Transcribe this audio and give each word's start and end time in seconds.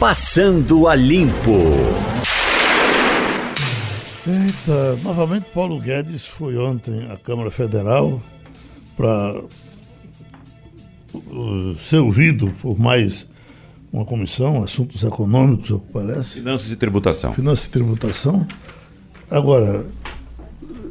Passando 0.00 0.88
a 0.88 0.94
Limpo. 0.94 1.60
Eita, 4.26 4.96
novamente 5.02 5.44
Paulo 5.52 5.78
Guedes 5.78 6.24
foi 6.24 6.56
ontem 6.56 7.04
à 7.10 7.18
Câmara 7.18 7.50
Federal 7.50 8.18
para 8.96 9.42
ser 11.86 11.98
ouvido 11.98 12.50
por 12.62 12.80
mais 12.80 13.26
uma 13.92 14.06
comissão, 14.06 14.62
assuntos 14.62 15.02
econômicos, 15.02 15.68
o 15.68 15.78
que 15.78 15.92
parece. 15.92 16.36
Finanças 16.36 16.70
e 16.70 16.76
tributação. 16.76 17.34
Finanças 17.34 17.66
e 17.66 17.70
tributação. 17.70 18.46
Agora, 19.30 19.84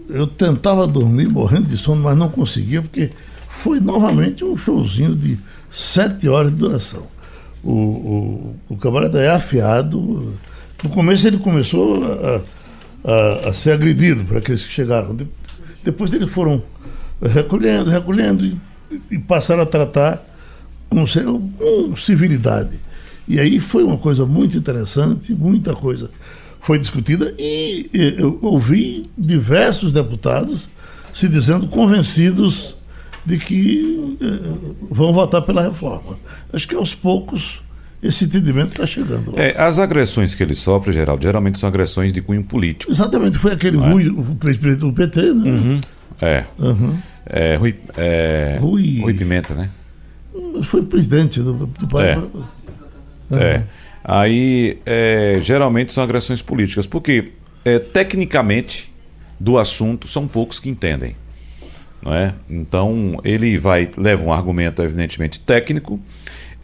eu 0.07 0.27
tentava 0.27 0.85
dormir 0.85 1.27
morrendo 1.27 1.65
de 1.65 1.77
sono, 1.77 2.03
mas 2.03 2.15
não 2.15 2.29
conseguia, 2.29 2.83
porque 2.83 3.09
foi 3.47 3.79
novamente 3.79 4.45
um 4.45 4.55
showzinho 4.55 5.15
de 5.15 5.39
sete 5.67 6.29
horas 6.29 6.51
de 6.51 6.57
duração. 6.57 7.07
O, 7.63 7.71
o, 7.71 8.55
o 8.69 8.77
camarada 8.77 9.21
é 9.21 9.29
afiado. 9.29 10.33
No 10.83 10.89
começo 10.89 11.27
ele 11.27 11.37
começou 11.37 12.03
a, 12.03 12.41
a, 13.11 13.49
a 13.49 13.53
ser 13.53 13.71
agredido 13.71 14.23
por 14.23 14.37
aqueles 14.37 14.65
que 14.65 14.71
chegaram. 14.71 15.15
De, 15.15 15.27
depois 15.83 16.11
eles 16.13 16.29
foram 16.29 16.61
recolhendo, 17.21 17.89
recolhendo 17.89 18.45
e, 18.45 18.57
e 19.11 19.19
passaram 19.19 19.63
a 19.63 19.65
tratar 19.65 20.23
com, 20.89 21.05
com 21.05 21.95
civilidade. 21.95 22.79
E 23.27 23.39
aí 23.39 23.59
foi 23.59 23.83
uma 23.83 23.97
coisa 23.97 24.25
muito 24.25 24.57
interessante, 24.57 25.33
muita 25.33 25.73
coisa 25.73 26.09
foi 26.61 26.77
discutida 26.77 27.33
e 27.39 27.89
eu 28.17 28.37
ouvi 28.41 29.09
diversos 29.17 29.93
deputados 29.93 30.69
se 31.13 31.27
dizendo 31.27 31.67
convencidos 31.67 32.75
de 33.25 33.37
que 33.37 34.17
eh, 34.21 34.75
vão 34.89 35.13
votar 35.13 35.41
pela 35.41 35.61
reforma. 35.61 36.17
Acho 36.51 36.67
que 36.67 36.75
aos 36.75 36.93
poucos 36.93 37.61
esse 38.01 38.25
entendimento 38.25 38.71
está 38.71 38.87
chegando. 38.87 39.33
É, 39.37 39.55
as 39.61 39.77
agressões 39.77 40.33
que 40.33 40.41
ele 40.41 40.55
sofre, 40.55 40.93
Geraldo, 40.93 41.21
geralmente 41.21 41.59
são 41.59 41.67
agressões 41.67 42.13
de 42.13 42.21
cunho 42.21 42.43
político. 42.43 42.91
Exatamente, 42.91 43.37
foi 43.37 43.51
aquele 43.51 43.77
é? 43.77 43.89
Rui, 43.89 44.07
o 44.07 44.35
presidente 44.35 44.77
do 44.77 44.93
PT, 44.93 45.33
né? 45.33 45.51
Uhum. 45.51 45.81
É. 46.21 46.45
Uhum. 46.57 46.97
é, 47.25 47.55
Rui, 47.55 47.75
é 47.97 48.57
Rui... 48.59 48.99
Rui 49.01 49.13
Pimenta, 49.13 49.53
né? 49.53 49.69
Foi 50.63 50.81
presidente 50.83 51.41
do, 51.41 51.53
do 51.53 51.87
país. 51.87 52.17
É. 52.17 52.17
Uhum. 52.17 53.39
é. 53.39 53.63
Aí, 54.03 54.79
é, 54.85 55.39
geralmente 55.43 55.91
são 55.91 56.03
agressões 56.03 56.41
políticas, 56.41 56.87
porque 56.87 57.33
é, 57.65 57.79
tecnicamente 57.79 58.89
do 59.39 59.57
assunto 59.57 60.07
são 60.07 60.27
poucos 60.27 60.59
que 60.59 60.69
entendem. 60.69 61.15
Não 62.01 62.13
é? 62.13 62.33
Então, 62.49 63.19
ele 63.23 63.57
vai 63.57 63.89
leva 63.97 64.23
um 64.23 64.31
argumento 64.31 64.81
evidentemente 64.81 65.39
técnico, 65.39 65.99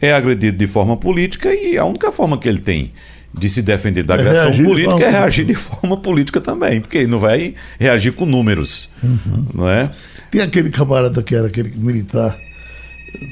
é 0.00 0.12
agredido 0.12 0.56
de 0.56 0.66
forma 0.66 0.96
política 0.96 1.54
e 1.54 1.76
a 1.78 1.84
única 1.84 2.10
forma 2.12 2.38
que 2.38 2.48
ele 2.48 2.60
tem 2.60 2.92
de 3.36 3.50
se 3.50 3.60
defender 3.60 4.02
da 4.02 4.16
é 4.16 4.20
agressão 4.20 4.50
é 4.50 4.62
política 4.64 5.04
é 5.04 5.10
reagir 5.10 5.44
de 5.44 5.54
forma 5.54 5.96
política 5.98 6.40
também, 6.40 6.80
porque 6.80 6.98
ele 6.98 7.08
não 7.08 7.18
vai 7.18 7.54
reagir 7.78 8.12
com 8.12 8.24
números, 8.24 8.88
uhum. 9.02 9.46
não 9.54 9.68
é? 9.68 9.90
Tem 10.30 10.40
aquele 10.40 10.70
camarada 10.70 11.22
que 11.22 11.34
era 11.34 11.46
aquele 11.46 11.70
militar, 11.76 12.36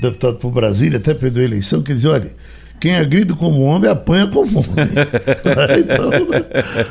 deputado 0.00 0.36
por 0.36 0.50
Brasília, 0.50 0.98
até 0.98 1.14
perdeu 1.14 1.42
a 1.42 1.46
eleição, 1.46 1.82
que 1.82 1.94
dizia, 1.94 2.10
olha, 2.10 2.32
quem 2.80 2.96
agride 2.96 3.34
como 3.34 3.62
homem 3.62 3.90
apanha 3.90 4.26
como 4.26 4.58
homem. 4.58 4.94
então, 5.78 6.10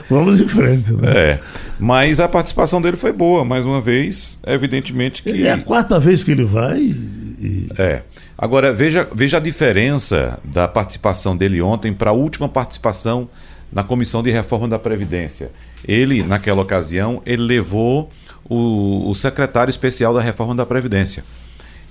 vamos 0.09 0.39
em 0.39 0.47
frente. 0.47 0.91
Né? 0.93 1.11
É. 1.13 1.39
Mas 1.79 2.19
a 2.19 2.27
participação 2.27 2.81
dele 2.81 2.97
foi 2.97 3.11
boa, 3.11 3.45
mais 3.45 3.65
uma 3.65 3.81
vez, 3.81 4.39
evidentemente 4.45 5.21
que. 5.21 5.45
É 5.45 5.51
a 5.51 5.57
quarta 5.57 5.99
vez 5.99 6.23
que 6.23 6.31
ele 6.31 6.45
vai. 6.45 6.79
E... 6.79 7.69
É. 7.77 8.01
Agora, 8.37 8.73
veja, 8.73 9.07
veja 9.13 9.37
a 9.37 9.39
diferença 9.39 10.39
da 10.43 10.67
participação 10.67 11.37
dele 11.37 11.61
ontem 11.61 11.93
para 11.93 12.09
a 12.09 12.13
última 12.13 12.49
participação 12.49 13.29
na 13.71 13.83
Comissão 13.83 14.23
de 14.23 14.31
Reforma 14.31 14.67
da 14.67 14.79
Previdência. 14.79 15.51
Ele, 15.87 16.23
naquela 16.23 16.61
ocasião, 16.61 17.21
ele 17.25 17.41
levou 17.41 18.09
o, 18.49 19.09
o 19.09 19.15
secretário 19.15 19.69
especial 19.69 20.13
da 20.13 20.21
Reforma 20.21 20.55
da 20.55 20.65
Previdência. 20.65 21.23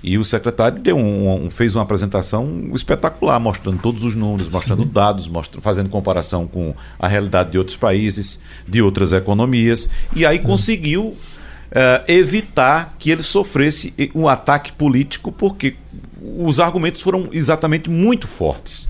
E 0.02 0.18
o 0.18 0.24
secretário 0.24 0.80
deu 0.80 0.96
um, 0.96 1.46
um, 1.46 1.50
fez 1.50 1.76
uma 1.76 1.82
apresentação 1.82 2.70
espetacular, 2.74 3.38
mostrando 3.38 3.78
todos 3.80 4.02
os 4.02 4.16
números, 4.16 4.48
mostrando 4.48 4.82
Sim. 4.82 4.90
dados, 4.92 5.28
mostrando, 5.28 5.62
fazendo 5.62 5.88
comparação 5.88 6.46
com 6.48 6.74
a 6.98 7.06
realidade 7.06 7.52
de 7.52 7.58
outros 7.58 7.76
países, 7.76 8.40
de 8.66 8.82
outras 8.82 9.12
economias, 9.12 9.88
e 10.14 10.26
aí 10.26 10.40
hum. 10.40 10.42
conseguiu 10.42 11.02
uh, 11.04 11.16
evitar 12.08 12.94
que 12.98 13.10
ele 13.10 13.22
sofresse 13.22 13.94
um 14.14 14.26
ataque 14.26 14.72
político, 14.72 15.30
porque 15.30 15.76
os 16.36 16.58
argumentos 16.58 17.00
foram 17.00 17.28
exatamente 17.32 17.88
muito 17.88 18.26
fortes. 18.26 18.88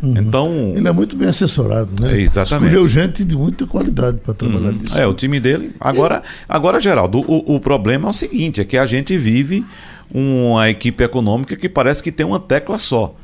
Uhum. 0.00 0.14
Então, 0.16 0.72
ele 0.76 0.86
é 0.86 0.92
muito 0.92 1.16
bem 1.16 1.28
assessorado, 1.28 1.90
né? 2.00 2.16
É, 2.16 2.20
exatamente. 2.20 2.66
Escolheu 2.66 2.88
gente 2.88 3.24
de 3.24 3.36
muita 3.36 3.66
qualidade 3.66 4.18
para 4.18 4.32
trabalhar 4.32 4.72
uhum. 4.72 4.96
É, 4.96 5.06
o 5.06 5.12
time 5.12 5.40
dele. 5.40 5.74
Agora, 5.80 6.22
agora 6.48 6.78
Geraldo, 6.78 7.18
o, 7.18 7.56
o 7.56 7.60
problema 7.60 8.08
é 8.08 8.10
o 8.10 8.12
seguinte: 8.12 8.60
é 8.60 8.64
que 8.64 8.78
a 8.78 8.86
gente 8.86 9.16
vive 9.18 9.64
uma 10.12 10.68
equipe 10.70 11.02
econômica 11.04 11.56
que 11.56 11.68
parece 11.68 12.02
que 12.02 12.12
tem 12.12 12.24
uma 12.24 12.40
tecla 12.40 12.78
só. 12.78 13.14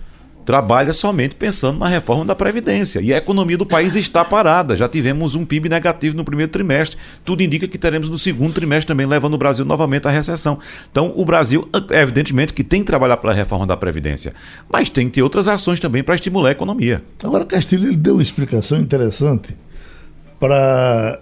Trabalha 0.45 0.93
somente 0.93 1.35
pensando 1.35 1.79
na 1.79 1.89
reforma 1.89 2.23
da 2.23 2.35
Previdência. 2.35 3.01
E 3.01 3.15
a 3.15 3.17
economia 3.17 3.57
do 3.57 3.65
país 3.65 3.97
está 3.97 4.23
parada. 4.23 4.77
Já 4.77 4.87
tivemos 4.87 5.35
um 5.35 5.43
PIB 5.43 5.71
negativo 5.71 6.15
no 6.15 6.23
primeiro 6.23 6.53
trimestre. 6.53 6.99
Tudo 7.25 7.43
indica 7.43 7.67
que 7.67 7.79
teremos 7.79 8.11
no 8.11 8.19
segundo 8.19 8.53
trimestre 8.53 8.89
também, 8.89 9.07
levando 9.07 9.35
o 9.35 9.39
Brasil 9.39 9.65
novamente 9.65 10.07
à 10.07 10.11
recessão. 10.11 10.59
Então, 10.91 11.15
o 11.17 11.25
Brasil, 11.25 11.67
evidentemente, 11.91 12.53
que 12.53 12.63
tem 12.63 12.83
que 12.83 12.87
trabalhar 12.87 13.17
pela 13.17 13.33
reforma 13.33 13.67
da 13.67 13.75
Previdência. 13.75 14.35
Mas 14.71 14.91
tem 14.91 15.07
que 15.07 15.15
ter 15.15 15.23
outras 15.23 15.49
ações 15.49 15.81
também 15.81 16.03
para 16.03 16.15
estimular 16.15 16.51
a 16.51 16.53
economia. 16.53 17.03
Agora, 17.23 17.47
Castilho, 17.47 17.89
ele 17.89 17.97
deu 17.97 18.17
uma 18.17 18.23
explicação 18.23 18.79
interessante 18.79 19.57
para 20.39 21.21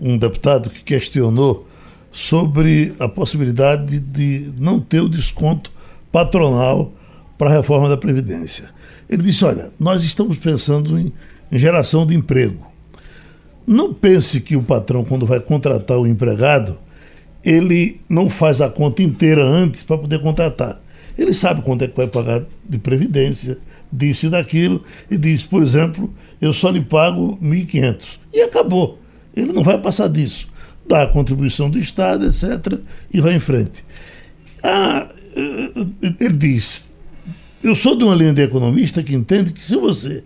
um 0.00 0.18
deputado 0.18 0.68
que 0.68 0.82
questionou 0.82 1.68
sobre 2.14 2.94
a 3.00 3.08
possibilidade 3.08 3.98
de 3.98 4.52
não 4.56 4.78
ter 4.78 5.00
o 5.00 5.08
desconto 5.08 5.72
patronal 6.12 6.92
para 7.36 7.50
a 7.50 7.52
reforma 7.52 7.88
da 7.88 7.96
Previdência. 7.96 8.70
Ele 9.10 9.24
disse: 9.24 9.44
olha, 9.44 9.72
nós 9.80 10.04
estamos 10.04 10.38
pensando 10.38 10.96
em, 10.96 11.12
geração 11.50 12.06
de 12.06 12.14
emprego. 12.14 12.64
Não 13.66 13.92
pense 13.92 14.40
que 14.40 14.56
o 14.56 14.62
patrão, 14.62 15.04
quando 15.04 15.26
vai 15.26 15.40
contratar 15.40 15.98
o 15.98 16.06
empregado, 16.06 16.78
ele 17.44 18.00
não 18.08 18.30
faz 18.30 18.60
a 18.60 18.70
conta 18.70 19.02
inteira 19.02 19.44
antes 19.44 19.82
para 19.82 19.98
poder 19.98 20.20
contratar. 20.20 20.80
Ele 21.18 21.34
sabe 21.34 21.62
quanto 21.62 21.82
é 21.82 21.88
que 21.88 21.96
vai 21.96 22.06
pagar 22.06 22.42
de 22.68 22.78
previdência, 22.78 23.58
disso 23.90 24.26
e 24.26 24.30
daquilo, 24.30 24.82
e 25.10 25.16
diz, 25.16 25.42
por 25.42 25.62
exemplo, 25.62 26.12
eu 26.40 26.52
só 26.52 26.70
lhe 26.70 26.80
pago 26.80 27.38
1.500. 27.42 28.18
E 28.32 28.40
acabou. 28.40 28.98
Ele 29.36 29.52
não 29.52 29.62
vai 29.62 29.78
passar 29.78 30.08
disso 30.08 30.48
dá 30.86 31.02
a 31.02 31.06
contribuição 31.06 31.70
do 31.70 31.78
Estado, 31.78 32.26
etc., 32.26 32.78
e 33.12 33.20
vai 33.20 33.34
em 33.34 33.40
frente. 33.40 33.84
Ah, 34.62 35.08
ele 36.20 36.36
diz: 36.36 36.84
eu 37.62 37.74
sou 37.74 37.96
de 37.96 38.04
uma 38.04 38.14
linha 38.14 38.34
de 38.34 38.42
economista 38.42 39.02
que 39.02 39.14
entende 39.14 39.52
que 39.52 39.64
se 39.64 39.74
você 39.74 40.22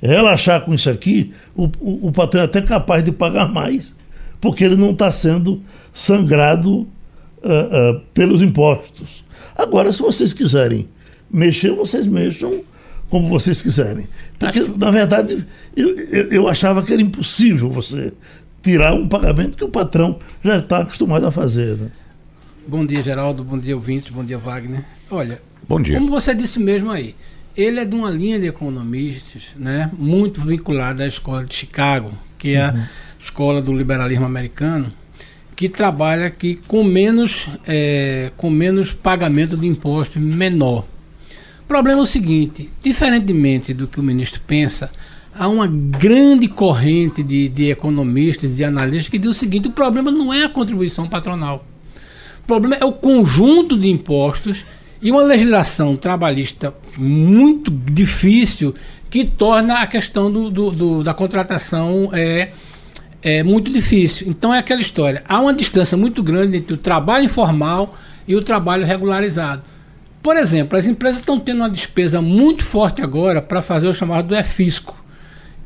relaxar 0.00 0.62
com 0.62 0.72
isso 0.72 0.88
aqui, 0.88 1.32
o, 1.54 1.64
o, 1.80 2.08
o 2.08 2.12
patrão 2.12 2.40
é 2.40 2.44
até 2.44 2.62
capaz 2.62 3.04
de 3.04 3.12
pagar 3.12 3.52
mais, 3.52 3.94
porque 4.40 4.64
ele 4.64 4.76
não 4.76 4.92
está 4.92 5.10
sendo 5.10 5.60
sangrado 5.92 6.78
uh, 6.78 6.86
uh, 6.86 8.00
pelos 8.14 8.40
impostos. 8.40 9.22
Agora, 9.54 9.92
se 9.92 10.00
vocês 10.00 10.32
quiserem 10.32 10.88
mexer, 11.30 11.72
vocês 11.72 12.06
mexam 12.06 12.60
como 13.10 13.28
vocês 13.28 13.60
quiserem. 13.60 14.08
Porque, 14.38 14.60
na 14.76 14.90
verdade, 14.90 15.44
eu, 15.76 15.98
eu, 15.98 16.28
eu 16.30 16.48
achava 16.48 16.82
que 16.82 16.92
era 16.92 17.02
impossível 17.02 17.68
você 17.68 18.12
tirar 18.68 18.92
um 18.92 19.08
pagamento 19.08 19.56
que 19.56 19.64
o 19.64 19.68
patrão 19.68 20.18
já 20.44 20.58
está 20.58 20.80
acostumado 20.80 21.26
a 21.26 21.30
fazer. 21.30 21.78
Né? 21.78 21.88
Bom 22.66 22.84
dia, 22.84 23.02
Geraldo. 23.02 23.42
Bom 23.42 23.58
dia, 23.58 23.74
ouvintes. 23.74 24.10
Bom 24.10 24.22
dia, 24.22 24.36
Wagner. 24.36 24.84
Olha, 25.10 25.40
Bom 25.66 25.80
dia. 25.80 25.98
como 25.98 26.10
você 26.10 26.34
disse 26.34 26.60
mesmo 26.60 26.90
aí, 26.90 27.14
ele 27.56 27.80
é 27.80 27.84
de 27.86 27.94
uma 27.94 28.10
linha 28.10 28.38
de 28.38 28.46
economistas 28.46 29.44
né, 29.56 29.90
muito 29.96 30.42
vinculada 30.42 31.02
à 31.02 31.06
escola 31.06 31.46
de 31.46 31.54
Chicago, 31.54 32.12
que 32.36 32.56
é 32.56 32.68
uhum. 32.68 32.80
a 32.80 32.88
escola 33.22 33.62
do 33.62 33.72
liberalismo 33.72 34.26
americano, 34.26 34.92
que 35.56 35.66
trabalha 35.66 36.26
aqui 36.26 36.60
com 36.68 36.84
menos, 36.84 37.48
é, 37.66 38.30
com 38.36 38.50
menos 38.50 38.92
pagamento 38.92 39.56
de 39.56 39.66
imposto 39.66 40.20
menor. 40.20 40.84
O 41.62 41.66
problema 41.66 42.00
é 42.00 42.02
o 42.02 42.06
seguinte: 42.06 42.68
diferentemente 42.82 43.72
do 43.72 43.88
que 43.88 43.98
o 43.98 44.02
ministro 44.02 44.42
pensa, 44.46 44.90
há 45.38 45.48
uma 45.48 45.66
grande 45.66 46.48
corrente 46.48 47.22
de, 47.22 47.48
de 47.48 47.70
economistas, 47.70 48.56
de 48.56 48.64
analistas 48.64 49.08
que 49.08 49.18
diz 49.18 49.30
o 49.30 49.34
seguinte: 49.34 49.68
o 49.68 49.72
problema 49.72 50.10
não 50.10 50.34
é 50.34 50.44
a 50.44 50.48
contribuição 50.48 51.08
patronal. 51.08 51.64
O 52.42 52.46
problema 52.46 52.76
é 52.80 52.84
o 52.84 52.92
conjunto 52.92 53.78
de 53.78 53.88
impostos 53.88 54.66
e 55.00 55.10
uma 55.10 55.22
legislação 55.22 55.96
trabalhista 55.96 56.74
muito 56.96 57.70
difícil 57.70 58.74
que 59.08 59.24
torna 59.24 59.74
a 59.74 59.86
questão 59.86 60.30
do, 60.30 60.50
do, 60.50 60.70
do, 60.70 61.02
da 61.04 61.14
contratação 61.14 62.10
é, 62.12 62.50
é 63.22 63.42
muito 63.42 63.72
difícil. 63.72 64.28
Então 64.28 64.52
é 64.52 64.58
aquela 64.58 64.80
história. 64.80 65.22
Há 65.28 65.40
uma 65.40 65.54
distância 65.54 65.96
muito 65.96 66.22
grande 66.22 66.56
entre 66.56 66.74
o 66.74 66.76
trabalho 66.76 67.26
informal 67.26 67.96
e 68.26 68.34
o 68.34 68.42
trabalho 68.42 68.84
regularizado. 68.84 69.62
Por 70.22 70.36
exemplo, 70.36 70.76
as 70.76 70.84
empresas 70.84 71.20
estão 71.20 71.38
tendo 71.38 71.58
uma 71.58 71.70
despesa 71.70 72.20
muito 72.20 72.64
forte 72.64 73.00
agora 73.00 73.40
para 73.40 73.62
fazer 73.62 73.86
o 73.86 73.94
chamado 73.94 74.28
do 74.28 74.34
EFisco 74.34 74.98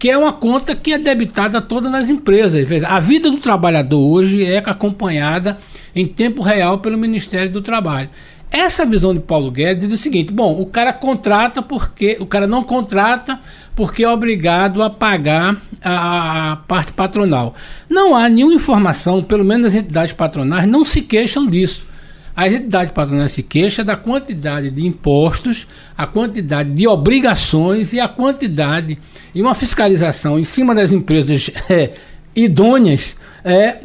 que 0.03 0.11
é 0.11 0.19
uma 0.19 0.33
conta 0.33 0.75
que 0.75 0.93
é 0.93 0.99
debitada 0.99 1.63
toda 1.63 1.89
nas 1.89 2.11
empresas. 2.11 2.83
A 2.83 2.99
vida 2.99 3.31
do 3.31 3.37
trabalhador 3.37 4.01
hoje 4.01 4.45
é 4.45 4.59
acompanhada 4.59 5.59
em 5.95 6.09
tempo 6.09 6.43
real 6.43 6.81
pelo 6.81 6.99
Ministério 6.99 7.53
do 7.53 7.63
Trabalho. 7.63 8.11
Essa 8.51 8.85
visão 8.85 9.15
de 9.15 9.21
Paulo 9.21 9.49
Guedes 9.49 9.89
diz 9.89 10.01
o 10.01 10.03
seguinte: 10.03 10.33
bom, 10.33 10.61
o 10.61 10.67
cara 10.67 10.93
contrata 10.93 11.63
porque 11.63 12.17
o 12.19 12.27
cara 12.27 12.49
não 12.49 12.65
contrata 12.65 13.39
porque 13.77 14.03
é 14.03 14.09
obrigado 14.09 14.83
a 14.83 14.91
pagar 14.91 15.63
a, 15.81 16.51
a 16.51 16.57
parte 16.57 16.91
patronal. 16.91 17.55
Não 17.89 18.17
há 18.17 18.29
nenhuma 18.29 18.55
informação, 18.55 19.23
pelo 19.23 19.45
menos 19.45 19.69
as 19.69 19.77
entidades 19.77 20.13
patronais 20.13 20.69
não 20.69 20.85
se 20.85 21.03
queixam 21.03 21.47
disso. 21.47 21.87
As 22.35 22.53
entidades 22.53 22.93
patronais 22.93 23.33
se 23.33 23.43
queixam 23.43 23.85
da 23.85 23.95
quantidade 23.95 24.71
de 24.71 24.87
impostos, 24.87 25.67
a 25.97 26.07
quantidade 26.07 26.73
de 26.73 26.89
obrigações 26.89 27.93
e 27.93 28.01
a 28.01 28.09
quantidade 28.09 28.99
e 29.35 29.43
uma 29.43 29.55
fiscalização 29.55 30.39
em 30.39 30.45
cima 30.45 30.75
das 30.75 30.93
empresas 30.93 31.51
é, 31.69 31.91
idôneas 32.35 33.15
é, 33.45 33.79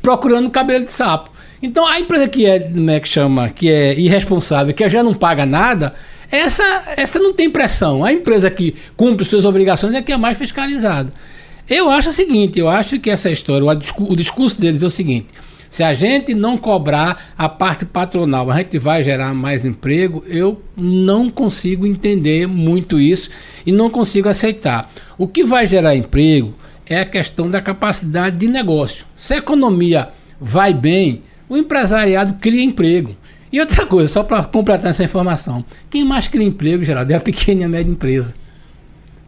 procurando 0.00 0.50
cabelo 0.50 0.86
de 0.86 0.92
sapo. 0.92 1.30
Então 1.62 1.86
a 1.86 1.98
empresa 1.98 2.28
que 2.28 2.46
é, 2.46 2.60
como 2.60 2.90
é 2.90 3.00
que 3.00 3.08
chama, 3.08 3.48
que 3.50 3.70
é 3.70 3.98
irresponsável, 3.98 4.74
que 4.74 4.88
já 4.88 5.02
não 5.02 5.14
paga 5.14 5.46
nada, 5.46 5.94
essa, 6.30 6.94
essa 6.96 7.18
não 7.18 7.32
tem 7.32 7.50
pressão. 7.50 8.04
A 8.04 8.12
empresa 8.12 8.50
que 8.50 8.74
cumpre 8.96 9.24
suas 9.24 9.44
obrigações 9.44 9.94
é 9.94 10.02
que 10.02 10.12
é 10.12 10.16
mais 10.16 10.36
fiscalizada. 10.36 11.12
Eu 11.68 11.88
acho 11.88 12.10
o 12.10 12.12
seguinte, 12.12 12.58
eu 12.58 12.68
acho 12.68 12.98
que 12.98 13.08
essa 13.08 13.30
história, 13.30 13.64
o 13.66 14.16
discurso 14.16 14.60
deles 14.60 14.82
é 14.82 14.86
o 14.86 14.90
seguinte: 14.90 15.28
se 15.74 15.82
a 15.82 15.92
gente 15.92 16.36
não 16.36 16.56
cobrar 16.56 17.34
a 17.36 17.48
parte 17.48 17.84
patronal, 17.84 18.48
a 18.48 18.58
gente 18.58 18.78
vai 18.78 19.02
gerar 19.02 19.34
mais 19.34 19.64
emprego. 19.64 20.22
Eu 20.28 20.62
não 20.76 21.28
consigo 21.28 21.84
entender 21.84 22.46
muito 22.46 23.00
isso 23.00 23.28
e 23.66 23.72
não 23.72 23.90
consigo 23.90 24.28
aceitar. 24.28 24.88
O 25.18 25.26
que 25.26 25.42
vai 25.42 25.66
gerar 25.66 25.96
emprego 25.96 26.54
é 26.86 27.00
a 27.00 27.04
questão 27.04 27.50
da 27.50 27.60
capacidade 27.60 28.36
de 28.36 28.46
negócio. 28.46 29.04
Se 29.18 29.34
a 29.34 29.38
economia 29.38 30.10
vai 30.40 30.72
bem, 30.72 31.24
o 31.48 31.56
empresariado 31.56 32.34
cria 32.34 32.62
emprego. 32.62 33.16
E 33.50 33.58
outra 33.58 33.84
coisa, 33.84 34.12
só 34.12 34.22
para 34.22 34.44
completar 34.44 34.90
essa 34.90 35.02
informação: 35.02 35.64
quem 35.90 36.04
mais 36.04 36.28
cria 36.28 36.46
emprego, 36.46 36.84
Geraldo, 36.84 37.12
é 37.12 37.16
a 37.16 37.20
pequena 37.20 37.62
e 37.62 37.64
a 37.64 37.68
média 37.68 37.90
empresa. 37.90 38.32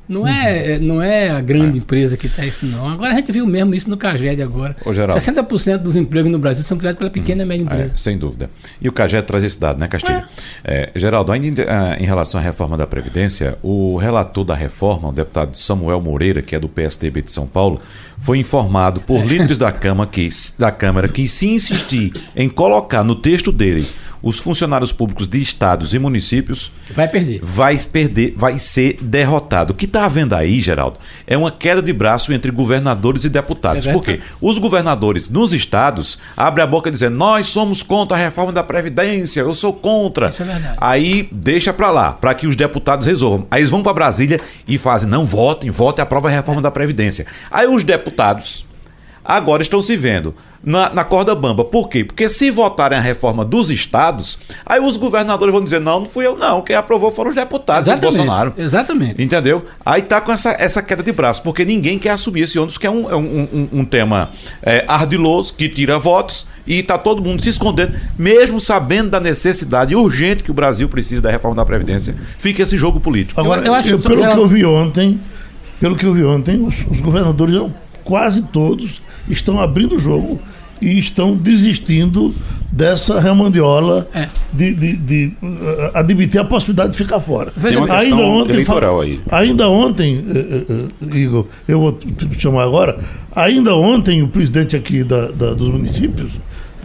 Não 0.09 0.27
é, 0.27 0.79
não 0.79 1.03
é 1.03 1.31
a 1.31 1.41
grande 1.41 1.79
é. 1.79 1.81
empresa 1.81 2.17
que 2.17 2.27
está 2.27 2.45
isso, 2.45 2.65
não. 2.65 2.87
Agora 2.89 3.13
a 3.13 3.17
gente 3.17 3.33
viu 3.33 3.47
mesmo 3.47 3.75
isso 3.75 3.91
no 3.91 3.97
Caged 3.97 4.41
agora. 4.41 4.77
Ô, 4.85 4.93
Geraldo. 4.93 5.21
60% 5.21 5.79
dos 5.79 5.97
empregos 5.97 6.31
no 6.31 6.39
Brasil 6.39 6.63
são 6.63 6.79
criados 6.79 6.99
pela 6.99 7.11
pequena 7.11 7.43
e 7.43 7.47
média 7.47 7.65
é, 7.65 7.67
empresa. 7.67 7.95
É, 7.95 7.97
sem 7.97 8.17
dúvida. 8.17 8.49
E 8.81 8.89
o 8.89 8.93
Caged 8.93 9.27
traz 9.27 9.43
esse 9.43 9.59
dado, 9.59 9.79
né, 9.81 9.89
Castilho? 9.89 10.23
É. 10.65 10.91
é 10.95 10.99
Geraldo, 10.99 11.33
ainda 11.33 11.63
em, 11.63 11.67
ah, 11.69 11.97
em, 11.99 12.05
relação 12.05 12.41
à 12.41 12.43
reforma 12.43 12.77
da 12.77 12.87
Previdência, 12.87 13.59
o 13.63 13.97
relator 13.97 14.45
da 14.45 14.55
reforma, 14.55 15.09
o 15.09 15.13
deputado 15.13 15.57
Samuel 15.57 16.01
Moreira, 16.01 16.41
que 16.41 16.55
é 16.55 16.61
do 16.61 16.69
PSDB 16.69 17.23
de 17.23 17.33
São 17.33 17.47
Paulo, 17.47 17.81
foi 18.19 18.39
informado 18.39 19.01
por 19.01 19.25
líderes 19.25 19.59
da 19.59 19.73
Câmara 19.73 20.09
que, 20.09 20.29
da 20.59 20.71
Câmara 20.71 21.09
que 21.09 21.29
se 21.29 21.49
insistir 21.49 22.13
em 22.35 22.49
colocar 22.49 23.03
no 23.03 23.17
texto 23.17 23.51
dele 23.51 23.87
os 24.27 24.41
funcionários 24.41 24.93
públicos 24.93 25.29
de 25.29 25.41
estados 25.41 25.95
e 25.95 26.01
municípios 26.01 26.73
vai 26.91 27.07
perder. 27.07 27.39
Vai 27.41 27.79
perder, 27.79 28.35
vai 28.37 28.59
ser 28.59 28.99
derrotado. 29.01 29.73
O 29.73 29.77
que 29.77 29.85
está 29.85 30.05
havendo 30.05 30.35
aí, 30.35 30.61
Geraldo, 30.61 30.99
é 31.29 31.39
uma 31.39 31.53
queda 31.53 31.81
de 31.81 31.93
braço 31.93 32.33
entre 32.33 32.51
governadores 32.51 33.23
e 33.23 33.29
deputados. 33.29 33.87
É 33.87 33.93
Por 33.93 34.03
quê? 34.03 34.21
Os 34.41 34.59
governadores 34.59 35.31
nos 35.31 35.53
estados 35.53 36.19
abrem 36.37 36.65
a 36.65 36.67
boca 36.67 36.91
dizendo: 36.91 37.17
"Nós 37.17 37.47
somos 37.47 37.85
contra 37.85 38.17
a 38.17 38.21
reforma 38.21 38.53
da 38.53 38.65
previdência, 38.65 39.43
eu 39.43 39.55
sou 39.55 39.73
contra". 39.73 40.31
Isso 40.31 40.43
é 40.43 40.47
verdade. 40.47 40.77
Aí 40.81 41.29
deixa 41.31 41.73
para 41.73 41.93
lá, 41.93 42.11
para 42.11 42.35
que 42.35 42.49
os 42.49 42.57
deputados 42.57 43.07
resolvam. 43.07 43.47
Aí 43.49 43.61
eles 43.61 43.71
vão 43.71 43.81
para 43.81 43.95
Brasília 43.95 44.41
e 44.67 44.77
fazem: 44.77 45.09
"Não 45.09 45.25
votem, 45.25 45.71
votem 45.71 46.03
a 46.03 46.07
prova 46.07 46.27
a 46.27 46.33
reforma 46.33 46.61
é. 46.61 46.65
da 46.65 46.71
previdência". 46.73 47.27
Aí 47.49 47.69
os 47.69 47.85
deputados 47.85 48.66
agora 49.27 49.63
estão 49.63 49.83
se 49.83 49.97
vendo 49.97 50.35
na, 50.67 50.91
na, 50.93 51.05
corda 51.05 51.33
bamba. 51.33 51.65
Por 51.65 51.89
quê? 51.89 52.05
Porque 52.05 52.29
se 52.29 52.51
votarem 52.51 52.99
a 52.99 53.01
reforma 53.01 53.45
dos 53.45 53.71
estados, 53.71 54.37
aí 54.67 54.81
os 54.81 54.97
governadores 54.97 55.55
vão 55.55 55.63
dizer: 55.63 55.81
não, 55.81 56.01
não 56.01 56.07
fui 56.07 56.27
eu, 56.27 56.37
não. 56.37 56.61
Quem 56.61 56.75
aprovou 56.75 57.13
foram 57.13 57.31
os 57.31 57.37
deputados 57.37 57.89
do 57.89 57.97
Bolsonaro. 57.97 58.53
Exatamente. 58.59 59.23
Entendeu? 59.23 59.65
Aí 59.85 60.03
tá 60.03 60.21
com 60.21 60.33
essa, 60.33 60.57
essa 60.59 60.83
queda 60.83 61.05
de 61.05 61.13
braço, 61.13 61.41
porque 61.43 61.65
ninguém 61.65 61.99
quer 61.99 62.11
assumir 62.11 62.43
esse 62.43 62.59
ônibus, 62.59 62.79
que 62.79 62.87
é 62.87 62.91
um, 62.91 63.07
um, 63.07 63.49
um, 63.53 63.69
um 63.81 63.85
tema 63.85 64.31
é, 64.61 64.85
ardiloso, 64.89 65.55
que 65.55 65.69
tira 65.69 66.01
votos, 66.01 66.47
e 66.67 66.83
tá 66.83 66.99
todo 66.99 67.23
mundo 67.23 67.41
se 67.43 67.49
escondendo, 67.49 67.95
mesmo 68.19 68.61
sabendo 68.61 69.11
da 69.11 69.21
necessidade 69.21 69.95
urgente 69.95 70.43
que 70.43 70.51
o 70.51 70.55
Brasil 70.55 70.89
precisa 70.89 71.23
da 71.23 71.31
reforma 71.31 71.55
da 71.55 71.65
Previdência. 71.65 72.15
Fica 72.39 72.65
esse 72.65 72.77
jogo 72.77 72.99
político. 72.99 73.41
Agora, 73.41 73.61
eu, 73.61 73.67
eu 73.67 73.75
acho, 73.75 73.91
eu, 73.91 73.99
pelo 74.01 74.29
que 74.29 74.39
eu 74.39 74.47
vi 74.49 74.65
ontem, 74.65 75.21
pelo 75.79 75.95
que 75.95 76.05
eu 76.05 76.13
vi 76.13 76.25
ontem, 76.25 76.59
os, 76.61 76.85
os 76.91 77.01
governadores 77.01 77.71
quase 78.03 78.43
todos 78.43 79.01
estão 79.29 79.61
abrindo 79.61 79.97
o 79.97 79.99
jogo 79.99 80.41
e 80.81 80.99
estão 80.99 81.35
desistindo 81.35 82.35
dessa 82.71 83.19
remandiola 83.19 84.07
é. 84.13 84.29
de, 84.53 84.75
de, 84.75 84.97
de 84.97 85.33
uh, 85.43 85.91
admitir 85.95 86.39
a 86.41 86.45
possibilidade 86.45 86.93
de 86.93 86.99
ficar 86.99 87.21
fora. 87.21 87.51
Tem 87.61 87.77
uma 87.77 87.95
ainda 87.95 88.17
ontem, 88.17 88.53
eleitoral 88.53 89.01
aí. 89.01 89.21
Ainda 89.31 89.69
ontem, 89.69 90.19
uh, 90.19 91.07
uh, 91.07 91.17
Igor, 91.17 91.47
eu 91.67 91.81
vou 91.81 91.93
te 91.93 92.39
chamar 92.39 92.65
agora, 92.65 92.99
ainda 93.35 93.75
ontem 93.75 94.23
o 94.23 94.29
presidente 94.29 94.77
aqui 94.77 95.03
da, 95.03 95.29
da 95.29 95.55
dos 95.55 95.71
municípios 95.71 96.33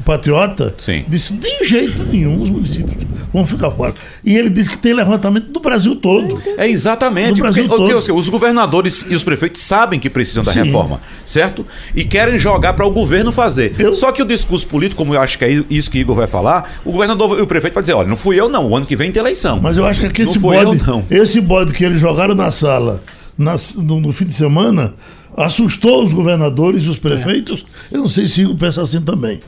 patriota, 0.01 0.73
Sim. 0.77 1.03
disse 1.07 1.33
de 1.33 1.63
jeito 1.63 2.03
nenhum 2.05 2.41
os 2.41 2.49
municípios 2.49 3.11
vão 3.33 3.45
ficar 3.45 3.71
fora. 3.71 3.93
E 4.23 4.35
ele 4.35 4.49
disse 4.49 4.69
que 4.69 4.77
tem 4.77 4.93
levantamento 4.93 5.47
do 5.47 5.59
Brasil 5.59 5.95
todo. 5.95 6.41
É 6.57 6.69
exatamente. 6.69 7.35
Do 7.35 7.41
Brasil 7.41 7.67
porque, 7.67 7.93
todo. 7.93 8.15
os 8.17 8.29
governadores 8.29 9.05
e 9.07 9.15
os 9.15 9.23
prefeitos 9.23 9.61
sabem 9.61 9.99
que 9.99 10.09
precisam 10.09 10.43
da 10.43 10.51
Sim. 10.51 10.63
reforma, 10.63 10.99
certo? 11.25 11.65
E 11.95 12.03
querem 12.03 12.37
jogar 12.37 12.73
para 12.73 12.85
o 12.85 12.91
governo 12.91 13.31
fazer. 13.31 13.73
Eu... 13.79 13.95
Só 13.95 14.11
que 14.11 14.21
o 14.21 14.25
discurso 14.25 14.67
político, 14.67 14.97
como 14.97 15.13
eu 15.13 15.21
acho 15.21 15.37
que 15.37 15.45
é 15.45 15.63
isso 15.69 15.89
que 15.89 15.99
Igor 15.99 16.15
vai 16.15 16.27
falar, 16.27 16.73
o 16.83 16.91
governador 16.91 17.39
e 17.39 17.41
o 17.41 17.47
prefeito 17.47 17.73
vai 17.73 17.83
dizer, 17.83 17.93
olha, 17.93 18.07
não 18.07 18.17
fui 18.17 18.39
eu 18.39 18.49
não, 18.49 18.67
o 18.67 18.75
ano 18.75 18.85
que 18.85 18.95
vem 18.95 19.11
tem 19.11 19.21
eleição. 19.21 19.59
Mas 19.61 19.77
eu 19.77 19.85
acho 19.85 20.07
que 20.09 20.21
esse 20.21 20.37
bode, 20.37 20.81
esse 21.09 21.39
bode 21.39 21.73
que 21.73 21.83
eles 21.83 21.99
jogaram 21.99 22.35
na 22.35 22.51
sala 22.51 23.01
na, 23.37 23.55
no, 23.77 23.99
no 23.99 24.11
fim 24.11 24.25
de 24.25 24.33
semana 24.33 24.93
assustou 25.37 26.03
os 26.03 26.11
governadores 26.11 26.83
e 26.83 26.89
os 26.89 26.97
prefeitos. 26.97 27.65
É. 27.91 27.97
Eu 27.97 28.01
não 28.01 28.09
sei 28.09 28.27
se 28.27 28.41
Igor 28.41 28.55
pensa 28.55 28.81
assim 28.81 29.01
também. 29.01 29.39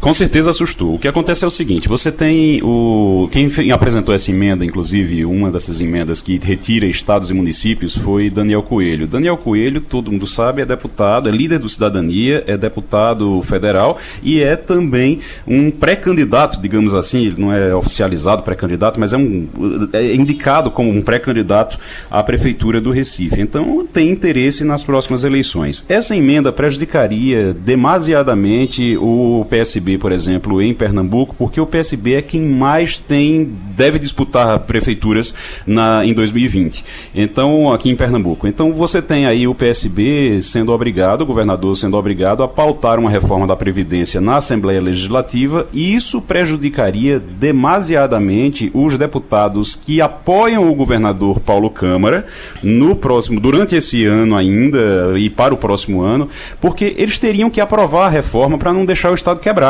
Com 0.00 0.12
certeza 0.12 0.50
assustou. 0.50 0.94
O 0.94 0.98
que 0.98 1.08
acontece 1.08 1.44
é 1.44 1.46
o 1.46 1.50
seguinte: 1.50 1.88
você 1.88 2.10
tem 2.10 2.60
o. 2.62 3.28
Quem 3.30 3.70
apresentou 3.70 4.14
essa 4.14 4.30
emenda, 4.30 4.64
inclusive 4.64 5.24
uma 5.24 5.50
dessas 5.50 5.80
emendas 5.80 6.20
que 6.20 6.38
retira 6.42 6.86
estados 6.86 7.30
e 7.30 7.34
municípios, 7.34 7.96
foi 7.96 8.28
Daniel 8.30 8.62
Coelho. 8.62 9.06
Daniel 9.06 9.36
Coelho, 9.36 9.80
todo 9.80 10.10
mundo 10.10 10.26
sabe, 10.26 10.62
é 10.62 10.66
deputado, 10.66 11.28
é 11.28 11.32
líder 11.32 11.58
do 11.58 11.68
Cidadania, 11.68 12.44
é 12.46 12.56
deputado 12.56 13.40
federal 13.42 13.98
e 14.22 14.42
é 14.42 14.56
também 14.56 15.20
um 15.46 15.70
pré-candidato, 15.70 16.60
digamos 16.60 16.94
assim, 16.94 17.26
ele 17.26 17.36
não 17.38 17.52
é 17.52 17.74
oficializado 17.74 18.42
pré-candidato, 18.42 18.98
mas 18.98 19.12
é, 19.12 19.16
um, 19.16 19.48
é 19.92 20.14
indicado 20.14 20.70
como 20.70 20.90
um 20.90 21.02
pré-candidato 21.02 21.78
à 22.10 22.22
Prefeitura 22.22 22.80
do 22.80 22.90
Recife. 22.90 23.40
Então 23.40 23.86
tem 23.86 24.10
interesse 24.10 24.64
nas 24.64 24.82
próximas 24.82 25.24
eleições. 25.24 25.84
Essa 25.88 26.16
emenda 26.16 26.52
prejudicaria 26.52 27.54
demasiadamente 27.54 28.96
o 28.96 29.46
PSB 29.48 29.83
PSB, 29.84 29.98
por 29.98 30.10
exemplo, 30.10 30.62
em 30.62 30.72
Pernambuco, 30.72 31.34
porque 31.38 31.60
o 31.60 31.66
PSB 31.66 32.14
é 32.14 32.22
quem 32.22 32.40
mais 32.40 32.98
tem 32.98 33.52
deve 33.76 33.98
disputar 33.98 34.60
prefeituras 34.60 35.34
na, 35.66 36.04
em 36.04 36.14
2020. 36.14 36.84
Então, 37.14 37.72
aqui 37.72 37.90
em 37.90 37.96
Pernambuco. 37.96 38.46
Então, 38.46 38.72
você 38.72 39.02
tem 39.02 39.26
aí 39.26 39.46
o 39.46 39.54
PSB 39.54 40.40
sendo 40.40 40.72
obrigado, 40.72 41.22
o 41.22 41.26
governador 41.26 41.76
sendo 41.76 41.96
obrigado 41.96 42.42
a 42.42 42.48
pautar 42.48 42.98
uma 42.98 43.10
reforma 43.10 43.46
da 43.46 43.56
Previdência 43.56 44.20
na 44.20 44.36
Assembleia 44.36 44.80
Legislativa, 44.80 45.66
e 45.72 45.94
isso 45.94 46.22
prejudicaria 46.22 47.18
demasiadamente 47.18 48.70
os 48.72 48.96
deputados 48.96 49.74
que 49.74 50.00
apoiam 50.00 50.70
o 50.70 50.74
governador 50.74 51.40
Paulo 51.40 51.68
Câmara 51.68 52.26
no 52.62 52.94
próximo, 52.94 53.40
durante 53.40 53.74
esse 53.74 54.06
ano 54.06 54.36
ainda 54.36 55.14
e 55.16 55.28
para 55.28 55.52
o 55.52 55.56
próximo 55.56 56.00
ano, 56.02 56.28
porque 56.60 56.94
eles 56.96 57.18
teriam 57.18 57.50
que 57.50 57.60
aprovar 57.60 58.06
a 58.06 58.10
reforma 58.10 58.56
para 58.56 58.72
não 58.72 58.84
deixar 58.84 59.10
o 59.10 59.14
Estado 59.14 59.40
quebrar. 59.40 59.63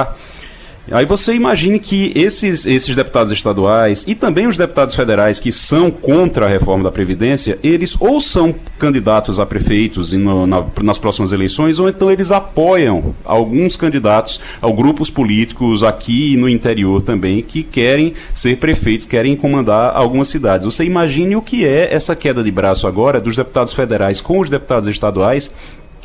Aí 0.91 1.07
você 1.07 1.33
imagine 1.33 1.79
que 1.79 2.13
esses, 2.15 2.67
esses 2.67 2.95
deputados 2.95 3.33
estaduais 3.33 4.05
e 4.07 4.15
também 4.15 4.47
os 4.47 4.59
deputados 4.59 4.95
federais 4.95 5.41
que 5.41 5.51
são 5.51 5.91
contra 5.91 6.45
a 6.45 6.49
reforma 6.49 6.85
da 6.85 6.93
Previdência, 6.93 7.59
eles 7.63 7.97
ou 7.99 8.21
são 8.21 8.55
candidatos 8.79 9.41
a 9.41 9.47
prefeitos 9.47 10.13
no, 10.13 10.47
na, 10.47 10.63
nas 10.83 10.99
próximas 10.99 11.33
eleições, 11.33 11.79
ou 11.79 11.89
então 11.89 12.11
eles 12.11 12.31
apoiam 12.31 13.15
alguns 13.25 13.77
candidatos 13.77 14.39
a 14.61 14.71
grupos 14.71 15.09
políticos 15.09 15.83
aqui 15.83 16.35
e 16.35 16.37
no 16.37 16.51
interior 16.51 17.01
também 17.01 17.41
que 17.43 17.63
querem 17.63 18.13
ser 18.35 18.59
prefeitos, 18.59 19.07
querem 19.07 19.35
comandar 19.35 19.97
algumas 19.97 20.29
cidades. 20.29 20.67
Você 20.67 20.85
imagine 20.85 21.35
o 21.35 21.41
que 21.41 21.65
é 21.65 21.95
essa 21.95 22.15
queda 22.15 22.45
de 22.45 22.51
braço 22.51 22.87
agora 22.87 23.23
dos 23.23 23.37
deputados 23.37 23.73
federais 23.73 24.21
com 24.21 24.39
os 24.39 24.51
deputados 24.51 24.87
estaduais 24.87 25.51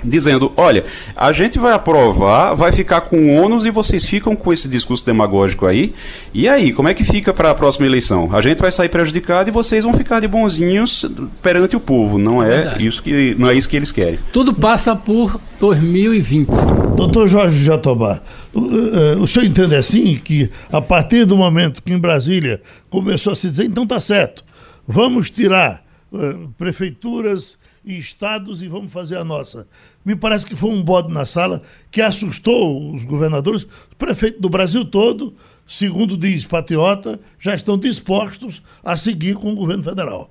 dizendo: 0.04 0.52
olha, 0.56 0.84
a 1.16 1.32
gente 1.32 1.58
vai 1.60 1.74
aprovar, 1.74 2.54
vai 2.54 2.72
ficar 2.72 3.02
com 3.02 3.36
ônus 3.38 3.66
e 3.66 3.72
vocês 3.72 4.06
ficam 4.06 4.36
com 4.36 4.52
esse 4.52 4.68
discurso 4.68 5.06
demagógico 5.06 5.66
aí. 5.66 5.94
E 6.34 6.48
aí, 6.48 6.72
como 6.72 6.88
é 6.88 6.94
que 6.94 7.04
fica 7.04 7.34
para 7.34 7.52
a 7.52 7.56
próxima 7.56 7.86
eleição? 7.86 8.30
A 8.34 8.42
gente 8.42 8.60
vai 8.60 8.72
sair 8.72 8.90
prejudicado 8.90 9.50
e 9.50 9.52
vocês 9.52 9.84
vão 9.84 9.94
ficar 9.94 10.20
de 10.20 10.28
bonzinhos 10.28 11.06
perante 11.42 11.76
o 11.76 11.80
povo. 11.80 12.18
Não 12.18 12.42
é, 12.42 12.78
isso 12.80 13.02
que 13.02 13.36
não 13.38 13.50
é 13.50 13.54
isso 13.54 13.70
que 13.70 13.76
eles 13.76 13.92
querem. 13.92 14.20
Tudo 14.32 14.54
passa 14.54 14.96
por 14.96 15.40
2020. 15.60 16.48
Doutor 16.96 17.28
Jorge 17.30 17.64
Jatobá, 17.64 18.22
o, 18.54 19.22
o 19.22 19.28
senhor 19.28 19.46
entende 19.46 19.76
assim 19.76 20.20
que 20.22 20.50
a 20.70 20.82
partir 20.82 21.26
do 21.26 21.38
momento 21.38 21.82
que 21.82 21.94
em 21.94 21.98
Brasília 21.98 22.62
começou 22.90 23.32
a 23.32 23.36
se 23.36 23.50
dizer, 23.50 23.66
então 23.66 23.88
tá 23.88 24.00
certo, 24.02 24.44
vamos 24.86 25.32
tirar 25.32 25.82
uh, 26.12 26.50
prefeituras 26.58 27.58
e 27.84 27.98
estados 27.98 28.62
e 28.62 28.68
vamos 28.68 28.92
fazer 28.92 29.18
a 29.18 29.24
nossa. 29.24 29.68
Me 30.06 30.16
parece 30.16 30.46
que 30.46 30.56
foi 30.56 30.70
um 30.70 30.84
bode 30.84 31.14
na 31.14 31.26
sala 31.26 31.62
que 31.92 32.02
assustou 32.02 32.94
os 32.94 33.04
governadores, 33.04 33.64
os 33.64 33.94
prefeitos 33.98 34.42
do 34.42 34.50
Brasil 34.50 34.84
todo, 34.90 35.36
segundo 35.68 36.18
diz 36.18 36.46
Patriota, 36.46 37.20
já 37.40 37.54
estão 37.54 37.78
dispostos 37.78 38.64
a 38.84 38.96
seguir 38.96 39.36
com 39.36 39.52
o 39.52 39.56
governo 39.56 39.84
federal. 39.84 40.30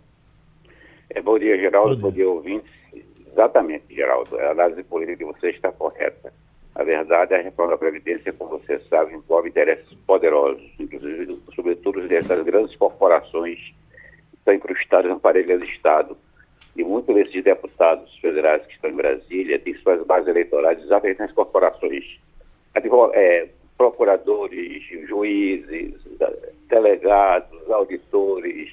É, 1.10 1.22
bom 1.22 1.38
dia, 1.38 1.56
Geraldo. 1.58 1.96
Bom 1.96 2.10
dia, 2.10 2.10
bom 2.10 2.12
dia 2.12 2.28
ouvintes. 2.28 2.72
Exatamente, 3.32 3.84
Geraldo. 3.94 4.38
A 4.38 4.50
análise 4.50 4.82
política 4.82 5.16
de 5.16 5.24
você 5.24 5.50
está 5.50 5.70
correta. 5.72 6.32
A 6.74 6.84
verdade, 6.84 7.34
a 7.34 7.42
reforma 7.42 7.72
da 7.72 7.78
Previdência, 7.78 8.32
como 8.32 8.50
você 8.50 8.78
sabe, 8.88 9.14
envolve 9.14 9.48
interesses 9.48 9.92
poderosos, 10.06 10.62
inclusive, 10.78 11.38
sobretudo, 11.54 12.06
dessas 12.06 12.44
grandes 12.44 12.76
corporações 12.76 13.58
que 13.58 14.36
estão 14.36 14.54
incrustadas 14.54 15.10
no 15.10 15.16
aparelho 15.16 15.58
do 15.58 15.64
Estado 15.64 16.16
e 16.78 16.84
muitos 16.84 17.12
desses 17.14 17.42
deputados 17.42 18.16
federais 18.18 18.64
que 18.64 18.72
estão 18.72 18.90
em 18.90 18.94
Brasília 18.94 19.58
têm 19.58 19.74
suas 19.78 20.06
bases 20.06 20.28
eleitorais 20.28 20.80
exatamente 20.80 21.18
nas 21.18 21.32
corporações. 21.32 22.04
É, 23.14 23.48
procuradores, 23.76 24.82
juízes, 25.08 25.94
delegados, 26.68 27.70
auditores, 27.70 28.72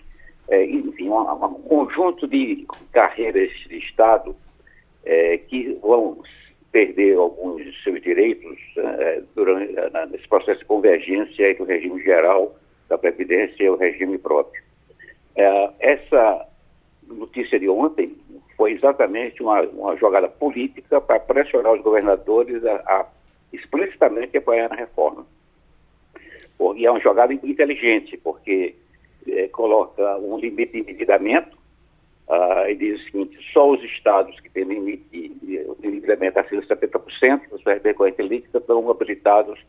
é, 0.50 0.63
enfim, 0.65 1.09
um, 1.09 1.45
um, 1.45 1.53
conjunto 1.63 2.27
de 2.27 2.67
carreiras 2.91 3.50
de 3.67 3.77
Estado 3.77 4.35
é, 5.03 5.39
que 5.39 5.74
vão 5.81 6.21
perder 6.71 7.17
alguns 7.17 7.63
de 7.63 7.83
seus 7.83 8.01
direitos 8.01 8.57
é, 8.77 9.24
durante, 9.33 9.74
nesse 10.12 10.27
processo 10.27 10.59
de 10.59 10.65
convergência 10.65 11.50
entre 11.50 11.63
o 11.63 11.65
regime 11.65 12.03
geral 12.03 12.55
da 12.88 12.97
Previdência 12.97 13.63
e 13.63 13.69
o 13.69 13.75
regime 13.75 14.17
próprio. 14.19 14.62
É, 15.35 15.69
essa 15.79 16.47
notícia 17.07 17.59
de 17.59 17.69
ontem 17.69 18.15
foi 18.57 18.74
exatamente 18.74 19.41
uma, 19.41 19.62
uma 19.62 19.95
jogada 19.97 20.27
política 20.27 21.01
para 21.01 21.19
pressionar 21.19 21.74
os 21.74 21.81
governadores 21.81 22.63
a, 22.65 22.75
a 22.75 23.05
explicitamente 23.53 24.38
apoiar 24.38 24.71
a 24.71 24.75
reforma. 24.75 25.25
E 26.75 26.85
é 26.85 26.91
uma 26.91 27.00
jogada 27.00 27.33
inteligente, 27.33 28.17
porque 28.17 28.75
é, 29.27 29.47
coloca 29.50 30.17
um 30.17 30.38
limite 30.38 30.74
de 30.74 30.79
endividamento 30.79 31.57
uh, 32.27 32.69
e 32.69 32.75
diz 32.75 33.01
o 33.01 33.03
seguinte, 33.05 33.38
só 33.53 33.71
os 33.71 33.83
estados 33.83 34.39
que 34.39 34.50
têm 34.50 34.63
limite 34.63 35.03
de 35.41 35.59
endividamento 35.83 36.39
acima 36.39 36.62
de 36.62 36.67
70% 36.67 37.50
da 37.50 37.57
sua 37.57 37.74
recorrente 37.74 38.21
líquida 38.21 38.59
estão 38.59 38.89
habilitados 38.89 39.59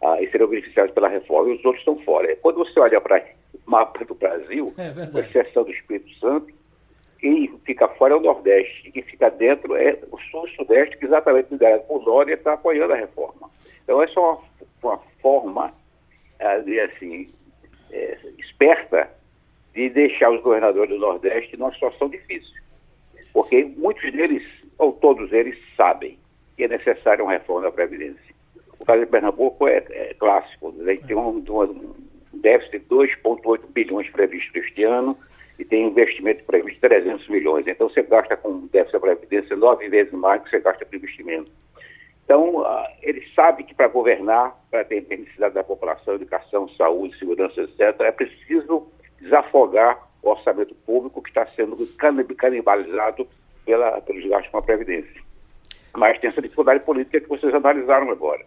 uh, 0.00 0.22
e 0.22 0.30
serão 0.30 0.48
beneficiados 0.48 0.92
pela 0.94 1.08
reforma, 1.08 1.50
e 1.50 1.56
os 1.56 1.64
outros 1.64 1.80
estão 1.80 1.98
fora. 2.00 2.34
Quando 2.36 2.58
você 2.58 2.78
olha 2.78 3.00
para 3.00 3.24
o 3.54 3.70
mapa 3.70 4.04
do 4.04 4.14
Brasil, 4.14 4.72
é 4.78 5.06
com 5.06 5.18
exceção 5.18 5.64
do 5.64 5.72
Espírito 5.72 6.12
Santo, 6.18 6.59
quem 7.20 7.58
fica 7.64 7.86
fora 7.88 8.14
é 8.14 8.16
o 8.16 8.20
Nordeste, 8.20 8.88
e 8.88 8.92
quem 8.92 9.02
fica 9.02 9.30
dentro 9.30 9.76
é 9.76 9.98
o 10.10 10.18
Sul 10.30 10.46
e 10.46 10.56
Sudeste, 10.56 10.96
que 10.96 11.04
exatamente 11.04 11.50
liderado 11.50 11.82
por 11.82 12.02
Dória 12.02 12.34
está 12.34 12.54
apoiando 12.54 12.94
a 12.94 12.96
reforma. 12.96 13.50
Então, 13.84 14.02
essa 14.02 14.18
é 14.18 14.22
uma, 14.22 14.38
uma 14.82 14.98
forma, 15.20 15.74
de, 16.64 16.80
assim, 16.80 17.28
é, 17.92 18.18
esperta 18.38 19.10
de 19.74 19.90
deixar 19.90 20.30
os 20.30 20.40
governadores 20.40 20.90
do 20.90 20.98
Nordeste 20.98 21.56
numa 21.56 21.72
situação 21.72 22.08
difícil. 22.08 22.58
Porque 23.32 23.64
muitos 23.76 24.10
deles, 24.12 24.42
ou 24.78 24.92
todos 24.92 25.30
eles, 25.32 25.58
sabem 25.76 26.18
que 26.56 26.64
é 26.64 26.68
necessária 26.68 27.22
uma 27.22 27.32
reforma 27.32 27.62
da 27.62 27.72
Previdência. 27.72 28.34
O 28.78 28.84
caso 28.84 29.00
de 29.00 29.06
Pernambuco 29.06 29.68
é, 29.68 29.84
é 29.90 30.14
clássico. 30.14 30.74
A 30.80 30.84
gente 30.84 31.06
tem 31.06 31.16
um, 31.16 31.36
um 31.36 31.98
déficit 32.40 32.78
de 32.78 32.86
2,8 32.86 33.60
bilhões 33.72 34.08
previsto 34.08 34.56
este 34.56 34.84
ano, 34.84 35.16
e 35.60 35.64
tem 35.66 35.88
investimento 35.88 36.42
previsto 36.44 36.80
de 36.80 36.88
300 36.88 37.28
milhões. 37.28 37.66
Então 37.66 37.90
você 37.90 38.02
gasta 38.02 38.34
com 38.34 38.66
déficit 38.68 38.94
da 38.94 39.00
Previdência 39.00 39.54
nove 39.54 39.90
vezes 39.90 40.12
mais 40.14 40.40
do 40.40 40.44
que 40.44 40.50
você 40.50 40.60
gasta 40.60 40.86
com 40.86 40.96
investimento. 40.96 41.50
Então, 42.24 42.60
uh, 42.62 42.86
ele 43.02 43.22
sabe 43.34 43.64
que 43.64 43.74
para 43.74 43.88
governar, 43.88 44.56
para 44.70 44.84
ter 44.84 45.04
necessidade 45.06 45.52
da 45.52 45.62
população, 45.62 46.14
educação, 46.14 46.66
saúde, 46.70 47.18
segurança, 47.18 47.60
etc., 47.60 48.00
é 48.00 48.12
preciso 48.12 48.86
desafogar 49.20 50.00
o 50.22 50.30
orçamento 50.30 50.74
público 50.86 51.20
que 51.20 51.28
está 51.28 51.44
sendo 51.48 51.76
canibalizado 52.38 53.28
pela, 53.66 54.00
pelos 54.00 54.26
gastos 54.30 54.50
com 54.50 54.58
a 54.58 54.62
Previdência. 54.62 55.20
Mas 55.94 56.18
tem 56.20 56.30
essa 56.30 56.40
dificuldade 56.40 56.84
política 56.84 57.20
que 57.20 57.28
vocês 57.28 57.52
analisaram 57.52 58.10
agora. 58.10 58.46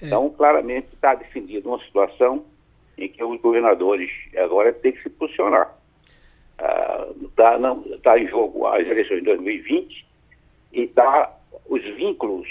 É. 0.00 0.06
Então, 0.06 0.30
claramente 0.30 0.88
está 0.92 1.14
definida 1.14 1.68
uma 1.68 1.80
situação 1.80 2.44
em 2.96 3.08
que 3.08 3.24
os 3.24 3.40
governadores 3.40 4.10
agora 4.36 4.72
têm 4.72 4.92
que 4.92 5.02
se 5.02 5.10
posicionar 5.10 5.79
está 7.24 7.58
uh, 7.58 7.98
tá 8.02 8.18
em 8.18 8.28
jogo 8.28 8.66
as 8.66 8.86
eleições 8.86 9.18
de 9.18 9.24
2020 9.24 10.06
e 10.72 10.82
está 10.82 11.34
os 11.68 11.82
vínculos 11.96 12.48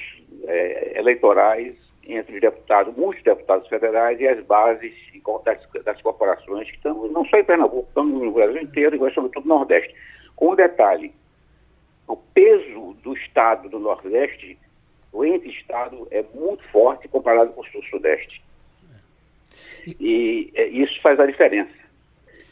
é, 0.47 0.99
eleitorais 0.99 1.75
entre 2.07 2.35
os 2.35 2.41
deputados, 2.41 2.95
muitos 2.95 3.23
deputados 3.23 3.67
federais 3.67 4.19
e 4.19 4.27
as 4.27 4.43
bases 4.45 4.93
das, 5.45 5.83
das 5.83 6.01
corporações 6.01 6.69
que 6.69 6.77
estão, 6.77 7.07
não 7.09 7.23
só 7.25 7.37
em 7.37 7.43
Pernambuco, 7.43 7.87
estão 7.87 8.05
no 8.05 8.31
Brasil 8.31 8.61
inteiro, 8.61 8.97
mas 8.99 9.13
sobretudo 9.13 9.47
no 9.47 9.55
Nordeste. 9.55 9.93
Com 10.35 10.51
um 10.51 10.55
detalhe, 10.55 11.13
o 12.07 12.17
peso 12.17 12.95
do 13.03 13.13
Estado 13.13 13.69
do 13.69 13.79
Nordeste, 13.79 14.57
o 15.13 15.23
ente 15.23 15.49
Estado, 15.49 16.07
é 16.09 16.23
muito 16.33 16.63
forte 16.69 17.07
comparado 17.07 17.51
com 17.53 17.61
o 17.61 17.65
Sul-Sudeste. 17.65 18.41
E 19.99 20.51
é, 20.55 20.67
isso 20.67 20.99
faz 21.01 21.19
a 21.19 21.25
diferença. 21.25 21.78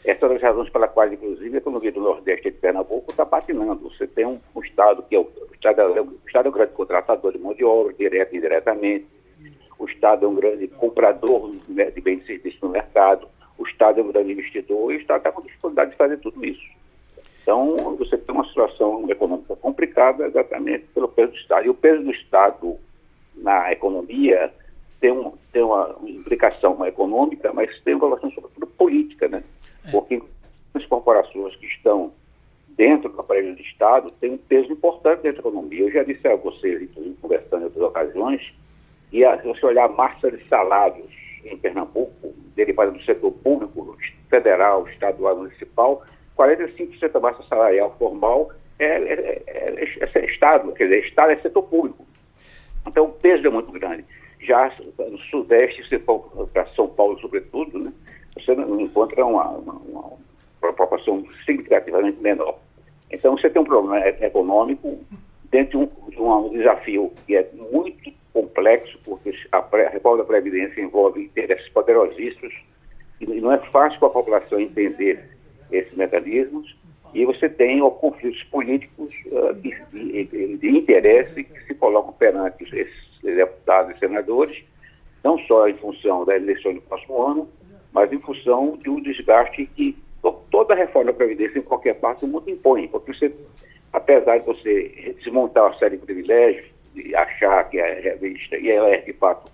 Essa 0.07 0.25
é 0.25 0.29
uma 0.29 0.35
das 0.35 0.41
razões 0.41 0.69
pela 0.69 0.87
quais, 0.87 1.11
inclusive, 1.11 1.53
a 1.53 1.57
economia 1.57 1.91
do 1.91 1.99
Nordeste 1.99 2.49
de 2.49 2.55
Pernambuco 2.55 3.11
está 3.11 3.25
patinando. 3.25 3.89
Você 3.89 4.07
tem 4.07 4.25
um, 4.25 4.39
um, 4.55 4.61
Estado 4.61 5.03
que 5.03 5.13
é 5.13 5.19
o, 5.19 5.23
o, 5.23 5.53
estado, 5.53 5.81
é 5.81 6.01
o 6.01 6.17
Estado 6.25 6.45
é 6.45 6.49
um 6.49 6.53
grande 6.53 6.71
contratador 6.71 7.33
de 7.33 7.37
mão 7.37 7.53
de 7.53 7.65
obra, 7.65 7.91
direto 7.91 8.33
e 8.33 8.37
indiretamente. 8.37 9.05
O 9.77 9.83
Estado 9.83 10.25
é 10.25 10.29
um 10.29 10.35
grande 10.35 10.69
comprador 10.69 11.53
né, 11.67 11.91
de 11.91 11.99
bens 11.99 12.23
e 12.23 12.27
serviços 12.27 12.61
no 12.61 12.69
mercado. 12.69 13.27
O 13.57 13.67
Estado 13.67 13.99
é 13.99 14.03
um 14.03 14.07
grande 14.07 14.31
investidor 14.31 14.93
e 14.93 14.95
o 14.95 15.01
Estado 15.01 15.17
está 15.17 15.31
com 15.33 15.41
dificuldade 15.41 15.91
de 15.91 15.97
fazer 15.97 16.17
tudo 16.19 16.45
isso. 16.45 16.65
Então, 17.41 17.75
você 17.97 18.17
tem 18.17 18.33
uma 18.33 18.47
situação 18.47 19.09
econômica 19.09 19.57
complicada 19.57 20.25
exatamente 20.25 20.85
pelo 20.93 21.09
peso 21.09 21.33
do 21.33 21.37
Estado. 21.37 21.65
E 21.65 21.69
o 21.69 21.73
peso 21.73 22.01
do 22.01 22.11
Estado 22.11 22.77
na 23.35 23.73
economia 23.73 24.53
tem, 25.01 25.11
um, 25.11 25.33
tem 25.51 25.63
uma 25.63 25.97
implicação 26.05 26.85
econômica, 26.85 27.51
mas 27.51 27.77
tem 27.81 27.93
uma 27.93 28.07
relação 28.07 28.31
sobretudo 28.31 28.67
política, 28.67 29.27
né? 29.27 29.43
É. 29.87 29.91
Porque 29.91 30.21
as 30.73 30.85
corporações 30.85 31.55
que 31.55 31.65
estão 31.65 32.11
dentro 32.69 33.09
do 33.09 33.19
aparelho 33.19 33.55
do 33.55 33.61
Estado 33.61 34.11
têm 34.19 34.33
um 34.33 34.37
peso 34.37 34.71
importante 34.71 35.23
dentro 35.23 35.41
da 35.41 35.49
economia. 35.49 35.81
Eu 35.81 35.91
já 35.91 36.03
disse 36.03 36.27
a 36.27 36.35
vocês, 36.35 36.81
inclusive 36.81 37.15
conversando 37.21 37.61
em 37.61 37.65
outras 37.65 37.83
ocasiões, 37.83 38.53
e 39.11 39.25
a, 39.25 39.39
se 39.39 39.47
você 39.47 39.65
olhar 39.65 39.85
a 39.85 39.89
massa 39.89 40.31
de 40.31 40.47
salários 40.47 41.11
em 41.43 41.57
Pernambuco, 41.57 42.33
derivada 42.55 42.91
do 42.91 43.01
setor 43.03 43.31
público, 43.31 43.97
federal, 44.29 44.87
estadual, 44.89 45.37
municipal, 45.37 46.03
45% 46.37 47.11
da 47.11 47.19
massa 47.19 47.43
salarial 47.43 47.95
formal 47.97 48.51
é, 48.79 48.85
é, 48.85 49.43
é, 49.47 50.09
é, 50.13 50.25
Estado, 50.25 50.71
quer 50.73 50.83
dizer, 50.85 51.05
Estado 51.05 51.31
é 51.31 51.37
setor 51.37 51.63
público. 51.63 52.05
Então 52.87 53.05
o 53.05 53.11
peso 53.11 53.47
é 53.47 53.49
muito 53.49 53.71
grande. 53.71 54.05
Já 54.39 54.71
no 54.99 55.17
Sudeste, 55.17 55.83
para 56.53 56.67
São 56.75 56.87
Paulo, 56.87 57.19
sobretudo, 57.19 57.79
né, 57.79 57.91
você 58.47 58.55
não 58.55 58.79
encontra 58.79 59.25
uma, 59.25 59.49
uma, 59.49 59.73
uma 59.73 60.73
proporção 60.73 61.25
significativamente 61.45 62.19
menor. 62.21 62.57
Então, 63.11 63.37
você 63.37 63.49
tem 63.49 63.61
um 63.61 63.65
problema 63.65 63.99
econômico 64.07 64.99
dentro 65.51 65.89
de 66.09 66.19
um, 66.19 66.47
um 66.47 66.49
desafio 66.51 67.11
que 67.25 67.35
é 67.35 67.49
muito 67.71 68.11
complexo, 68.33 68.97
porque 69.03 69.33
a, 69.51 69.57
a 69.57 69.89
reforma 69.89 70.19
da 70.19 70.23
Previdência 70.23 70.81
envolve 70.81 71.23
interesses 71.23 71.67
poderosíssimos 71.69 72.53
e 73.19 73.25
não 73.25 73.51
é 73.51 73.57
fácil 73.71 73.99
para 73.99 74.09
a 74.09 74.11
população 74.11 74.59
entender 74.59 75.29
esses 75.71 75.93
mecanismos. 75.93 76.75
E 77.13 77.25
você 77.25 77.49
tem 77.49 77.81
ó, 77.81 77.89
conflitos 77.89 78.43
políticos 78.45 79.11
uh, 79.27 79.53
de, 79.55 79.75
de, 79.91 80.57
de, 80.57 80.69
interesse 80.69 81.43
que 81.43 81.65
se 81.65 81.73
colocam 81.75 82.13
perante 82.13 82.63
esses 82.63 83.21
deputados 83.23 83.95
e 83.95 83.99
senadores, 83.99 84.63
não 85.23 85.39
só 85.39 85.67
em 85.67 85.73
função 85.77 86.25
da 86.25 86.35
eleição 86.35 86.73
do 86.73 86.81
próximo 86.81 87.21
ano, 87.23 87.49
mas 87.97 88.13
em 88.13 88.19
função 88.19 88.77
de 88.77 88.89
um 88.89 89.01
desgaste 89.01 89.65
que 89.75 89.97
toda 90.51 90.75
reforma 90.75 91.11
da 91.11 91.17
Previdência 91.17 91.57
em 91.57 91.63
qualquer 91.63 91.95
parte 91.95 92.21
do 92.21 92.27
mundo 92.27 92.49
impõe, 92.49 92.87
porque 92.87 93.13
você 93.13 93.33
apesar 93.91 94.37
de 94.37 94.45
você 94.45 95.15
desmontar 95.17 95.65
uma 95.65 95.77
série 95.79 95.97
de 95.97 96.05
privilégios, 96.05 96.67
e 96.95 97.15
achar 97.15 97.63
que 97.69 97.79
a 97.79 97.93
revista, 97.99 98.57
e 98.57 98.69
ela 98.69 98.89
é 98.89 98.97
de 98.97 99.13
fato 99.13 99.51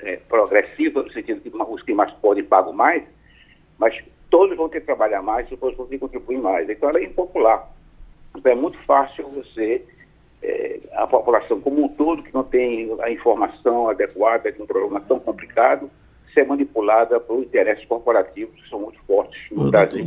é, 0.00 0.16
progressiva, 0.28 1.02
no 1.02 1.12
sentido 1.12 1.40
que 1.40 1.50
os 1.56 1.82
que 1.82 1.94
mais 1.94 2.12
podem 2.14 2.44
pagam 2.44 2.72
mais, 2.72 3.02
mas 3.78 3.96
todos 4.30 4.56
vão 4.56 4.68
ter 4.68 4.80
que 4.80 4.86
trabalhar 4.86 5.22
mais 5.22 5.50
e 5.50 5.56
todos 5.56 5.76
vão 5.76 5.86
ter 5.86 5.96
que 5.96 6.00
contribuir 6.00 6.38
mais. 6.38 6.68
Então 6.68 6.88
ela 6.88 6.98
é 6.98 7.04
impopular. 7.04 7.68
Então 8.36 8.50
é 8.50 8.54
muito 8.54 8.78
fácil 8.84 9.28
você, 9.28 9.84
é, 10.42 10.80
a 10.94 11.06
população 11.06 11.60
como 11.60 11.84
um 11.84 11.88
todo, 11.88 12.22
que 12.22 12.34
não 12.34 12.44
tem 12.44 12.96
a 13.00 13.10
informação 13.10 13.88
adequada 13.88 14.50
de 14.50 14.60
um 14.60 14.66
problema 14.66 15.00
tão 15.00 15.18
complicado, 15.20 15.90
ser 16.32 16.46
manipulada 16.46 17.20
por 17.20 17.42
interesses 17.42 17.84
corporativos 17.86 18.54
que 18.60 18.68
são 18.68 18.80
muito 18.80 18.98
fortes 19.06 19.38
no 19.50 19.70
Brasil. 19.70 20.04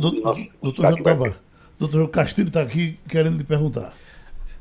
Doutor 0.62 0.86
Jatobá, 0.86 1.32
doutor 1.78 2.08
Castilho 2.08 2.48
está 2.48 2.62
aqui 2.62 2.98
querendo 3.08 3.38
lhe 3.38 3.44
perguntar. 3.44 3.94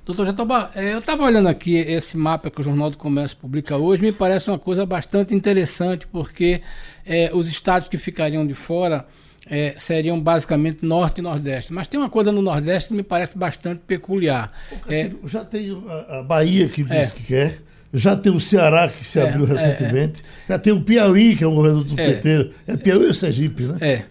Doutor 0.05 0.27
Jatobá, 0.27 0.69
é, 0.75 0.93
eu 0.93 0.99
estava 0.99 1.23
olhando 1.23 1.49
aqui 1.49 1.77
esse 1.77 2.15
mapa 2.15 2.51
que 2.51 2.61
o 2.61 2.63
Jornal 2.63 2.91
do 2.91 2.97
Comércio 2.97 3.35
publica 3.37 3.75
hoje, 3.75 4.03
me 4.03 4.11
parece 4.11 4.49
uma 4.51 4.59
coisa 4.59 4.85
bastante 4.85 5.33
interessante, 5.33 6.05
porque 6.05 6.61
é, 7.03 7.31
os 7.33 7.47
estados 7.47 7.89
que 7.89 7.97
ficariam 7.97 8.45
de 8.45 8.53
fora 8.53 9.07
é, 9.47 9.73
seriam 9.77 10.19
basicamente 10.21 10.85
norte 10.85 11.19
e 11.19 11.21
nordeste. 11.21 11.73
Mas 11.73 11.87
tem 11.87 11.99
uma 11.99 12.09
coisa 12.09 12.31
no 12.31 12.41
nordeste 12.41 12.89
que 12.89 12.95
me 12.95 13.01
parece 13.01 13.35
bastante 13.35 13.81
peculiar. 13.87 14.51
É, 14.87 15.09
já 15.25 15.43
tem 15.43 15.71
a, 15.87 16.19
a 16.19 16.23
Bahia 16.23 16.67
que 16.69 16.83
diz 16.83 17.11
é. 17.11 17.11
que 17.11 17.23
quer. 17.23 17.59
Já 17.95 18.15
tem 18.15 18.31
o 18.31 18.39
Ceará, 18.39 18.89
que 18.89 19.07
se 19.07 19.19
é, 19.19 19.29
abriu 19.29 19.45
é, 19.45 19.49
recentemente. 19.49 20.21
Já 20.47 20.59
tem 20.59 20.73
o 20.73 20.81
Piauí, 20.81 21.35
que 21.35 21.43
é 21.43 21.47
um 21.47 21.55
governo 21.55 21.83
do 21.83 21.95
PT. 21.95 22.51
É 22.67 22.77
Piauí 22.77 23.07
ou 23.07 23.13
Sergipe, 23.13 23.63
né? 23.63 23.77
É. 23.81 24.03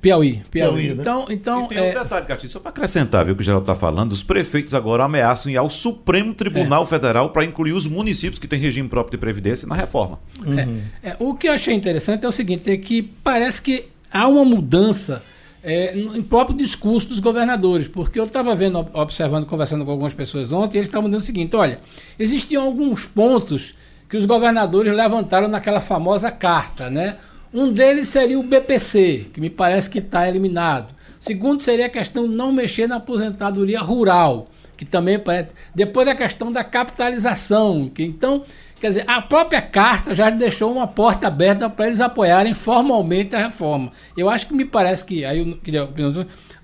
Piauí, 0.00 0.42
Piauí. 0.50 0.82
Piauí 0.82 0.94
né? 0.94 1.00
Então, 1.00 1.26
então 1.30 1.64
e 1.64 1.68
tem 1.68 1.78
é... 1.78 1.90
um 1.90 2.02
detalhe, 2.02 2.26
Castilho, 2.26 2.52
só 2.52 2.60
para 2.60 2.70
acrescentar, 2.70 3.24
viu, 3.24 3.34
que 3.34 3.40
o 3.40 3.44
Geraldo 3.44 3.64
está 3.64 3.74
falando, 3.74 4.12
os 4.12 4.22
prefeitos 4.22 4.74
agora 4.74 5.04
ameaçam 5.04 5.50
ir 5.50 5.56
ao 5.56 5.70
Supremo 5.70 6.34
Tribunal 6.34 6.82
é. 6.82 6.86
Federal 6.86 7.30
para 7.30 7.44
incluir 7.44 7.72
os 7.72 7.86
municípios 7.86 8.38
que 8.38 8.46
têm 8.46 8.60
regime 8.60 8.88
próprio 8.88 9.12
de 9.12 9.18
previdência 9.18 9.66
na 9.66 9.74
reforma. 9.74 10.20
Uhum. 10.44 10.82
É, 11.02 11.10
é, 11.10 11.16
o 11.18 11.34
que 11.34 11.48
eu 11.48 11.52
achei 11.52 11.74
interessante 11.74 12.24
é 12.24 12.28
o 12.28 12.32
seguinte, 12.32 12.70
é 12.70 12.76
que 12.76 13.02
parece 13.02 13.60
que 13.62 13.86
há 14.12 14.28
uma 14.28 14.44
mudança 14.44 15.22
é, 15.68 15.98
em 15.98 16.22
próprio 16.22 16.56
discurso 16.56 17.08
dos 17.08 17.18
governadores, 17.18 17.88
porque 17.88 18.20
eu 18.20 18.24
estava 18.24 18.54
vendo, 18.54 18.86
observando, 18.92 19.46
conversando 19.46 19.84
com 19.84 19.90
algumas 19.90 20.14
pessoas 20.14 20.52
ontem, 20.52 20.76
e 20.76 20.78
eles 20.78 20.86
estavam 20.86 21.10
dizendo 21.10 21.22
o 21.22 21.24
seguinte: 21.24 21.56
olha, 21.56 21.80
existiam 22.16 22.62
alguns 22.62 23.04
pontos 23.04 23.74
que 24.08 24.16
os 24.16 24.24
governadores 24.24 24.94
levantaram 24.94 25.48
naquela 25.48 25.80
famosa 25.80 26.30
carta, 26.30 26.88
né? 26.88 27.16
Um 27.52 27.72
deles 27.72 28.06
seria 28.06 28.38
o 28.38 28.44
BPC, 28.44 29.26
que 29.34 29.40
me 29.40 29.50
parece 29.50 29.90
que 29.90 29.98
está 29.98 30.28
eliminado. 30.28 30.94
Segundo 31.18 31.64
seria 31.64 31.86
a 31.86 31.90
questão 31.90 32.28
de 32.28 32.34
não 32.36 32.52
mexer 32.52 32.86
na 32.86 32.96
aposentadoria 32.96 33.80
rural, 33.80 34.46
que 34.76 34.84
também 34.84 35.18
parece. 35.18 35.48
Depois 35.74 36.06
a 36.06 36.14
questão 36.14 36.52
da 36.52 36.62
capitalização, 36.62 37.90
que 37.92 38.04
então 38.04 38.44
Quer 38.86 38.90
dizer, 38.90 39.04
a 39.08 39.20
própria 39.20 39.60
carta 39.60 40.14
já 40.14 40.30
deixou 40.30 40.70
uma 40.70 40.86
porta 40.86 41.26
aberta 41.26 41.68
para 41.68 41.86
eles 41.86 42.00
apoiarem 42.00 42.54
formalmente 42.54 43.34
a 43.34 43.40
reforma. 43.40 43.90
Eu 44.16 44.30
acho 44.30 44.46
que 44.46 44.54
me 44.54 44.64
parece 44.64 45.04
que 45.04 45.24
aí 45.24 45.54
queria 45.56 45.88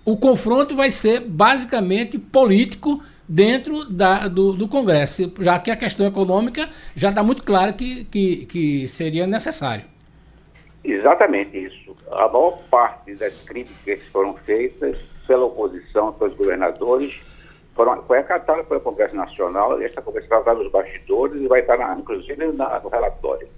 o 0.05 0.17
confronto 0.17 0.77
vai 0.77 0.89
ser 0.89 1.19
basicamente 1.19 2.21
político 2.21 3.03
dentro 3.29 3.85
da, 3.91 4.29
do, 4.29 4.53
do, 4.53 4.69
Congresso, 4.69 5.33
já 5.41 5.59
que 5.59 5.69
a 5.73 5.77
questão 5.77 6.07
econômica 6.07 6.69
já 6.95 7.09
está 7.09 7.25
muito 7.25 7.43
clara 7.43 7.73
que, 7.73 8.05
que, 8.05 8.47
que 8.47 8.87
seria 8.87 9.27
necessário. 9.27 9.85
Exatamente 10.85 11.59
isso. 11.59 11.97
A 12.09 12.29
maior 12.29 12.57
parte 12.71 13.17
das 13.17 13.35
críticas 13.41 14.01
foram 14.13 14.35
feitas 14.35 14.97
pela 15.27 15.47
oposição, 15.47 16.13
pelos 16.13 16.37
governadores, 16.37 17.21
foram, 17.75 18.03
foi 18.03 18.19
acatada 18.19 18.63
pelo 18.65 18.81
Congresso 18.81 19.17
Nacional, 19.17 19.81
e 19.81 19.85
essa 19.85 20.03
conversa 20.03 20.41
vai 20.41 20.55
nos 20.55 20.71
bastidores 20.71 21.41
e 21.41 21.49
vai 21.49 21.61
estar, 21.61 21.79
na, 21.79 21.95
inclusive, 21.99 22.47
na, 22.53 22.81
no 22.81 22.89
relatório. 22.89 23.49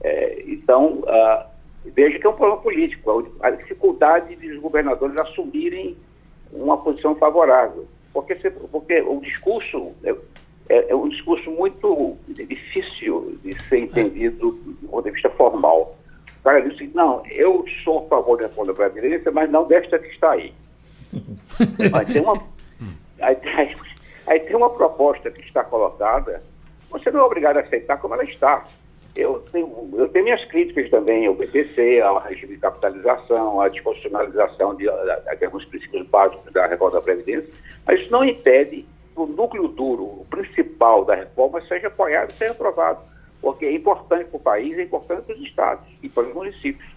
É, 0.00 0.42
então, 0.46 1.02
uh, 1.02 1.44
veja 1.84 2.18
que 2.18 2.26
é 2.26 2.30
um 2.30 2.34
problema 2.34 2.60
político, 2.60 3.32
a, 3.40 3.50
dificuldade 3.50 4.36
dos 4.36 4.58
governadores 4.60 5.16
assumirem 5.18 5.96
uma 6.52 6.78
posição 6.78 7.14
favorável. 7.16 7.86
Porque, 8.12 8.36
se, 8.36 8.50
porque 8.50 9.00
o 9.00 9.20
discurso 9.20 9.92
é, 10.04 10.14
é, 10.68 10.90
é, 10.90 10.94
um 10.94 11.08
discurso 11.08 11.50
muito 11.50 12.16
difícil 12.28 13.38
de 13.42 13.54
ser 13.68 13.78
entendido 13.78 14.52
do 14.52 14.88
ponto 14.88 15.04
de 15.04 15.10
vista 15.10 15.28
formal. 15.30 15.96
O 16.40 16.44
cara 16.44 16.60
disse, 16.68 16.90
não, 16.94 17.24
eu 17.26 17.64
sou 17.82 18.04
a 18.04 18.08
favor 18.08 18.38
da 18.38 18.46
reforma 18.46 18.74
Previdência, 18.74 19.30
mas 19.32 19.50
não 19.50 19.66
desta 19.66 19.98
que 19.98 20.08
está 20.08 20.32
aí. 20.32 20.52
Mas 21.92 22.12
tem 22.12 22.20
uma 22.20 22.36
Aí, 23.24 23.36
aí, 23.56 23.76
aí, 24.26 24.40
tem 24.40 24.56
uma 24.56 24.70
proposta 24.70 25.30
que 25.30 25.40
está 25.40 25.64
colocada, 25.64 26.42
você 26.90 27.10
não 27.10 27.20
é 27.20 27.24
obrigado 27.24 27.56
a 27.56 27.60
aceitar 27.60 27.98
como 27.98 28.14
ela 28.14 28.24
está. 28.24 28.64
Eu 29.16 29.44
tenho, 29.52 29.90
eu 29.94 30.08
tenho 30.08 30.24
minhas 30.24 30.44
críticas 30.46 30.90
também 30.90 31.26
ao 31.26 31.34
BPC, 31.34 32.00
ao 32.00 32.18
regime 32.18 32.54
de 32.54 32.60
capitalização, 32.60 33.60
à 33.60 33.68
desconstitucionalização 33.68 34.74
de, 34.74 34.84
de, 34.84 35.44
alguns 35.44 35.64
princípios 35.66 36.06
básicos 36.08 36.52
da 36.52 36.66
reforma 36.66 36.98
da 36.98 37.02
Previdência, 37.02 37.48
mas 37.86 38.00
isso 38.00 38.10
não 38.10 38.24
impede 38.24 38.84
que 39.14 39.20
o 39.20 39.26
núcleo 39.26 39.68
duro, 39.68 40.02
o 40.02 40.26
principal 40.28 41.04
da 41.04 41.14
reforma, 41.14 41.60
seja 41.62 41.86
apoiado 41.86 42.32
seja 42.32 42.50
aprovado, 42.50 43.00
porque 43.40 43.66
é 43.66 43.72
importante 43.72 44.24
para 44.30 44.36
o 44.36 44.40
país, 44.40 44.76
é 44.76 44.82
importante 44.82 45.26
para 45.26 45.36
os 45.36 45.42
estados 45.42 45.86
e 46.02 46.08
para 46.08 46.24
os 46.24 46.34
municípios. 46.34 46.93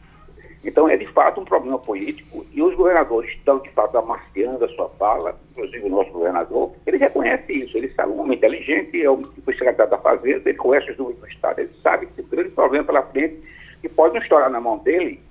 Então, 0.64 0.90
é 0.90 0.98
de 0.98 1.06
fato 1.08 1.40
um 1.40 1.46
problema 1.46 1.78
político 1.78 2.46
e 2.52 2.62
os 2.62 2.76
governadores 2.76 3.32
estão, 3.32 3.60
de 3.60 3.70
fato, 3.70 3.98
amaciando 3.98 4.66
a 4.66 4.70
sua 4.70 4.90
fala, 4.90 5.40
inclusive 5.52 5.86
o 5.86 5.90
nosso 5.90 6.12
governador, 6.12 6.74
ele 6.86 6.98
reconhece 6.98 7.54
isso, 7.54 7.78
ele 7.78 7.90
sabe, 7.94 8.12
um 8.12 8.20
homem 8.20 8.38
inteligente, 8.38 9.02
é 9.02 9.10
o 9.10 9.22
foi 9.46 9.54
secretário 9.54 9.92
da 9.92 9.98
Fazenda, 9.98 10.50
ele 10.50 10.58
conhece 10.58 10.92
os 10.92 10.98
números 10.98 11.20
do 11.20 11.28
Estado, 11.28 11.60
ele 11.60 11.72
sabe 11.82 12.08
que 12.08 12.14
tem 12.14 12.26
um 12.26 12.30
grande 12.30 12.50
problema 12.50 12.84
pela 12.84 13.04
frente, 13.04 13.42
que 13.82 13.88
pode 13.88 14.16
não 14.16 14.22
estourar 14.22 14.50
na 14.50 14.60
mão 14.60 14.80
dele, 14.80 15.22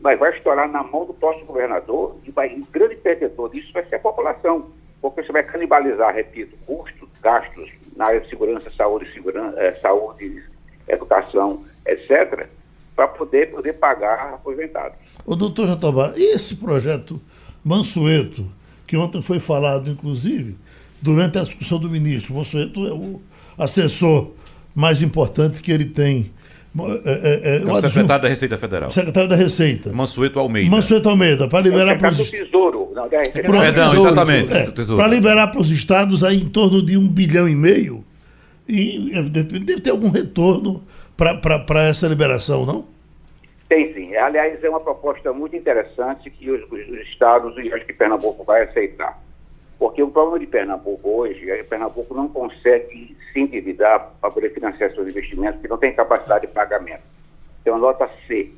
mas 0.00 0.18
vai 0.18 0.30
estourar 0.36 0.68
na 0.70 0.82
mão 0.82 1.04
do 1.04 1.14
próximo 1.14 1.46
governador 1.46 2.16
e 2.24 2.30
vai, 2.30 2.54
o 2.54 2.64
grande 2.66 2.96
perdedor 2.96 3.50
disso 3.50 3.72
vai 3.72 3.84
ser 3.86 3.96
a 3.96 4.00
população, 4.00 4.70
porque 5.02 5.22
você 5.22 5.32
vai 5.32 5.42
canibalizar, 5.42 6.14
repito, 6.14 6.56
custos, 6.66 7.08
gastos 7.20 7.70
na 7.96 8.06
área 8.06 8.20
de 8.20 8.28
segurança, 8.28 8.70
saúde, 8.70 9.12
segurança, 9.12 9.60
eh, 9.60 9.72
saúde 9.72 10.42
educação, 10.88 11.64
etc., 11.86 12.48
para 12.94 13.08
poder, 13.08 13.50
poder 13.50 13.74
pagar 13.74 14.34
aposentados. 14.34 14.98
O 15.24 15.34
doutor 15.34 15.68
Jatobá, 15.68 16.12
e 16.16 16.34
esse 16.34 16.56
projeto 16.56 17.20
Mansueto, 17.64 18.46
que 18.86 18.96
ontem 18.96 19.22
foi 19.22 19.38
falado, 19.38 19.90
inclusive, 19.90 20.56
durante 21.00 21.38
a 21.38 21.42
discussão 21.42 21.78
do 21.78 21.88
ministro, 21.88 22.34
Mansueto 22.34 22.86
é 22.86 22.92
o 22.92 23.20
assessor 23.58 24.30
mais 24.74 25.02
importante 25.02 25.62
que 25.62 25.70
ele 25.70 25.86
tem. 25.86 26.30
É, 26.78 26.82
é, 26.82 27.56
é, 27.56 27.62
é 27.62 27.64
o 27.64 27.80
secretário 27.80 28.22
da 28.22 28.28
Receita 28.28 28.56
Federal. 28.56 28.90
Secretário 28.90 29.28
da 29.28 29.36
Receita. 29.36 29.92
Mansueto 29.92 30.38
Almeida. 30.38 30.70
Mansueto 30.70 31.08
Almeida, 31.08 31.48
para 31.48 31.60
liberar 31.60 31.98
para 31.98 32.10
os. 32.10 32.30
Tesouro. 32.30 32.92
Não, 32.94 33.06
é, 33.06 33.28
Perdão, 33.28 33.94
exatamente. 33.94 34.52
É, 34.52 34.70
para 34.70 35.06
liberar 35.08 35.48
para 35.48 35.60
os 35.60 35.70
estados 35.70 36.22
aí 36.22 36.40
em 36.40 36.48
torno 36.48 36.84
de 36.84 36.96
um 36.96 37.08
bilhão 37.08 37.48
e 37.48 37.56
meio. 37.56 38.04
E 38.68 39.10
deve 39.30 39.80
ter 39.80 39.90
algum 39.90 40.10
retorno 40.10 40.84
para 41.20 41.82
essa 41.82 42.08
liberação, 42.08 42.64
não? 42.64 42.86
Tem 43.68 43.92
sim. 43.92 44.16
Aliás, 44.16 44.62
é 44.64 44.68
uma 44.68 44.80
proposta 44.80 45.32
muito 45.32 45.54
interessante 45.54 46.30
que 46.30 46.50
os, 46.50 46.62
os 46.72 47.00
estados 47.06 47.56
e 47.58 47.72
acho 47.72 47.84
que 47.84 47.92
Pernambuco 47.92 48.42
vai 48.42 48.62
aceitar. 48.62 49.20
Porque 49.78 50.02
o 50.02 50.10
problema 50.10 50.38
de 50.38 50.46
Pernambuco 50.46 51.08
hoje 51.08 51.50
é 51.50 51.58
que 51.58 51.64
Pernambuco 51.64 52.14
não 52.14 52.28
consegue 52.28 53.16
se 53.32 53.40
endividar 53.40 54.12
para 54.20 54.30
poder 54.30 54.52
financiar 54.52 54.92
seus 54.92 55.08
investimentos, 55.08 55.54
porque 55.56 55.68
não 55.68 55.78
tem 55.78 55.94
capacidade 55.94 56.46
de 56.46 56.52
pagamento. 56.52 57.02
Uma 57.66 57.78
nota 57.78 58.10
C. 58.26 58.50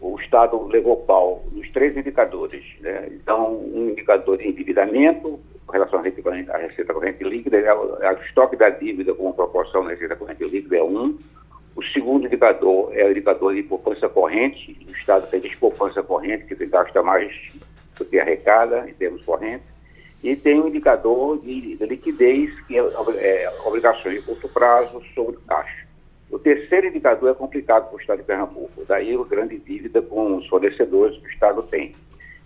O 0.00 0.18
Estado 0.18 0.60
levou 0.66 0.96
pau 0.96 1.44
nos 1.52 1.70
três 1.70 1.96
indicadores. 1.96 2.64
Né? 2.80 3.08
Então, 3.12 3.52
um 3.52 3.90
indicador 3.90 4.38
de 4.38 4.48
endividamento, 4.48 5.38
com 5.66 5.72
relação 5.72 6.00
à 6.00 6.02
receita 6.02 6.92
corrente 6.92 7.22
líquida, 7.22 7.58
é 7.58 7.74
o, 7.74 8.02
é 8.02 8.12
o 8.12 8.22
estoque 8.22 8.56
da 8.56 8.70
dívida 8.70 9.14
como 9.14 9.34
proporção 9.34 9.84
da 9.84 9.90
receita 9.90 10.16
corrente 10.16 10.42
líquida 10.44 10.78
é 10.78 10.82
um 10.82 11.18
o 11.74 11.82
segundo 11.82 12.26
indicador 12.26 12.90
é 12.94 13.04
o 13.06 13.10
indicador 13.10 13.54
de 13.54 13.62
poupança 13.62 14.08
corrente. 14.08 14.76
O 14.86 14.92
Estado 14.92 15.28
tem 15.30 15.40
de 15.40 15.56
poupança 15.56 16.02
corrente, 16.02 16.44
que 16.44 16.66
gasta 16.66 17.02
mais 17.02 17.32
do 17.98 18.04
que 18.04 18.18
arrecada 18.18 18.88
em 18.88 18.92
termos 18.92 19.24
correntes. 19.24 19.66
E 20.22 20.36
tem 20.36 20.60
o 20.60 20.64
um 20.64 20.68
indicador 20.68 21.38
de, 21.38 21.76
de, 21.76 21.86
liquidez, 21.86 22.50
que 22.66 22.78
é, 22.78 22.80
é 22.80 23.52
obrigações 23.64 24.16
de 24.16 24.22
curto 24.22 24.48
prazo 24.48 25.02
sobre 25.14 25.36
caixa. 25.48 25.86
O 26.30 26.38
terceiro 26.38 26.86
indicador 26.86 27.30
é 27.30 27.34
complicado 27.34 27.88
para 27.88 27.96
o 27.96 28.00
Estado 28.00 28.18
de 28.18 28.24
Pernambuco, 28.24 28.84
daí 28.86 29.14
a 29.14 29.24
grande 29.24 29.58
dívida 29.58 30.00
com 30.00 30.36
os 30.36 30.46
fornecedores 30.46 31.18
que 31.18 31.26
o 31.26 31.30
Estado 31.30 31.62
tem. 31.64 31.94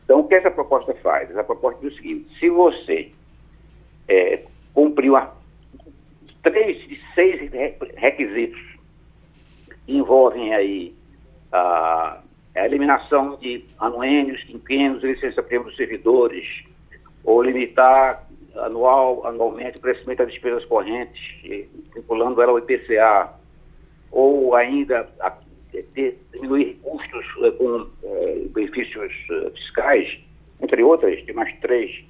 Então, 0.04 0.20
o 0.20 0.28
que 0.28 0.36
essa 0.36 0.50
proposta 0.50 0.94
faz? 1.02 1.30
Essa 1.30 1.44
proposta 1.44 1.80
diz 1.82 1.92
o 1.92 1.96
seguinte: 1.96 2.38
se 2.38 2.48
você 2.48 3.10
é, 4.08 4.42
cumpriu 4.72 5.16
a, 5.16 5.34
três 6.42 6.78
de 6.88 6.98
seis 7.14 7.50
requisitos 7.96 8.75
envolvem 9.88 10.54
aí 10.54 10.94
a, 11.52 12.20
a 12.54 12.66
eliminação 12.66 13.36
de 13.36 13.64
anuênios, 13.78 14.42
quinquênios, 14.44 15.02
licença 15.02 15.42
prêmio 15.42 15.66
dos 15.66 15.76
servidores, 15.76 16.64
ou 17.24 17.42
limitar 17.42 18.26
anual, 18.56 19.26
anualmente 19.26 19.78
o 19.78 19.80
crescimento 19.80 20.18
das 20.18 20.32
despesas 20.32 20.64
correntes, 20.64 21.20
vinculando 21.94 22.40
ela 22.40 22.52
ao 22.52 22.58
IPCA, 22.58 23.32
ou 24.10 24.54
ainda 24.54 25.08
a, 25.20 25.32
ter, 25.94 26.18
diminuir 26.32 26.78
custos 26.82 27.26
eh, 27.42 27.50
com 27.52 27.86
eh, 28.04 28.46
benefícios 28.50 29.12
eh, 29.30 29.50
fiscais, 29.50 30.18
entre 30.60 30.82
outras, 30.82 31.22
tem 31.24 31.34
mais 31.34 31.54
três, 31.60 32.04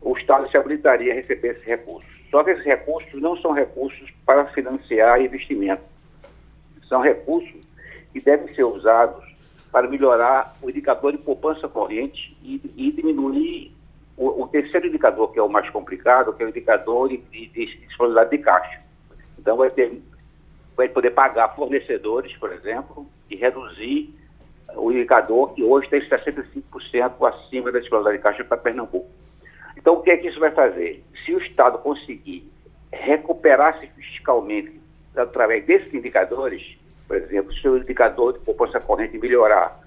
o 0.00 0.16
Estado 0.16 0.50
se 0.50 0.56
habilitaria 0.56 1.12
a 1.12 1.16
receber 1.16 1.50
esses 1.50 1.64
recursos. 1.64 2.08
Só 2.30 2.42
que 2.42 2.50
esses 2.50 2.64
recursos 2.64 3.20
não 3.20 3.36
são 3.36 3.52
recursos 3.52 4.10
para 4.24 4.46
financiar 4.46 5.20
investimento. 5.20 5.82
São 6.90 7.00
recursos 7.00 7.60
que 8.12 8.20
devem 8.20 8.52
ser 8.54 8.64
usados 8.64 9.24
para 9.70 9.88
melhorar 9.88 10.56
o 10.60 10.68
indicador 10.68 11.12
de 11.12 11.18
poupança 11.18 11.68
corrente 11.68 12.36
e, 12.42 12.60
e 12.76 12.90
diminuir 12.90 13.72
o, 14.16 14.42
o, 14.42 14.48
terceiro 14.48 14.88
indicador, 14.88 15.32
que 15.32 15.38
é 15.38 15.42
o 15.42 15.48
mais 15.48 15.70
complicado, 15.70 16.32
que 16.32 16.42
é 16.42 16.46
o 16.46 16.48
indicador 16.48 17.08
de, 17.08 17.18
de, 17.18 17.46
de 17.46 17.78
disponibilidade 17.86 18.36
de 18.36 18.38
caixa. 18.38 18.82
Então, 19.38 19.56
vai, 19.56 19.70
ter, 19.70 20.02
vai 20.76 20.88
poder 20.88 21.10
pagar 21.12 21.54
fornecedores, 21.54 22.36
por 22.36 22.52
exemplo, 22.52 23.06
e 23.30 23.36
reduzir 23.36 24.12
o 24.74 24.90
indicador 24.90 25.54
que 25.54 25.62
hoje 25.62 25.88
tem 25.88 26.00
65% 26.00 27.28
acima 27.28 27.70
da 27.70 27.78
disponibilidade 27.78 28.16
de 28.16 28.22
caixa 28.22 28.44
para 28.44 28.56
Pernambuco. 28.56 29.08
Então, 29.76 29.94
o 29.94 30.02
que 30.02 30.10
é 30.10 30.16
que 30.16 30.28
isso 30.28 30.40
vai 30.40 30.50
fazer? 30.50 31.04
Se 31.24 31.32
o 31.32 31.38
Estado 31.38 31.78
conseguir 31.78 32.50
recuperar-se 32.92 33.86
fiscalmente 33.86 34.80
através 35.16 35.64
desses 35.64 35.94
indicadores, 35.94 36.79
por 37.10 37.16
exemplo, 37.16 37.52
se 37.52 37.68
o 37.68 37.76
indicador 37.76 38.34
de 38.34 38.38
poupança 38.38 38.78
corrente 38.78 39.18
melhorar, 39.18 39.80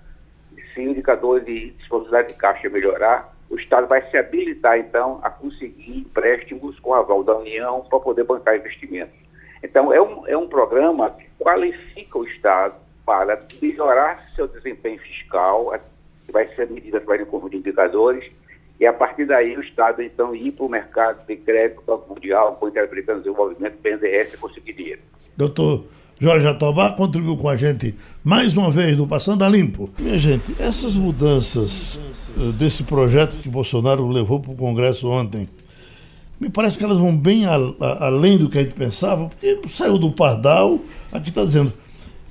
se 0.73 0.81
o 0.81 0.91
indicador 0.91 1.39
de 1.39 1.69
disponibilidade 1.69 2.33
de 2.33 2.33
caixa 2.33 2.69
melhorar, 2.69 3.33
o 3.49 3.55
Estado 3.55 3.87
vai 3.87 4.01
se 4.09 4.17
habilitar, 4.17 4.77
então, 4.77 5.21
a 5.23 5.29
conseguir 5.29 5.99
empréstimos 5.99 6.77
com 6.81 6.93
aval 6.93 7.23
da 7.23 7.37
União 7.37 7.79
para 7.89 7.97
poder 8.01 8.25
bancar 8.25 8.57
investimentos. 8.57 9.15
Então, 9.63 9.93
é 9.93 10.01
um, 10.01 10.27
é 10.27 10.35
um 10.35 10.49
programa 10.49 11.11
que 11.11 11.25
qualifica 11.39 12.19
o 12.19 12.25
Estado 12.25 12.75
para 13.05 13.39
melhorar 13.61 14.29
seu 14.35 14.45
desempenho 14.45 14.99
fiscal, 14.99 15.73
que 16.25 16.31
vai 16.33 16.53
ser 16.55 16.69
medida 16.69 16.97
através 16.97 17.21
de 17.21 17.27
um 17.29 17.31
conjunto 17.31 17.51
de 17.51 17.57
indicadores, 17.59 18.29
e 18.81 18.85
a 18.85 18.91
partir 18.91 19.23
daí 19.23 19.55
o 19.55 19.61
Estado, 19.61 20.01
então, 20.01 20.35
ir 20.35 20.51
para 20.51 20.65
o 20.65 20.69
mercado 20.69 21.25
de 21.25 21.37
crédito 21.37 21.83
Banco 21.87 22.13
Mundial, 22.13 22.51
Banco 22.51 22.67
Interamericano 22.67 23.19
de 23.19 23.23
Desenvolvimento, 23.23 23.77
BNDES, 23.81 24.33
e 24.33 24.37
conseguir 24.37 24.73
dinheiro. 24.73 25.01
Doutor 25.37 25.85
Jorge 26.19 26.47
Atobá 26.47 26.91
contribuiu 26.91 27.35
com 27.37 27.49
a 27.49 27.57
gente 27.57 27.95
mais 28.23 28.55
uma 28.55 28.69
vez 28.69 28.97
no 28.97 29.07
Passando 29.07 29.43
a 29.43 29.49
Limpo. 29.49 29.89
Minha 29.99 30.17
gente, 30.17 30.43
essas 30.59 30.95
mudanças 30.95 31.99
uh, 32.37 32.51
desse 32.53 32.83
projeto 32.83 33.37
que 33.37 33.49
Bolsonaro 33.49 34.07
levou 34.07 34.39
para 34.39 34.51
o 34.51 34.55
Congresso 34.55 35.09
ontem, 35.09 35.49
me 36.39 36.49
parece 36.49 36.77
que 36.77 36.83
elas 36.83 36.97
vão 36.97 37.15
bem 37.15 37.45
a, 37.45 37.55
a, 37.55 38.07
além 38.07 38.37
do 38.37 38.49
que 38.49 38.57
a 38.57 38.63
gente 38.63 38.75
pensava, 38.75 39.29
porque 39.29 39.59
saiu 39.69 39.97
do 39.97 40.11
Pardal, 40.11 40.79
aqui 41.11 41.29
está 41.29 41.43
dizendo, 41.43 41.73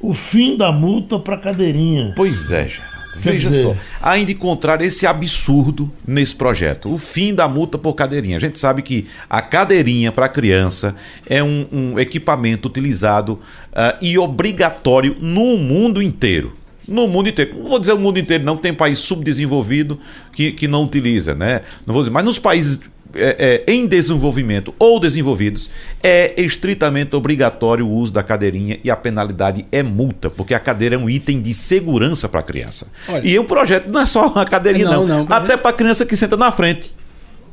o 0.01 0.13
fim 0.13 0.57
da 0.57 0.73
multa 0.73 1.19
para 1.19 1.37
cadeirinha. 1.37 2.13
Pois 2.17 2.51
é, 2.51 2.69
já. 2.69 3.02
Veja 3.15 3.49
dizer... 3.51 3.63
só, 3.63 3.77
ainda 4.01 4.33
encontrar 4.33 4.81
esse 4.81 5.07
absurdo 5.07 5.91
nesse 6.07 6.35
projeto. 6.35 6.93
O 6.93 6.99
fim 6.99 7.35
da 7.35 7.47
multa 7.47 7.77
por 7.77 7.95
cadeirinha. 7.95 8.37
A 8.37 8.41
gente 8.41 8.59
sabe 8.59 8.83
que 8.83 9.07
a 9.29 9.43
cadeirinha 9.43 10.11
para 10.11 10.29
criança 10.29 10.95
é 11.29 11.43
um, 11.43 11.67
um 11.71 11.99
equipamento 11.99 12.69
utilizado 12.69 13.35
uh, 13.73 13.97
e 14.01 14.19
obrigatório 14.19 15.17
no 15.21 15.57
mundo 15.57 16.03
inteiro. 16.03 16.57
No 16.89 17.07
mundo 17.07 17.29
inteiro. 17.29 17.57
Não 17.59 17.67
vou 17.67 17.79
dizer 17.79 17.93
o 17.93 17.99
mundo 17.99 18.19
inteiro, 18.19 18.45
não. 18.45 18.57
Tem 18.57 18.75
país 18.75 18.99
subdesenvolvido 18.99 20.01
que, 20.33 20.53
que 20.53 20.67
não 20.67 20.85
utiliza, 20.85 21.35
né? 21.35 21.63
Não 21.87 21.95
vou 21.95 22.03
dizer, 22.03 22.13
mas 22.13 22.25
nos 22.25 22.39
países 22.39 22.81
é, 23.15 23.65
é, 23.67 23.73
em 23.73 23.87
desenvolvimento 23.87 24.75
ou 24.79 24.99
desenvolvidos, 24.99 25.71
é 26.03 26.41
estritamente 26.41 27.15
obrigatório 27.15 27.87
o 27.87 27.91
uso 27.91 28.13
da 28.13 28.23
cadeirinha 28.23 28.79
e 28.83 28.91
a 28.91 28.97
penalidade 28.97 29.65
é 29.71 29.83
multa, 29.83 30.31
porque 30.31 30.55
a 30.55 30.61
cadeira 30.61 30.95
é 30.95 30.99
um 30.99 31.09
item 31.09 31.41
de 31.41 31.55
segurança 31.55 32.29
para 32.29 32.41
a 32.41 32.43
criança. 32.43 32.89
Olha, 33.09 33.27
e 33.27 33.39
o 33.39 33.45
projeto 33.45 33.91
não 33.91 34.01
é 34.01 34.07
só 34.07 34.27
a 34.27 34.45
cadeirinha, 34.45 34.87
não, 34.87 35.07
não, 35.07 35.25
não 35.25 35.37
até 35.37 35.57
para 35.57 35.71
a 35.71 35.75
criança 35.75 36.07
que 36.07 36.17
senta 36.17 36.37
na 36.37 36.51
frente. 36.51 36.93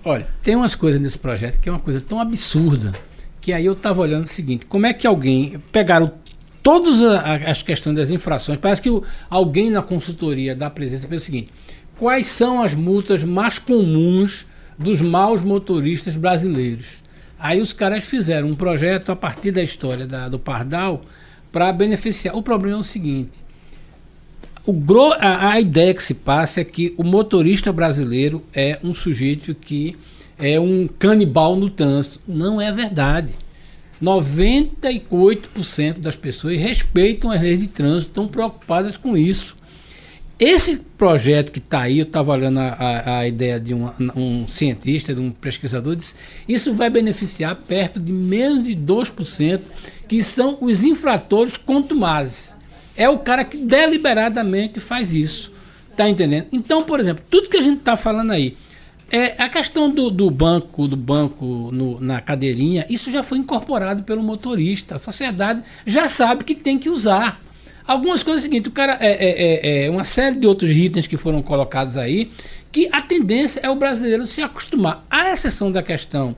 Olha, 0.04 0.28
tem 0.42 0.56
umas 0.56 0.76
coisas 0.76 1.00
nesse 1.02 1.18
projeto 1.18 1.60
que 1.60 1.68
é 1.68 1.72
uma 1.72 1.80
coisa 1.80 2.00
tão 2.00 2.20
absurda 2.20 2.94
que 3.42 3.54
aí 3.54 3.66
eu 3.66 3.74
estava 3.74 4.02
olhando 4.02 4.26
o 4.26 4.30
seguinte: 4.30 4.66
como 4.66 4.86
é 4.86 4.94
que 4.94 5.06
alguém 5.06 5.60
pegaram 5.72 6.12
todas 6.62 7.02
as 7.02 7.64
questões 7.64 7.96
das 7.96 8.10
infrações? 8.10 8.60
Parece 8.60 8.82
que 8.82 8.90
alguém 9.30 9.70
na 9.70 9.82
consultoria 9.82 10.56
da 10.56 10.70
presença 10.70 11.08
fez 11.08 11.22
o 11.22 11.26
seguinte: 11.26 11.50
quais 11.98 12.28
são 12.28 12.62
as 12.62 12.74
multas 12.74 13.24
mais 13.24 13.60
comuns 13.60 14.46
dos 14.80 15.02
maus 15.02 15.42
motoristas 15.42 16.16
brasileiros. 16.16 17.04
Aí 17.38 17.62
os 17.62 17.74
caras 17.74 18.06
fizeram 18.06 18.48
um 18.48 18.56
projeto 18.56 19.12
a 19.12 19.16
partir 19.16 19.52
da 19.52 19.62
história 19.62 20.08
da, 20.08 20.30
do 20.30 20.40
Pardal 20.40 21.04
para 21.52 21.72
beneficiar. 21.72 22.36
O 22.36 22.42
problema 22.42 22.78
é 22.78 22.80
o 22.80 22.84
seguinte: 22.84 23.44
o 24.66 24.74
gro, 24.74 25.14
a, 25.14 25.52
a, 25.52 25.62
ideia 25.62 25.94
que 25.94 26.04
se 26.04 26.14
passa 26.14 26.62
é 26.62 26.64
que 26.64 26.94
o 26.98 27.04
motorista 27.04 27.72
brasileiro 27.74 28.42
é 28.54 28.80
um 28.84 28.94
sujeito 28.94 29.54
que 29.54 29.98
é 30.38 30.60
um 30.60 30.88
canibal 30.88 31.56
no 31.56 31.70
trânsito. 31.70 32.20
Não 32.28 32.62
é 32.62 32.72
verdade. 32.72 33.34
98% 34.02 36.00
das 36.00 36.16
pessoas 36.16 36.58
respeitam 36.58 37.30
as 37.30 37.42
leis 37.42 37.60
de 37.60 37.68
trânsito, 37.68 38.12
estão 38.12 38.28
preocupadas 38.28 38.96
com 38.96 39.18
isso. 39.18 39.58
Esse 40.40 40.80
projeto 40.98 41.52
que 41.52 41.60
está 41.60 41.82
aí, 41.82 42.00
eu 42.00 42.04
estava 42.04 42.32
olhando 42.32 42.60
a, 42.60 42.70
a, 42.70 43.18
a, 43.20 43.28
ideia 43.28 43.60
de 43.60 43.74
um, 43.74 43.90
um, 44.16 44.48
cientista, 44.48 45.14
de 45.14 45.20
um 45.20 45.32
pesquisador, 45.32 45.98
disse 45.98 46.16
isso 46.48 46.74
vai 46.74 46.90
beneficiar 46.90 47.54
perto 47.56 48.00
de 48.00 48.14
menos 48.14 48.64
de 48.64 48.74
2%, 48.74 49.60
que 50.08 50.24
são 50.24 50.58
os 50.62 50.86
infratores 50.86 51.58
contumazes. 51.58 52.56
É 52.96 53.10
o 53.10 53.20
cara 53.20 53.44
que 53.44 53.58
deliberadamente 53.58 54.80
faz 54.80 55.14
isso. 55.14 55.52
Tá 55.98 56.08
entendendo? 56.08 56.48
Então, 56.54 56.84
por 56.84 57.02
exemplo, 57.02 57.22
tudo 57.30 57.50
que 57.50 57.58
a 57.58 57.62
gente 57.62 57.80
está 57.80 57.98
falando 57.98 58.32
aí, 58.32 58.56
é, 59.12 59.42
a 59.44 59.50
questão 59.50 59.90
do, 59.90 60.10
do 60.10 60.32
banco, 60.32 60.88
do 60.88 60.96
banco 60.96 61.70
no, 61.74 62.00
na 62.00 62.22
cadeirinha, 62.22 62.86
isso 62.90 63.12
já 63.12 63.24
foi 63.24 63.40
incorporado 63.40 64.04
pelo 64.04 64.24
motorista. 64.24 64.96
A 64.96 65.00
sociedade 65.00 65.62
já 65.86 66.08
sabe 66.08 66.46
que 66.46 66.56
tem 66.56 66.78
que 66.78 66.90
usar. 66.90 67.42
Algumas 67.90 68.22
coisas 68.22 68.44
é 68.44 68.48
o 68.48 68.52
seguinte, 68.52 68.70
o 68.70 68.72
cara 68.72 69.00
é, 69.02 69.08
é, 69.08 69.82
é, 69.82 69.86
é 69.86 69.90
uma 69.90 70.04
série 70.04 70.36
de 70.36 70.46
outros 70.46 70.70
itens 70.70 71.08
que 71.08 71.18
foram 71.18 71.42
colocados 71.42 71.98
aí, 71.98 72.30
que 72.72 72.88
a 72.92 73.02
tendência 73.02 73.62
é 73.64 73.68
o 73.68 73.74
brasileiro 73.74 74.28
se 74.28 74.44
acostumar, 74.44 75.04
à 75.10 75.34
exceção 75.34 75.72
da 75.72 75.82
questão 75.82 76.36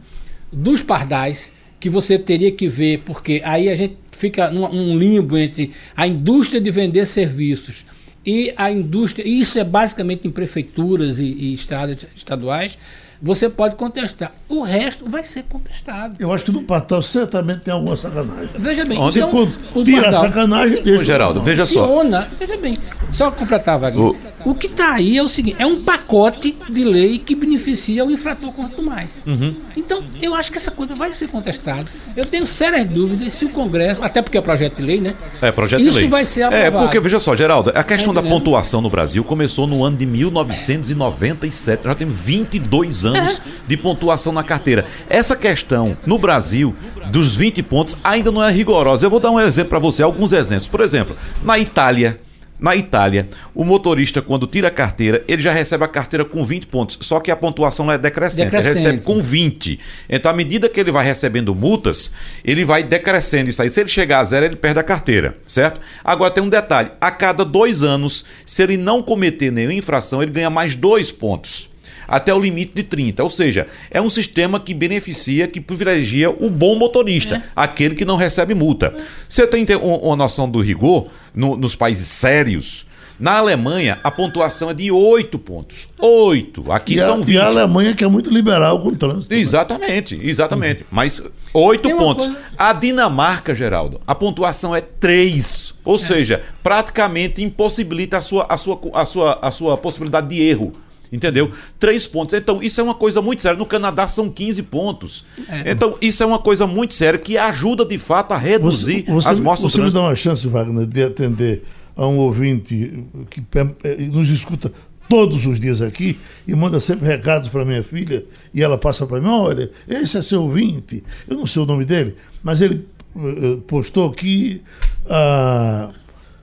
dos 0.49 0.81
pardais, 0.81 1.51
que 1.77 1.89
você 1.89 2.17
teria 2.17 2.53
que 2.53 2.69
ver, 2.69 2.99
porque 2.99 3.41
aí 3.43 3.67
a 3.67 3.75
gente 3.75 3.97
fica 4.13 4.49
num, 4.49 4.97
limbo 4.97 5.37
entre 5.37 5.73
a 5.93 6.07
indústria 6.07 6.61
de 6.61 6.71
vender 6.71 7.05
serviços 7.05 7.85
e 8.25 8.53
a 8.55 8.71
indústria, 8.71 9.27
isso 9.27 9.59
é 9.59 9.63
basicamente 9.65 10.25
em 10.25 10.31
prefeituras 10.31 11.19
e, 11.19 11.25
e 11.25 11.53
estradas 11.53 12.07
estaduais, 12.15 12.77
você 13.21 13.47
pode 13.47 13.75
contestar. 13.75 14.31
O 14.49 14.61
resto 14.61 15.07
vai 15.07 15.23
ser 15.23 15.43
contestado. 15.43 16.15
Eu 16.19 16.33
acho 16.33 16.43
que 16.43 16.51
no 16.51 16.63
Patal 16.63 17.01
certamente 17.03 17.61
tem 17.61 17.73
alguma 17.73 17.95
sacanagem. 17.95 18.49
Veja 18.57 18.83
bem, 18.83 18.97
Onde 18.97 19.19
então, 19.19 19.53
tira 19.83 20.09
a 20.09 20.13
sacanagem 20.13 20.81
deixa. 20.81 21.01
Ô, 21.01 21.03
Geraldo, 21.03 21.41
veja 21.41 21.65
só. 21.65 22.03
Veja 22.39 22.57
bem, 22.57 22.77
só 23.11 23.29
completar, 23.29 23.77
Wagner. 23.77 24.03
O... 24.03 24.17
o 24.45 24.55
que 24.55 24.65
está 24.65 24.93
aí 24.93 25.17
é 25.17 25.23
o 25.23 25.27
seguinte: 25.27 25.57
é 25.59 25.65
um 25.65 25.83
pacote 25.83 26.57
de 26.67 26.83
lei 26.83 27.19
que 27.19 27.35
beneficia 27.35 28.03
o 28.03 28.11
infrator 28.11 28.51
quanto 28.53 28.81
mais. 28.81 29.21
Uhum. 29.27 29.53
Então, 29.77 30.03
eu 30.21 30.33
acho 30.33 30.51
que 30.51 30.57
essa 30.57 30.71
coisa 30.71 30.95
vai 30.95 31.11
ser 31.11 31.27
contestada. 31.27 31.85
Eu 32.15 32.25
tenho 32.25 32.47
sérias 32.47 32.89
dúvidas 32.89 33.31
se 33.33 33.45
o 33.45 33.49
Congresso, 33.49 34.03
até 34.03 34.21
porque 34.21 34.37
é 34.37 34.41
projeto 34.41 34.77
de 34.77 34.81
lei, 34.81 34.99
né? 34.99 35.13
É, 35.41 35.51
projeto 35.51 35.81
Isso 35.81 35.91
de 35.91 35.95
lei. 35.95 36.05
Isso 36.05 36.11
vai 36.11 36.25
ser 36.25 36.43
aprovado. 36.43 36.77
É, 36.77 36.81
porque, 36.81 36.99
veja 36.99 37.19
só, 37.19 37.35
Geraldo, 37.35 37.71
a 37.75 37.83
questão 37.83 38.11
é, 38.11 38.15
da 38.15 38.23
pontuação 38.23 38.81
no 38.81 38.89
Brasil 38.89 39.23
começou 39.23 39.67
no 39.67 39.83
ano 39.83 39.97
de 39.97 40.05
1997. 40.05 41.83
Já 41.83 41.95
tem 41.95 42.07
22 42.07 43.05
anos 43.05 43.10
anos 43.17 43.41
de 43.67 43.77
pontuação 43.77 44.31
na 44.33 44.43
carteira. 44.43 44.85
Essa 45.09 45.35
questão 45.35 45.95
no 46.05 46.17
Brasil 46.17 46.75
dos 47.11 47.35
20 47.35 47.61
pontos 47.63 47.97
ainda 48.03 48.31
não 48.31 48.43
é 48.43 48.51
rigorosa. 48.51 49.05
Eu 49.05 49.09
vou 49.09 49.19
dar 49.19 49.31
um 49.31 49.39
exemplo 49.39 49.69
para 49.69 49.79
você, 49.79 50.03
alguns 50.03 50.33
exemplos. 50.33 50.67
Por 50.67 50.81
exemplo, 50.81 51.15
na 51.43 51.57
Itália, 51.59 52.19
na 52.61 52.75
Itália, 52.75 53.27
o 53.55 53.65
motorista, 53.65 54.21
quando 54.21 54.45
tira 54.45 54.67
a 54.67 54.71
carteira, 54.71 55.23
ele 55.27 55.41
já 55.41 55.51
recebe 55.51 55.83
a 55.83 55.87
carteira 55.87 56.23
com 56.23 56.45
20 56.45 56.67
pontos. 56.67 56.99
Só 57.01 57.19
que 57.19 57.31
a 57.31 57.35
pontuação 57.35 57.91
é 57.91 57.97
decrescente. 57.97 58.45
decrescente. 58.45 58.77
Ele 58.77 58.85
recebe 58.85 59.03
com 59.03 59.19
20. 59.19 59.79
Então, 60.07 60.29
à 60.29 60.33
medida 60.33 60.69
que 60.69 60.79
ele 60.79 60.91
vai 60.91 61.03
recebendo 61.03 61.55
multas, 61.55 62.11
ele 62.45 62.63
vai 62.63 62.83
decrescendo 62.83 63.49
isso 63.49 63.63
aí. 63.63 63.69
Se 63.71 63.79
ele 63.79 63.89
chegar 63.89 64.19
a 64.19 64.23
zero, 64.23 64.45
ele 64.45 64.55
perde 64.55 64.79
a 64.79 64.83
carteira, 64.83 65.35
certo? 65.47 65.81
Agora 66.03 66.29
tem 66.29 66.43
um 66.43 66.49
detalhe: 66.49 66.91
a 67.01 67.09
cada 67.09 67.43
dois 67.43 67.81
anos, 67.81 68.23
se 68.45 68.61
ele 68.61 68.77
não 68.77 69.01
cometer 69.01 69.51
nenhuma 69.51 69.73
infração, 69.73 70.21
ele 70.21 70.31
ganha 70.31 70.51
mais 70.51 70.75
dois 70.75 71.11
pontos 71.11 71.70
até 72.11 72.33
o 72.33 72.39
limite 72.39 72.73
de 72.75 72.83
30. 72.83 73.23
Ou 73.23 73.29
seja, 73.29 73.67
é 73.89 74.01
um 74.01 74.09
sistema 74.09 74.59
que 74.59 74.73
beneficia, 74.73 75.47
que 75.47 75.61
privilegia 75.61 76.29
o 76.29 76.49
bom 76.49 76.75
motorista, 76.75 77.37
é. 77.37 77.43
aquele 77.55 77.95
que 77.95 78.03
não 78.03 78.17
recebe 78.17 78.53
multa. 78.53 78.93
Você 79.29 79.47
tem 79.47 79.65
uma 79.81 80.15
noção 80.17 80.49
do 80.49 80.59
rigor 80.59 81.07
no, 81.33 81.55
nos 81.55 81.73
países 81.73 82.07
sérios? 82.07 82.85
Na 83.17 83.37
Alemanha, 83.37 83.99
a 84.03 84.09
pontuação 84.09 84.71
é 84.71 84.73
de 84.73 84.91
8 84.91 85.37
pontos. 85.37 85.87
8. 85.99 86.71
Aqui 86.71 86.95
e 86.95 86.97
são 86.97 87.13
a, 87.13 87.17
20. 87.17 87.35
E 87.35 87.37
a 87.37 87.45
Alemanha 87.45 87.93
que 87.93 88.03
é 88.03 88.07
muito 88.07 88.31
liberal 88.31 88.81
com 88.81 88.89
o 88.89 88.95
trânsito. 88.95 89.31
né? 89.33 89.39
Exatamente, 89.39 90.19
exatamente. 90.23 90.85
Mas 90.89 91.21
8 91.53 91.83
Tem 91.83 91.93
uma 91.93 92.03
pontos. 92.03 92.25
coisa- 92.25 92.41
A 92.57 92.73
Dinamarca, 92.73 93.53
Geraldo, 93.53 94.01
a 94.07 94.15
pontuação 94.15 94.75
é 94.75 94.81
3. 94.81 95.73
Ou 95.85 95.99
seja, 95.99 96.41
praticamente 96.63 97.43
impossibilita 97.43 98.17
a 98.17 98.21
sua, 98.21 98.47
a, 98.49 98.57
sua, 98.57 98.79
a, 98.93 99.05
sua, 99.05 99.39
a 99.41 99.51
sua 99.51 99.77
possibilidade 99.77 100.27
de 100.27 100.41
erro. 100.41 100.73
Entendeu? 101.11 101.51
Três 101.77 102.07
pontos. 102.07 102.33
Então, 102.33 102.63
isso 102.63 102.79
é 102.79 102.83
uma 102.83 102.95
coisa 102.95 103.21
muito 103.21 103.41
séria. 103.41 103.57
No 103.57 103.65
Canadá 103.65 104.07
são 104.07 104.29
15 104.29 104.63
pontos. 104.63 105.25
Então, 105.65 105.97
isso 106.01 106.23
é 106.23 106.25
uma 106.25 106.39
coisa 106.39 106.65
muito 106.65 106.93
séria 106.93 107.19
que 107.19 107.37
ajuda, 107.37 107.83
de 107.83 107.97
fato, 107.97 108.31
a 108.31 108.37
reduzir 108.37 109.03
Você, 109.03 109.11
você, 109.11 109.29
as 109.29 109.39
mortes 109.39 109.63
você 109.63 109.81
me 109.81 109.91
dá 109.91 110.01
uma 110.01 110.15
chance, 110.15 110.47
Wagner, 110.47 110.85
de 110.85 111.03
atender 111.03 111.63
a 111.95 112.07
um 112.07 112.17
ouvinte 112.17 113.03
que 113.29 113.43
eh, 113.83 113.95
nos 114.11 114.29
escuta 114.29 114.71
todos 115.09 115.45
os 115.45 115.59
dias 115.59 115.81
aqui 115.81 116.17
e 116.47 116.55
manda 116.55 116.79
sempre 116.79 117.05
recados 117.05 117.49
para 117.49 117.65
minha 117.65 117.83
filha 117.83 118.23
e 118.53 118.63
ela 118.63 118.77
passa 118.77 119.05
para 119.05 119.19
mim, 119.19 119.27
olha, 119.27 119.69
esse 119.87 120.17
é 120.17 120.21
seu 120.21 120.43
ouvinte, 120.43 121.03
eu 121.27 121.35
não 121.35 121.45
sei 121.45 121.61
o 121.61 121.65
nome 121.65 121.83
dele, 121.83 122.15
mas 122.41 122.61
ele 122.61 122.87
eh, 123.15 123.19
eh, 123.19 123.57
postou 123.67 124.09
que 124.11 124.61
ah, 125.09 125.89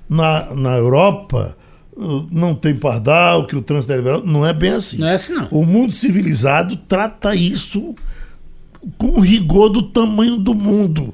na, 0.09 0.55
na 0.55 0.77
Europa 0.77 1.57
não 2.31 2.55
tem 2.55 2.75
pardal, 2.75 3.47
que 3.47 3.57
o 3.57 3.63
trânsito 3.63 3.93
é 3.93 3.97
liberal, 3.97 4.23
não 4.25 4.47
é 4.47 4.53
bem 4.53 4.71
assim. 4.71 4.99
Não 4.99 5.09
é 5.09 5.15
assim, 5.15 5.33
não. 5.33 5.49
O 5.51 5.67
mundo 5.67 5.93
civilizado 5.93 6.77
trata 6.77 7.35
isso 7.35 7.95
com 8.97 9.09
o 9.09 9.21
rigor 9.21 9.69
do 9.69 9.83
tamanho 9.83 10.39
do 10.39 10.55
mundo. 10.55 11.13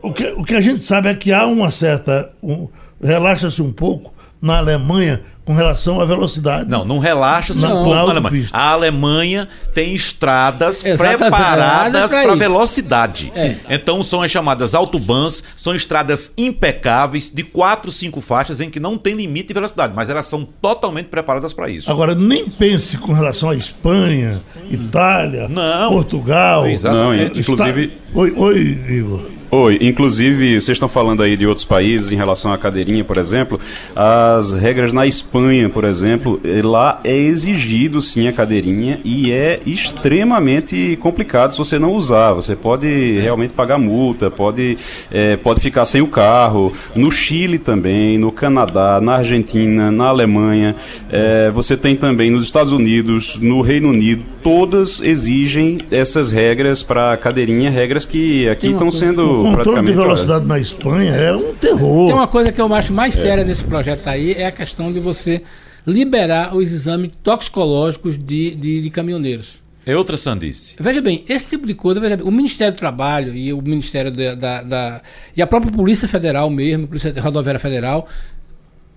O 0.00 0.12
que, 0.12 0.28
o 0.28 0.44
que 0.44 0.54
a 0.54 0.60
gente 0.60 0.84
sabe 0.84 1.08
é 1.08 1.14
que 1.14 1.32
há 1.32 1.46
uma 1.46 1.70
certa. 1.70 2.30
Um, 2.42 2.68
Relaxa-se 3.02 3.62
um 3.62 3.72
pouco 3.72 4.12
na 4.40 4.58
Alemanha 4.58 5.20
com 5.44 5.54
relação 5.54 6.00
à 6.00 6.04
velocidade. 6.04 6.68
Não, 6.70 6.84
não 6.84 6.98
relaxa 6.98 7.52
se 7.52 7.62
Não, 7.62 7.80
um 7.80 7.84
pouco 7.84 7.94
na 7.94 8.00
Alemanha. 8.00 8.48
A 8.52 8.70
Alemanha 8.70 9.48
tem 9.74 9.94
estradas 9.94 10.84
Exatamente, 10.84 11.18
preparadas 11.18 12.10
para 12.12 12.34
velocidade. 12.36 13.32
É. 13.34 13.56
Então 13.68 14.02
são 14.02 14.22
as 14.22 14.30
chamadas 14.30 14.74
autobans, 14.74 15.42
são 15.56 15.74
estradas 15.74 16.32
impecáveis 16.38 17.30
de 17.30 17.42
quatro, 17.42 17.90
cinco 17.90 18.20
faixas 18.20 18.60
em 18.60 18.70
que 18.70 18.78
não 18.78 18.96
tem 18.96 19.14
limite 19.14 19.48
de 19.48 19.54
velocidade, 19.54 19.92
mas 19.94 20.08
elas 20.08 20.26
são 20.26 20.44
totalmente 20.62 21.08
preparadas 21.08 21.52
para 21.52 21.68
isso. 21.68 21.90
Agora, 21.90 22.14
nem 22.14 22.48
pense 22.48 22.96
com 22.98 23.12
relação 23.12 23.50
à 23.50 23.56
Espanha, 23.56 24.40
Itália, 24.70 25.48
Não. 25.48 25.90
Portugal. 25.90 26.66
Exatamente. 26.66 27.32
Não, 27.34 27.40
inclusive- 27.40 27.92
Oi, 28.14 28.32
oi, 28.36 28.78
Igor. 28.88 29.20
Oi, 29.52 29.78
inclusive, 29.80 30.60
vocês 30.60 30.76
estão 30.76 30.88
falando 30.88 31.24
aí 31.24 31.36
de 31.36 31.44
outros 31.44 31.64
países 31.64 32.12
em 32.12 32.14
relação 32.14 32.52
à 32.52 32.58
cadeirinha, 32.58 33.02
por 33.02 33.18
exemplo. 33.18 33.58
As 33.96 34.52
regras 34.52 34.92
na 34.92 35.08
Espanha, 35.08 35.68
por 35.68 35.82
exemplo, 35.82 36.40
eh, 36.44 36.62
lá 36.62 37.00
é 37.02 37.16
exigido 37.16 38.00
sim 38.00 38.28
a 38.28 38.32
cadeirinha 38.32 39.00
e 39.04 39.32
é 39.32 39.58
extremamente 39.66 40.96
complicado 41.00 41.50
se 41.50 41.58
você 41.58 41.80
não 41.80 41.94
usar. 41.94 42.32
Você 42.32 42.54
pode 42.54 43.18
realmente 43.18 43.52
pagar 43.52 43.76
multa, 43.76 44.30
pode, 44.30 44.78
eh, 45.10 45.36
pode 45.38 45.60
ficar 45.60 45.84
sem 45.84 46.00
o 46.00 46.06
carro. 46.06 46.72
No 46.94 47.10
Chile 47.10 47.58
também, 47.58 48.18
no 48.18 48.30
Canadá, 48.30 49.00
na 49.02 49.14
Argentina, 49.16 49.90
na 49.90 50.06
Alemanha. 50.06 50.76
eh, 51.10 51.50
você 51.52 51.76
tem 51.76 51.96
também 51.96 52.30
nos 52.30 52.44
Estados 52.44 52.72
Unidos, 52.72 53.36
no 53.42 53.62
Reino 53.62 53.88
Unido. 53.88 54.22
Todas 54.42 55.00
exigem 55.02 55.78
essas 55.90 56.30
regras 56.30 56.82
para 56.82 57.16
cadeirinha, 57.16 57.70
regras 57.70 58.06
que 58.06 58.48
aqui 58.48 58.68
estão 58.68 58.90
sendo 58.90 59.22
O 59.22 59.26
controle 59.42 59.50
de 59.50 59.62
praticamente. 59.62 59.92
velocidade 59.96 60.46
na 60.46 60.58
Espanha 60.58 61.12
é 61.14 61.34
um 61.36 61.54
terror. 61.54 62.06
Tem 62.06 62.14
uma 62.14 62.26
coisa 62.28 62.50
que 62.50 62.60
eu 62.60 62.72
acho 62.74 62.92
mais 62.92 63.14
séria 63.14 63.44
nesse 63.44 63.64
projeto 63.64 64.06
aí, 64.08 64.32
é 64.32 64.46
a 64.46 64.52
questão 64.52 64.90
de 64.92 64.98
você 64.98 65.42
liberar 65.86 66.56
os 66.56 66.70
exames 66.72 67.10
toxicológicos 67.22 68.16
de, 68.16 68.54
de, 68.54 68.82
de 68.82 68.90
caminhoneiros. 68.90 69.60
É 69.84 69.96
outra 69.96 70.16
sandice. 70.16 70.74
Veja 70.78 71.00
bem, 71.00 71.24
esse 71.28 71.48
tipo 71.50 71.66
de 71.66 71.74
coisa, 71.74 71.98
veja 72.00 72.16
bem, 72.16 72.26
o 72.26 72.30
Ministério 72.30 72.74
do 72.74 72.78
Trabalho 72.78 73.34
e 73.34 73.52
o 73.52 73.60
Ministério 73.62 74.10
da, 74.10 74.34
da- 74.34 74.62
da- 74.62 75.02
e 75.36 75.40
a 75.42 75.46
própria 75.46 75.72
Polícia 75.72 76.06
Federal 76.06 76.48
mesmo, 76.50 76.86
Polícia 76.86 77.12
Rodoviária 77.20 77.58
Federal, 77.58 78.06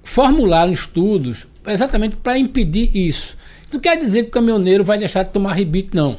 formularam 0.03 0.71
estudos 0.71 1.47
exatamente 1.67 2.17
para 2.17 2.38
impedir 2.38 2.91
isso. 2.95 3.38
Não 3.73 3.79
quer 3.79 3.97
dizer 3.97 4.23
que 4.23 4.29
o 4.29 4.31
caminhoneiro 4.31 4.83
vai 4.83 4.97
deixar 4.99 5.23
de 5.23 5.29
tomar 5.29 5.53
rebite, 5.53 5.89
não. 5.93 6.17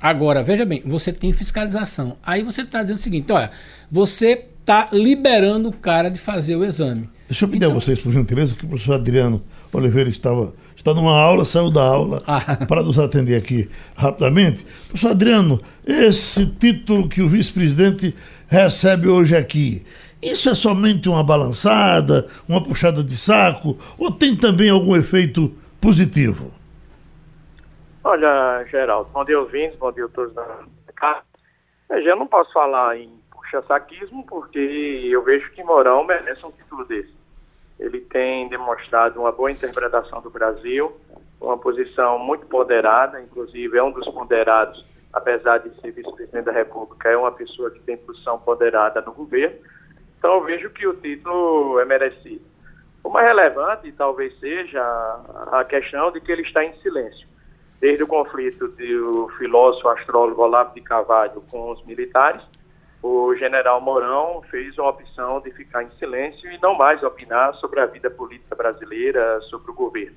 Agora, 0.00 0.42
veja 0.42 0.64
bem, 0.64 0.82
você 0.84 1.12
tem 1.12 1.32
fiscalização. 1.32 2.16
Aí 2.24 2.42
você 2.42 2.62
está 2.62 2.82
dizendo 2.82 2.98
o 2.98 3.00
seguinte: 3.00 3.32
olha, 3.32 3.50
você 3.90 4.44
está 4.60 4.88
liberando 4.92 5.68
o 5.68 5.72
cara 5.72 6.08
de 6.10 6.18
fazer 6.18 6.56
o 6.56 6.64
exame. 6.64 7.08
Deixa 7.28 7.44
eu 7.44 7.48
pedir 7.48 7.64
Então- 7.64 7.76
a 7.76 7.80
vocês, 7.80 7.98
por 7.98 8.12
gentileza, 8.12 8.54
que 8.54 8.64
o 8.64 8.68
professor 8.68 8.94
Adriano 8.94 9.42
Oliveira 9.72 10.10
estava, 10.10 10.54
está 10.76 10.92
numa 10.94 11.18
aula, 11.18 11.44
saiu 11.44 11.70
da 11.70 11.82
aula 11.82 12.22
Ah. 12.26 12.56
para 12.68 12.82
nos 12.82 12.98
atender 12.98 13.34
aqui 13.36 13.68
rapidamente. 13.96 14.64
Professor 14.88 15.10
Adriano, 15.12 15.60
esse 15.86 16.46
título 16.46 17.08
que 17.08 17.22
o 17.22 17.28
vice-presidente 17.28 18.14
recebe 18.46 19.08
hoje 19.08 19.34
aqui, 19.34 19.82
isso 20.22 20.48
é 20.50 20.54
somente 20.54 21.08
uma 21.08 21.24
balançada, 21.24 22.26
uma 22.48 22.62
puxada 22.62 23.02
de 23.02 23.16
saco, 23.16 23.76
ou 23.98 24.10
tem 24.10 24.36
também 24.36 24.68
algum 24.68 24.94
efeito 24.94 25.52
positivo? 25.84 26.50
Olha, 28.02 28.64
Geraldo, 28.70 29.10
bom 29.12 29.22
dia 29.22 29.38
ouvintes, 29.38 29.78
bom 29.78 29.92
dia 29.92 30.06
a 30.06 30.08
todos 30.08 30.32
da 30.32 30.64
casa. 30.96 31.22
Eu 31.90 32.16
não 32.16 32.26
posso 32.26 32.50
falar 32.54 32.96
em 32.96 33.10
puxa-saquismo 33.30 34.24
porque 34.24 34.58
eu 34.58 35.22
vejo 35.22 35.50
que 35.50 35.62
Mourão 35.62 36.02
merece 36.02 36.46
um 36.46 36.50
título 36.50 36.86
desse. 36.86 37.12
Ele 37.78 38.00
tem 38.00 38.48
demonstrado 38.48 39.20
uma 39.20 39.30
boa 39.30 39.52
interpretação 39.52 40.22
do 40.22 40.30
Brasil, 40.30 40.90
uma 41.38 41.58
posição 41.58 42.18
muito 42.18 42.46
ponderada, 42.46 43.20
inclusive 43.20 43.76
é 43.76 43.82
um 43.82 43.90
dos 43.90 44.08
ponderados, 44.08 44.82
apesar 45.12 45.58
de 45.58 45.78
ser 45.82 45.90
vice-presidente 45.90 46.46
da 46.46 46.52
República, 46.52 47.10
é 47.10 47.16
uma 47.16 47.32
pessoa 47.32 47.70
que 47.70 47.80
tem 47.80 47.98
posição 47.98 48.38
ponderada 48.38 49.02
no 49.02 49.12
governo. 49.12 49.58
Então 50.16 50.36
eu 50.36 50.44
vejo 50.44 50.70
que 50.70 50.86
o 50.86 50.94
título 50.94 51.78
é 51.78 51.84
merecido. 51.84 52.53
O 53.04 53.10
mais 53.10 53.26
relevante 53.26 53.92
talvez 53.92 54.36
seja 54.40 54.82
a 55.52 55.64
questão 55.64 56.10
de 56.10 56.20
que 56.20 56.32
ele 56.32 56.42
está 56.42 56.64
em 56.64 56.72
silêncio 56.80 57.28
desde 57.84 58.02
o 58.02 58.06
conflito 58.06 58.68
do 58.68 59.28
filósofo 59.36 59.90
astrólogo 59.90 60.40
Olavo 60.40 60.74
de 60.74 60.80
Carvalho 60.80 61.42
com 61.50 61.70
os 61.70 61.84
militares, 61.84 62.40
o 63.02 63.34
general 63.36 63.78
Mourão 63.78 64.40
fez 64.50 64.78
uma 64.78 64.88
opção 64.88 65.38
de 65.42 65.50
ficar 65.50 65.82
em 65.82 65.90
silêncio 65.98 66.50
e 66.50 66.58
não 66.62 66.78
mais 66.78 67.02
opinar 67.02 67.52
sobre 67.56 67.80
a 67.80 67.84
vida 67.84 68.08
política 68.10 68.56
brasileira, 68.56 69.38
sobre 69.50 69.70
o 69.70 69.74
governo. 69.74 70.16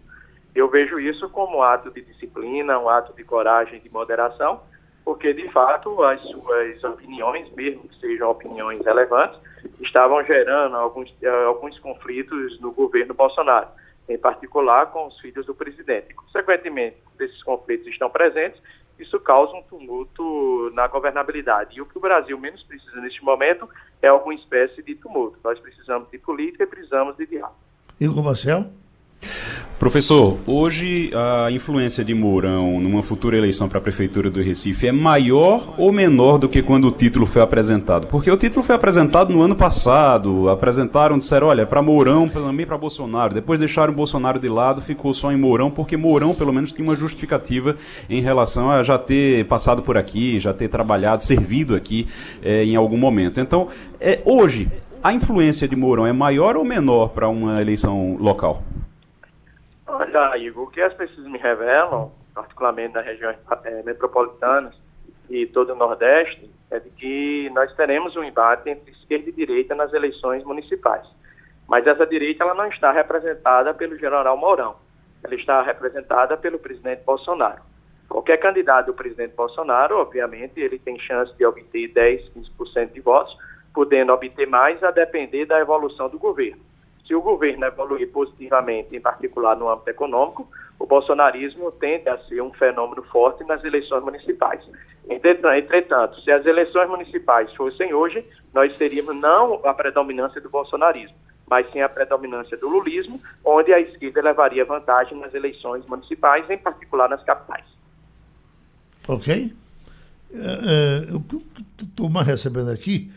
Eu 0.56 0.69
vejo 0.69 0.97
isso 0.97 1.30
como 1.30 1.58
um 1.58 1.62
ato 1.62 1.91
de 1.91 2.02
disciplina, 2.02 2.80
um 2.80 2.88
ato 2.88 3.13
de 3.13 3.26
coragem, 3.26 3.82
de 3.82 3.89
moderação, 3.89 4.62
porque 5.04 5.34
de 5.34 5.52
fato 5.52 6.02
as 6.04 6.21
suas 6.21 6.82
opiniões, 6.86 7.52
mesmo 7.54 7.82
que 7.89 8.00
sejam 8.00 8.32
opiniões 8.32 8.80
relevantes, 8.86 9.38
estavam 9.82 10.23
gerando 10.23 10.75
alguns, 10.75 11.13
eh, 11.21 11.45
alguns 11.45 11.77
conflitos 11.80 12.60
no 12.60 12.71
governo 12.71 13.13
Bolsonaro 13.13 13.67
em 14.10 14.17
particular 14.17 14.88
com 14.88 15.08
os 15.08 15.19
filhos 15.19 15.45
do 15.45 15.53
presidente. 15.53 16.13
Consequentemente, 16.13 16.97
esses 17.19 17.43
conflitos 17.43 17.88
estão 17.88 18.10
presentes, 18.10 18.62
isso 18.97 19.19
causa 19.19 19.53
um 19.53 19.62
tumulto 19.63 20.71
na 20.73 20.88
governabilidade. 20.88 21.77
E 21.77 21.82
o 21.82 21.86
que 21.86 21.97
o 21.97 22.01
Brasil 22.01 22.38
menos 22.39 22.63
precisa 22.63 22.99
neste 23.01 23.23
momento 23.23 23.69
é 24.01 24.08
alguma 24.08 24.34
espécie 24.34 24.82
de 24.82 24.95
tumulto. 24.95 25.38
Nós 25.43 25.60
precisamos 25.60 26.10
de 26.10 26.17
política 26.17 26.63
e 26.63 26.67
precisamos 26.67 27.15
de 27.17 27.25
diálogo. 27.25 27.58
Igor 27.99 28.23
Marcel? 28.23 28.65
Professor, 29.80 30.39
hoje 30.47 31.12
a 31.13 31.51
influência 31.51 32.03
de 32.03 32.12
Mourão 32.12 32.80
numa 32.82 33.03
futura 33.03 33.38
eleição 33.38 33.69
para 33.69 33.77
a 33.77 33.82
Prefeitura 33.82 34.27
do 34.27 34.41
Recife 34.41 34.88
é 34.88 34.91
maior 34.91 35.75
ou 35.77 35.91
menor 35.91 36.39
do 36.39 36.49
que 36.49 36.63
quando 36.63 36.88
o 36.88 36.91
título 36.91 37.27
foi 37.27 37.43
apresentado? 37.43 38.08
Porque 38.08 38.32
o 38.32 38.36
título 38.36 38.63
foi 38.63 38.73
apresentado 38.73 39.32
no 39.32 39.39
ano 39.39 39.56
passado, 39.56 40.49
apresentaram, 40.49 41.19
disseram, 41.19 41.45
olha, 41.47 41.63
para 41.63 41.80
Mourão, 41.84 42.27
também 42.27 42.65
para 42.65 42.75
Bolsonaro. 42.75 43.36
Depois 43.36 43.60
deixaram 43.60 43.93
Bolsonaro 43.93 44.39
de 44.39 44.47
lado, 44.47 44.82
ficou 44.82 45.13
só 45.13 45.32
em 45.32 45.38
Mourão, 45.38 45.69
porque 45.69 45.95
Mourão 45.95 46.34
pelo 46.34 46.51
menos 46.51 46.71
tinha 46.71 46.84
uma 46.84 46.95
justificativa 46.95 47.77
em 48.10 48.19
relação 48.19 48.71
a 48.71 48.82
já 48.82 48.97
ter 48.97 49.45
passado 49.45 49.84
por 49.84 49.95
aqui, 49.95 50.39
já 50.39 50.56
ter 50.56 50.69
trabalhado, 50.69 51.21
servido 51.21 51.75
aqui 51.75 52.08
eh, 52.41 52.63
em 52.63 52.75
algum 52.75 52.97
momento. 52.97 53.39
Então, 53.39 53.67
eh, 54.01 54.21
hoje, 54.25 54.71
a 55.03 55.13
influência 55.13 55.67
de 55.67 55.75
Mourão 55.75 56.08
é 56.08 56.12
maior 56.12 56.58
ou 56.58 56.65
menor 56.65 57.10
para 57.10 57.30
uma 57.30 57.62
eleição 57.62 58.17
local? 58.19 58.63
Olha, 60.17 60.36
Igor, 60.38 60.63
o 60.63 60.71
que 60.71 60.82
as 60.82 60.93
pesquisas 60.95 61.30
me 61.30 61.38
revelam, 61.38 62.12
particularmente 62.34 62.95
nas 62.95 63.06
regiões 63.06 63.38
eh, 63.65 63.84
metropolitanas 63.84 64.73
e 65.30 65.45
todo 65.45 65.73
o 65.73 65.75
Nordeste, 65.75 66.49
é 66.71 66.80
de 66.80 66.89
que 66.89 67.51
nós 67.51 67.71
teremos 67.75 68.15
um 68.15 68.23
embate 68.23 68.67
entre 68.67 68.91
esquerda 68.93 69.30
e 69.30 69.34
direita 69.34 69.75
nas 69.75 69.93
eleições 69.93 70.43
municipais. 70.43 71.08
Mas 71.67 71.86
essa 71.86 72.03
direita 72.03 72.43
ela 72.43 72.56
não 72.56 72.65
está 72.65 72.91
representada 72.91 73.75
pelo 73.75 73.95
general 73.95 74.36
Mourão. 74.36 74.75
Ela 75.23 75.36
está 75.36 75.62
representada 75.62 76.36
pelo 76.36 76.58
presidente 76.58 77.03
Bolsonaro. 77.03 77.62
Qualquer 78.10 78.38
candidato 78.38 78.88
do 78.88 78.93
presidente 78.95 79.36
Bolsonaro, 79.36 79.99
obviamente, 79.99 80.60
ele 80.60 80.80
tem 80.80 80.97
chance 80.97 81.32
de 81.38 81.45
obter 81.45 81.89
10, 81.89 82.32
15% 82.60 82.91
de 82.91 83.01
votos, 83.01 83.38
podendo 83.71 84.13
obter 84.13 84.47
mais 84.47 84.84
a 84.84 84.89
depender 84.89 85.45
da 85.45 85.60
evolução 85.60 86.10
do 86.10 86.17
governo. 86.17 86.66
Se 87.08 87.15
o 87.15 87.22
governo 87.22 87.65
evoluir 87.65 88.12
positivamente, 88.12 88.96
em 88.96 89.00
particular 89.00 89.56
no 89.56 89.70
âmbito 89.70 89.89
econômico, 89.89 90.48
o 90.78 90.86
bolsonarismo 90.86 91.72
tende 91.72 92.10
a 92.10 92.17
ser 92.26 92.41
um 92.41 92.52
fenômeno 92.54 93.02
forte 93.04 93.43
nas 93.46 93.63
eleições 93.63 94.04
municipais. 94.04 94.62
Entretanto, 95.10 96.20
se 96.22 96.30
as 96.30 96.46
eleições 96.46 96.89
municipais 96.89 97.54
fossem 97.56 97.93
hoje, 97.93 98.26
nós 98.54 98.76
teríamos 98.76 99.15
não 99.15 99.65
a 99.65 99.74
predominância 99.74 100.41
do 100.41 100.50
bolsonarismo, 100.50 101.15
mas 101.50 101.72
sim 101.72 101.80
a 101.80 101.88
predominância 101.88 102.58
do 102.58 102.67
lulismo, 102.67 103.22
onde 103.43 103.72
a 103.72 103.80
esquerda 103.80 104.22
levaria 104.22 104.65
vantagem 104.65 105.17
nas 105.17 105.34
eleições 105.34 105.86
municipais, 105.86 106.50
em 106.50 106.58
particular 106.58 107.10
nas 107.10 107.24
capitais. 107.24 107.65
Ok. 109.08 109.54
O 111.13 111.22
que 111.22 111.86
estou 111.86 112.10
mais 112.10 112.28
recebendo 112.28 112.70
aqui 112.70 113.10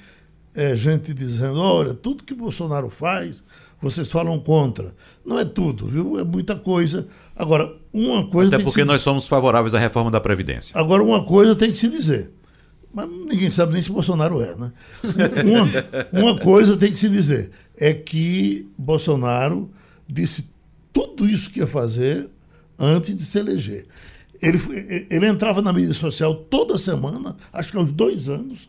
é 0.54 0.76
gente 0.76 1.12
dizendo: 1.12 1.60
olha, 1.60 1.92
tudo 1.92 2.22
que 2.22 2.32
Bolsonaro 2.32 2.88
faz, 2.88 3.42
vocês 3.80 4.10
falam 4.10 4.38
contra. 4.38 4.94
Não 5.24 5.38
é 5.38 5.44
tudo, 5.44 5.86
viu? 5.86 6.18
É 6.18 6.24
muita 6.24 6.56
coisa. 6.56 7.06
Agora, 7.34 7.72
uma 7.92 8.28
coisa. 8.28 8.54
Até 8.54 8.64
porque 8.64 8.84
nós 8.84 9.02
somos 9.02 9.26
favoráveis 9.26 9.74
à 9.74 9.78
reforma 9.78 10.10
da 10.10 10.20
Previdência. 10.20 10.78
Agora, 10.78 11.02
uma 11.02 11.24
coisa 11.24 11.56
tem 11.56 11.70
que 11.70 11.78
se 11.78 11.88
dizer. 11.88 12.30
Mas 12.92 13.08
ninguém 13.08 13.50
sabe 13.50 13.72
nem 13.72 13.80
se 13.80 13.90
Bolsonaro 13.90 14.42
é, 14.42 14.56
né? 14.56 14.72
Uma, 16.12 16.20
uma 16.20 16.38
coisa 16.40 16.76
tem 16.76 16.90
que 16.90 16.98
se 16.98 17.08
dizer: 17.08 17.52
é 17.76 17.94
que 17.94 18.68
Bolsonaro 18.76 19.70
disse 20.08 20.50
tudo 20.92 21.28
isso 21.28 21.50
que 21.50 21.60
ia 21.60 21.66
fazer 21.66 22.28
antes 22.78 23.14
de 23.14 23.22
se 23.22 23.38
eleger. 23.38 23.86
Ele, 24.42 24.58
ele 25.10 25.26
entrava 25.26 25.62
na 25.62 25.72
mídia 25.72 25.94
social 25.94 26.34
toda 26.34 26.78
semana, 26.78 27.36
acho 27.52 27.70
que 27.70 27.76
há 27.76 27.80
uns 27.80 27.92
dois 27.92 28.28
anos, 28.28 28.68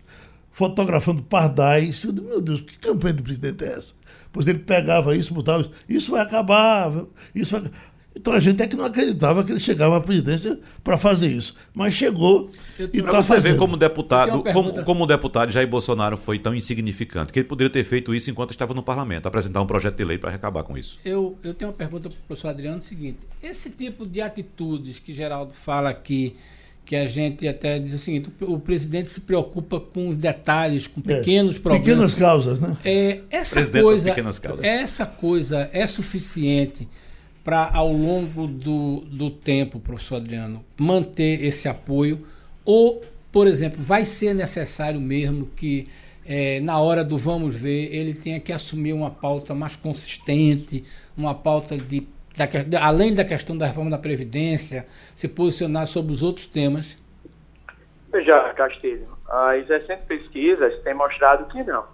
fotografando 0.52 1.24
pardais. 1.24 2.04
Eu 2.04 2.12
digo, 2.12 2.28
meu 2.28 2.42
Deus, 2.42 2.62
que 2.62 2.78
campanha 2.78 3.14
de 3.14 3.24
presidente 3.24 3.64
é 3.64 3.74
essa? 3.78 3.94
Pois 4.32 4.48
ele 4.48 4.60
pegava 4.60 5.16
isso, 5.16 5.34
botava 5.34 5.62
isso, 5.62 5.72
isso 5.90 6.12
vai 6.12 6.22
acabar, 6.22 7.06
isso 7.36 7.52
vai... 7.52 7.70
Então 8.14 8.34
a 8.34 8.40
gente 8.40 8.62
é 8.62 8.68
que 8.68 8.76
não 8.76 8.84
acreditava 8.84 9.44
que 9.44 9.52
ele 9.52 9.60
chegava 9.60 9.96
à 9.98 10.02
presidência 10.02 10.60
para 10.84 10.98
fazer 10.98 11.28
isso. 11.28 11.56
Mas 11.74 11.94
chegou 11.94 12.52
e 12.78 12.98
está 12.98 13.24
você 13.24 13.36
fazendo. 13.36 13.54
vê 13.54 13.58
como 13.58 13.78
deputado, 13.78 14.44
como, 14.52 14.84
como 14.84 15.08
deputado 15.08 15.52
Jair 15.52 15.68
Bolsonaro 15.68 16.18
foi 16.18 16.38
tão 16.38 16.54
insignificante 16.54 17.32
que 17.32 17.40
ele 17.40 17.48
poderia 17.48 17.72
ter 17.72 17.84
feito 17.86 18.14
isso 18.14 18.30
enquanto 18.30 18.52
estava 18.52 18.74
no 18.74 18.84
parlamento, 18.84 19.28
apresentar 19.28 19.62
um 19.62 19.66
projeto 19.66 19.96
de 19.96 20.04
lei 20.04 20.18
para 20.18 20.34
acabar 20.36 20.64
com 20.64 20.78
isso. 20.78 21.00
Eu, 21.06 21.38
eu 21.42 21.54
tenho 21.54 21.72
uma 21.72 21.78
pergunta 21.78 22.10
para 22.10 22.18
o 22.18 22.22
professor 22.28 22.50
Adriano, 22.50 22.78
é 22.78 22.80
o 22.80 22.84
seguinte, 22.84 23.20
esse 23.42 23.70
tipo 23.70 24.06
de 24.06 24.22
atitudes 24.22 25.00
que 25.00 25.14
Geraldo 25.14 25.54
fala 25.54 25.90
aqui, 25.90 26.36
que 26.86 26.96
a 26.96 27.08
gente 27.08 27.48
até 27.48 27.80
diz 27.80 27.94
o 27.94 27.98
seguinte: 27.98 28.30
o 28.42 28.60
presidente 28.60 29.10
se 29.10 29.22
preocupa 29.22 29.80
com 29.80 30.10
os 30.10 30.16
detalhes, 30.16 30.88
com 30.88 31.00
é, 31.02 31.16
pequenos 31.18 31.56
é, 31.56 31.60
problemas. 31.60 31.88
Pequenas 31.88 32.14
causas, 32.14 32.60
né? 32.60 32.78
É, 32.84 33.20
essa 33.30 33.66
coisa, 33.66 34.16
essa 34.62 35.06
coisa 35.06 35.70
é 35.72 35.86
suficiente 35.88 36.88
para, 37.44 37.70
ao 37.74 37.92
longo 37.92 38.48
do, 38.48 39.02
do 39.02 39.30
tempo, 39.30 39.80
professor 39.80 40.18
Adriano, 40.18 40.64
manter 40.78 41.44
esse 41.44 41.68
apoio? 41.68 42.26
Ou, 42.64 43.02
por 43.32 43.48
exemplo, 43.48 43.82
vai 43.82 44.06
ser 44.06 44.36
necessário 44.36 45.00
mesmo 45.00 45.50
que, 45.56 45.88
é, 46.26 46.60
na 46.60 46.80
hora 46.80 47.04
do 47.04 47.18
vamos 47.18 47.56
ver, 47.56 47.94
ele 47.94 48.14
tenha 48.14 48.40
que 48.40 48.52
assumir 48.52 48.94
uma 48.94 49.10
pauta 49.10 49.56
mais 49.56 49.76
consistente, 49.76 50.84
uma 51.18 51.34
pauta 51.34 51.78
de 51.78 52.08
da, 52.36 52.86
além 52.86 53.14
da 53.14 53.26
questão 53.26 53.58
da 53.58 53.66
reforma 53.66 53.90
da 53.90 53.98
Previdência, 53.98 54.88
se 55.16 55.28
posicionar 55.28 55.88
sobre 55.88 56.12
os 56.12 56.24
outros 56.24 56.48
temas? 56.48 56.98
Veja, 58.12 58.54
Castilho, 58.54 59.08
as 59.28 59.68
recentes 59.68 60.06
pesquisas 60.06 60.82
têm 60.84 60.94
mostrado 60.94 61.46
que 61.46 61.64
não. 61.64 61.86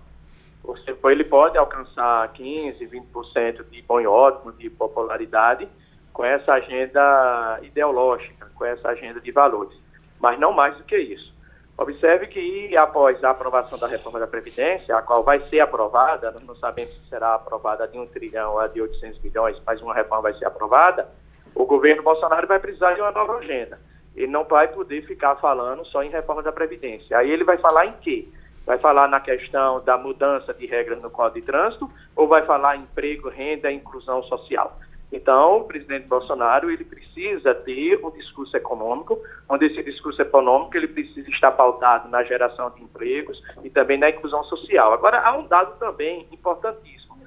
Você, 0.63 0.95
ele 1.05 1.23
pode 1.23 1.57
alcançar 1.57 2.33
15%, 2.33 2.89
20% 3.13 3.69
de 3.69 3.81
bom 3.83 4.01
e 4.01 4.07
ótimo, 4.07 4.51
de 4.53 4.69
popularidade, 4.69 5.67
com 6.11 6.25
essa 6.25 6.53
agenda 6.53 7.59
ideológica, 7.61 8.47
com 8.55 8.65
essa 8.65 8.89
agenda 8.89 9.21
de 9.21 9.31
valores, 9.31 9.77
mas 10.19 10.39
não 10.39 10.51
mais 10.51 10.75
do 10.75 10.83
que 10.83 10.97
isso. 10.97 11.33
Observe 11.77 12.25
que 12.25 12.75
após 12.75 13.23
a 13.23 13.29
aprovação 13.29 13.77
da 13.77 13.85
reforma 13.85 14.19
da 14.19 14.25
Previdência, 14.25 14.97
a 14.97 15.01
qual 15.01 15.23
vai 15.23 15.39
ser 15.41 15.59
aprovada, 15.59 16.31
nós 16.31 16.43
não 16.43 16.55
sabemos 16.55 16.91
se 16.95 17.07
será 17.07 17.35
aprovada 17.35 17.87
de 17.87 17.99
um 17.99 18.07
trilhão 18.07 18.55
ou 18.55 18.67
de 18.67 18.81
800 18.81 19.21
milhões, 19.21 19.61
mas 19.63 19.79
uma 19.79 19.93
reforma 19.93 20.23
vai 20.23 20.33
ser 20.33 20.45
aprovada, 20.45 21.07
o 21.53 21.65
governo 21.65 22.01
Bolsonaro 22.01 22.47
vai 22.47 22.59
precisar 22.59 22.93
de 22.93 23.01
uma 23.01 23.11
nova 23.11 23.37
agenda. 23.37 23.79
Ele 24.15 24.31
não 24.31 24.43
vai 24.43 24.67
poder 24.67 25.05
ficar 25.05 25.35
falando 25.35 25.85
só 25.85 26.01
em 26.01 26.09
reforma 26.09 26.41
da 26.41 26.51
Previdência. 26.51 27.15
Aí 27.15 27.29
ele 27.29 27.43
vai 27.43 27.59
falar 27.59 27.85
em 27.85 27.93
quê? 28.01 28.27
Vai 28.65 28.79
falar 28.79 29.07
na 29.07 29.19
questão 29.19 29.83
da 29.83 29.97
mudança 29.97 30.55
de 30.55 30.65
regras 30.65 30.99
no 30.99 31.11
Código 31.11 31.39
de 31.39 31.45
Trânsito 31.45 31.89
ou 32.15 32.27
vai 32.27 32.43
falar 32.45 32.75
em 32.75 32.81
emprego, 32.81 33.29
renda 33.29 33.71
e 33.71 33.75
inclusão 33.75 34.23
social? 34.23 34.77
Então, 35.11 35.59
o 35.59 35.63
presidente 35.63 36.05
Bolsonaro 36.07 36.69
ele 36.69 36.83
precisa 36.83 37.55
ter 37.55 38.03
um 38.03 38.11
discurso 38.11 38.55
econômico, 38.57 39.17
onde 39.47 39.65
esse 39.65 39.81
discurso 39.83 40.21
econômico 40.21 40.75
ele 40.75 40.87
precisa 40.87 41.29
estar 41.29 41.51
pautado 41.51 42.09
na 42.09 42.23
geração 42.23 42.69
de 42.71 42.83
empregos 42.83 43.41
e 43.63 43.69
também 43.69 43.97
na 43.97 44.09
inclusão 44.09 44.43
social. 44.43 44.91
Agora, 44.93 45.21
há 45.21 45.37
um 45.37 45.47
dado 45.47 45.77
também 45.79 46.27
importantíssimo. 46.31 47.17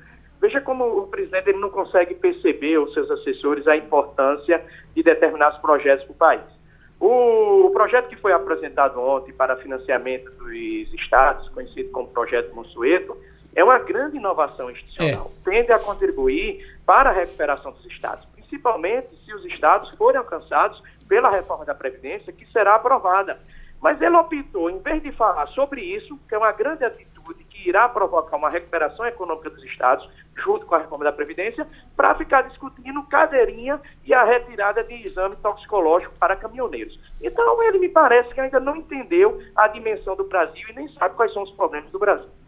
Veja 0.40 0.60
como 0.60 0.84
o 0.84 1.06
presidente 1.08 1.50
ele 1.50 1.58
não 1.58 1.70
consegue 1.70 2.14
perceber, 2.14 2.78
os 2.78 2.92
seus 2.94 3.10
assessores, 3.10 3.66
a 3.66 3.76
importância 3.76 4.62
de 4.94 5.02
determinados 5.02 5.58
projetos 5.60 6.04
para 6.04 6.12
o 6.12 6.16
país. 6.16 6.60
O, 7.00 7.70
projeto 7.72 8.08
que 8.08 8.16
foi 8.16 8.32
apresentado 8.32 9.00
ontem 9.00 9.32
para 9.32 9.56
financiamento 9.56 10.30
dos 10.32 10.92
estados, 10.94 11.48
conhecido 11.48 11.90
como 11.90 12.08
Projeto 12.08 12.54
Monsueto, 12.54 13.16
é 13.54 13.64
uma 13.64 13.78
grande 13.78 14.18
inovação 14.18 14.70
institucional. 14.70 15.32
É. 15.46 15.50
Tende 15.50 15.72
a 15.72 15.78
contribuir 15.78 16.64
para 16.90 17.10
a 17.10 17.12
recuperação 17.12 17.70
dos 17.70 17.86
estados, 17.86 18.24
principalmente 18.32 19.14
se 19.24 19.32
os 19.32 19.44
estados 19.44 19.88
forem 19.90 20.18
alcançados 20.18 20.82
pela 21.08 21.30
reforma 21.30 21.64
da 21.64 21.72
Previdência, 21.72 22.32
que 22.32 22.44
será 22.46 22.74
aprovada. 22.74 23.38
Mas 23.80 24.02
ele 24.02 24.16
optou, 24.16 24.68
em 24.68 24.80
vez 24.80 25.00
de 25.00 25.12
falar 25.12 25.46
sobre 25.50 25.82
isso, 25.82 26.18
que 26.28 26.34
é 26.34 26.38
uma 26.38 26.50
grande 26.50 26.84
atitude 26.84 27.44
que 27.44 27.68
irá 27.68 27.88
provocar 27.88 28.36
uma 28.36 28.50
recuperação 28.50 29.06
econômica 29.06 29.50
dos 29.50 29.62
estados, 29.62 30.10
junto 30.34 30.66
com 30.66 30.74
a 30.74 30.78
reforma 30.78 31.04
da 31.04 31.12
Previdência, 31.12 31.64
para 31.96 32.16
ficar 32.16 32.42
discutindo 32.42 33.04
cadeirinha 33.04 33.80
e 34.04 34.12
a 34.12 34.24
retirada 34.24 34.82
de 34.82 34.94
exame 35.06 35.36
toxicológico 35.36 36.12
para 36.18 36.34
caminhoneiros. 36.34 36.98
Então, 37.22 37.62
ele 37.62 37.78
me 37.78 37.88
parece 37.88 38.34
que 38.34 38.40
ainda 38.40 38.58
não 38.58 38.74
entendeu 38.74 39.40
a 39.54 39.68
dimensão 39.68 40.16
do 40.16 40.24
Brasil 40.24 40.68
e 40.68 40.72
nem 40.72 40.88
sabe 40.94 41.14
quais 41.14 41.32
são 41.32 41.44
os 41.44 41.52
problemas 41.52 41.88
do 41.92 42.00
Brasil. 42.00 42.39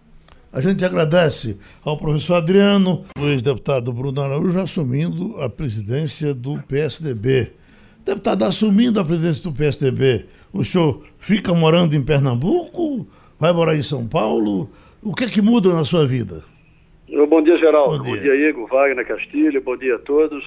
A 0.53 0.61
gente 0.61 0.85
agradece 0.85 1.59
ao 1.83 1.97
professor 1.97 2.35
Adriano, 2.35 3.07
o 3.19 3.25
ex-deputado 3.25 3.91
Bruno 3.91 4.21
Araújo, 4.21 4.61
assumindo 4.61 5.41
a 5.41 5.49
presidência 5.49 6.35
do 6.35 6.62
PSDB. 6.69 7.53
Deputado, 8.05 8.45
assumindo 8.45 9.01
a 9.01 9.05
presidência 9.05 9.43
do 9.43 9.51
PSDB, 9.51 10.27
o 10.53 10.62
senhor 10.62 11.03
fica 11.17 11.55
morando 11.55 11.97
em 11.97 12.05
Pernambuco? 12.05 13.07
Vai 13.41 13.51
morar 13.51 13.77
em 13.77 13.83
São 13.83 14.07
Paulo? 14.07 14.69
O 15.03 15.15
que 15.15 15.25
é 15.25 15.29
que 15.29 15.41
muda 15.41 15.73
na 15.73 15.85
sua 15.85 16.07
vida? 16.07 16.45
Bom 17.09 17.43
dia, 17.43 17.57
Geraldo. 17.57 17.97
Bom 17.97 18.05
dia, 18.05 18.17
Bom 18.17 18.21
dia 18.21 18.51
Igor, 18.51 18.69
Wagner 18.69 19.09
Castilho. 19.09 19.62
Bom 19.62 19.79
dia 19.79 19.95
a 19.95 20.01
todos. 20.01 20.45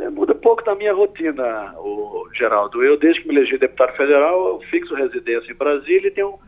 É, 0.00 0.10
muda 0.10 0.34
pouco 0.34 0.64
da 0.64 0.74
minha 0.74 0.92
rotina, 0.92 1.74
o 1.76 2.28
Geraldo. 2.36 2.82
Eu, 2.82 2.98
desde 2.98 3.22
que 3.22 3.28
me 3.28 3.36
elegi 3.36 3.56
deputado 3.56 3.96
federal, 3.96 4.48
eu 4.48 4.60
fixo 4.68 4.96
residência 4.96 5.52
em 5.52 5.56
Brasília 5.56 6.08
e 6.08 6.10
tenho 6.10 6.40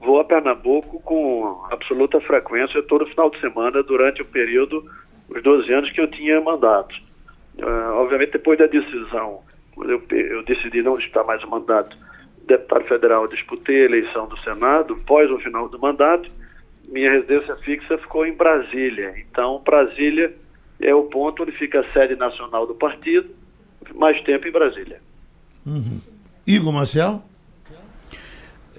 vou 0.00 0.20
a 0.20 0.24
Pernambuco 0.24 1.00
com 1.00 1.62
absoluta 1.70 2.20
frequência 2.20 2.82
todo 2.82 3.06
final 3.06 3.30
de 3.30 3.40
semana 3.40 3.82
durante 3.82 4.22
o 4.22 4.24
período, 4.24 4.84
os 5.28 5.42
12 5.42 5.72
anos 5.72 5.92
que 5.92 6.00
eu 6.00 6.10
tinha 6.10 6.40
mandato. 6.40 6.94
Uh, 7.58 7.92
obviamente, 7.94 8.32
depois 8.32 8.58
da 8.58 8.66
decisão, 8.66 9.40
quando 9.74 9.90
eu, 9.90 10.02
eu 10.10 10.42
decidi 10.44 10.82
não 10.82 10.96
disputar 10.96 11.24
mais 11.24 11.42
o 11.44 11.50
mandato, 11.50 11.96
deputado 12.46 12.84
federal, 12.84 13.28
disputei 13.28 13.82
a 13.82 13.84
eleição 13.84 14.26
do 14.26 14.38
Senado, 14.40 14.96
pós 15.06 15.30
o 15.30 15.38
final 15.38 15.68
do 15.68 15.78
mandato, 15.78 16.30
minha 16.88 17.12
residência 17.12 17.54
fixa 17.56 17.98
ficou 17.98 18.26
em 18.26 18.32
Brasília. 18.32 19.14
Então, 19.18 19.62
Brasília 19.64 20.34
é 20.80 20.94
o 20.94 21.04
ponto 21.04 21.42
onde 21.42 21.52
fica 21.52 21.80
a 21.80 21.92
sede 21.92 22.16
nacional 22.16 22.66
do 22.66 22.74
partido, 22.74 23.28
mais 23.94 24.20
tempo 24.22 24.48
em 24.48 24.50
Brasília. 24.50 25.00
Uhum. 25.64 26.00
Igor 26.46 26.72
Marcial? 26.72 27.22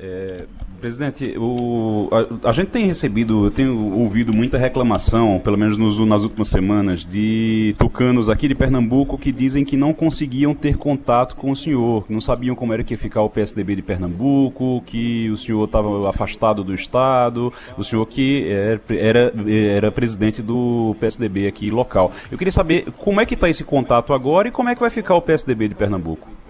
É, 0.03 0.45
presidente, 0.79 1.35
o, 1.37 2.09
a, 2.11 2.49
a, 2.49 2.51
gente 2.51 2.69
tem 2.69 2.87
recebido, 2.87 3.51
tem 3.51 3.67
ouvido 3.67 4.33
muita 4.33 4.57
reclamação, 4.57 5.39
pelo 5.43 5.55
menos 5.55 5.77
nos, 5.77 5.99
nas 5.99 6.23
últimas 6.23 6.47
semanas, 6.47 7.05
de 7.05 7.75
tucanos 7.77 8.27
aqui 8.27 8.47
de 8.47 8.55
Pernambuco 8.55 9.15
que 9.15 9.31
dizem 9.31 9.63
que 9.63 9.77
não 9.77 9.93
conseguiam 9.93 10.55
ter 10.55 10.75
contato 10.75 11.35
com 11.35 11.51
o 11.51 11.55
senhor, 11.55 12.07
que 12.07 12.13
não 12.13 12.19
sabiam 12.19 12.55
como 12.55 12.73
era 12.73 12.83
que 12.83 12.95
ia 12.95 12.97
ficar 12.97 13.21
o 13.21 13.29
PSDB 13.29 13.75
de 13.75 13.83
Pernambuco, 13.83 14.81
que 14.87 15.29
o 15.29 15.37
senhor 15.37 15.65
estava 15.65 16.09
afastado 16.09 16.63
do 16.63 16.73
Estado, 16.73 17.53
o 17.77 17.83
senhor 17.83 18.07
que 18.07 18.49
era, 18.49 18.81
era, 18.89 19.33
era 19.47 19.91
presidente 19.91 20.41
do 20.41 20.95
PSDB 20.99 21.45
aqui 21.45 21.69
local. 21.69 22.11
Eu 22.31 22.39
queria 22.39 22.51
saber 22.51 22.87
como 22.97 23.21
é 23.21 23.25
que 23.27 23.35
está 23.35 23.47
esse 23.47 23.63
contato 23.63 24.13
agora 24.13 24.47
e 24.47 24.51
como 24.51 24.69
é 24.69 24.73
que 24.73 24.81
vai 24.81 24.89
ficar 24.89 25.13
o 25.13 25.21
PSDB 25.21 25.67
de 25.67 25.75
Pernambuco. 25.75 26.40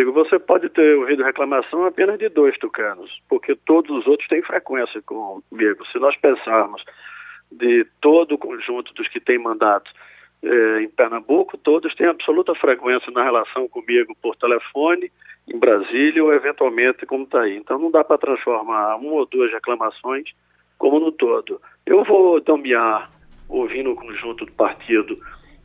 Igor, 0.00 0.12
você 0.12 0.38
pode 0.38 0.68
ter 0.68 0.96
ouvido 0.96 1.22
reclamação 1.22 1.84
apenas 1.84 2.18
de 2.18 2.28
dois 2.28 2.56
tucanos, 2.58 3.20
porque 3.28 3.54
todos 3.54 3.96
os 3.96 4.06
outros 4.06 4.28
têm 4.28 4.42
frequência 4.42 5.00
comigo. 5.02 5.86
Se 5.92 5.98
nós 5.98 6.16
pensarmos 6.16 6.84
de 7.50 7.86
todo 8.00 8.34
o 8.34 8.38
conjunto 8.38 8.92
dos 8.94 9.08
que 9.08 9.20
têm 9.20 9.38
mandato 9.38 9.90
eh, 10.42 10.82
em 10.82 10.88
Pernambuco, 10.88 11.56
todos 11.56 11.94
têm 11.94 12.06
absoluta 12.06 12.54
frequência 12.54 13.10
na 13.12 13.22
relação 13.22 13.68
comigo 13.68 14.16
por 14.20 14.36
telefone, 14.36 15.10
em 15.48 15.58
Brasília 15.58 16.22
ou 16.22 16.32
eventualmente 16.32 17.06
como 17.06 17.24
está 17.24 17.42
aí. 17.42 17.56
Então 17.56 17.78
não 17.78 17.90
dá 17.90 18.02
para 18.02 18.18
transformar 18.18 18.96
uma 18.96 19.12
ou 19.12 19.26
duas 19.26 19.52
reclamações 19.52 20.30
como 20.78 21.00
no 21.00 21.12
todo. 21.12 21.60
Eu 21.84 22.04
vou 22.04 22.42
nomear, 22.46 23.10
ouvindo 23.48 23.92
o 23.92 23.96
conjunto 23.96 24.44
do 24.44 24.52
partido, 24.52 25.18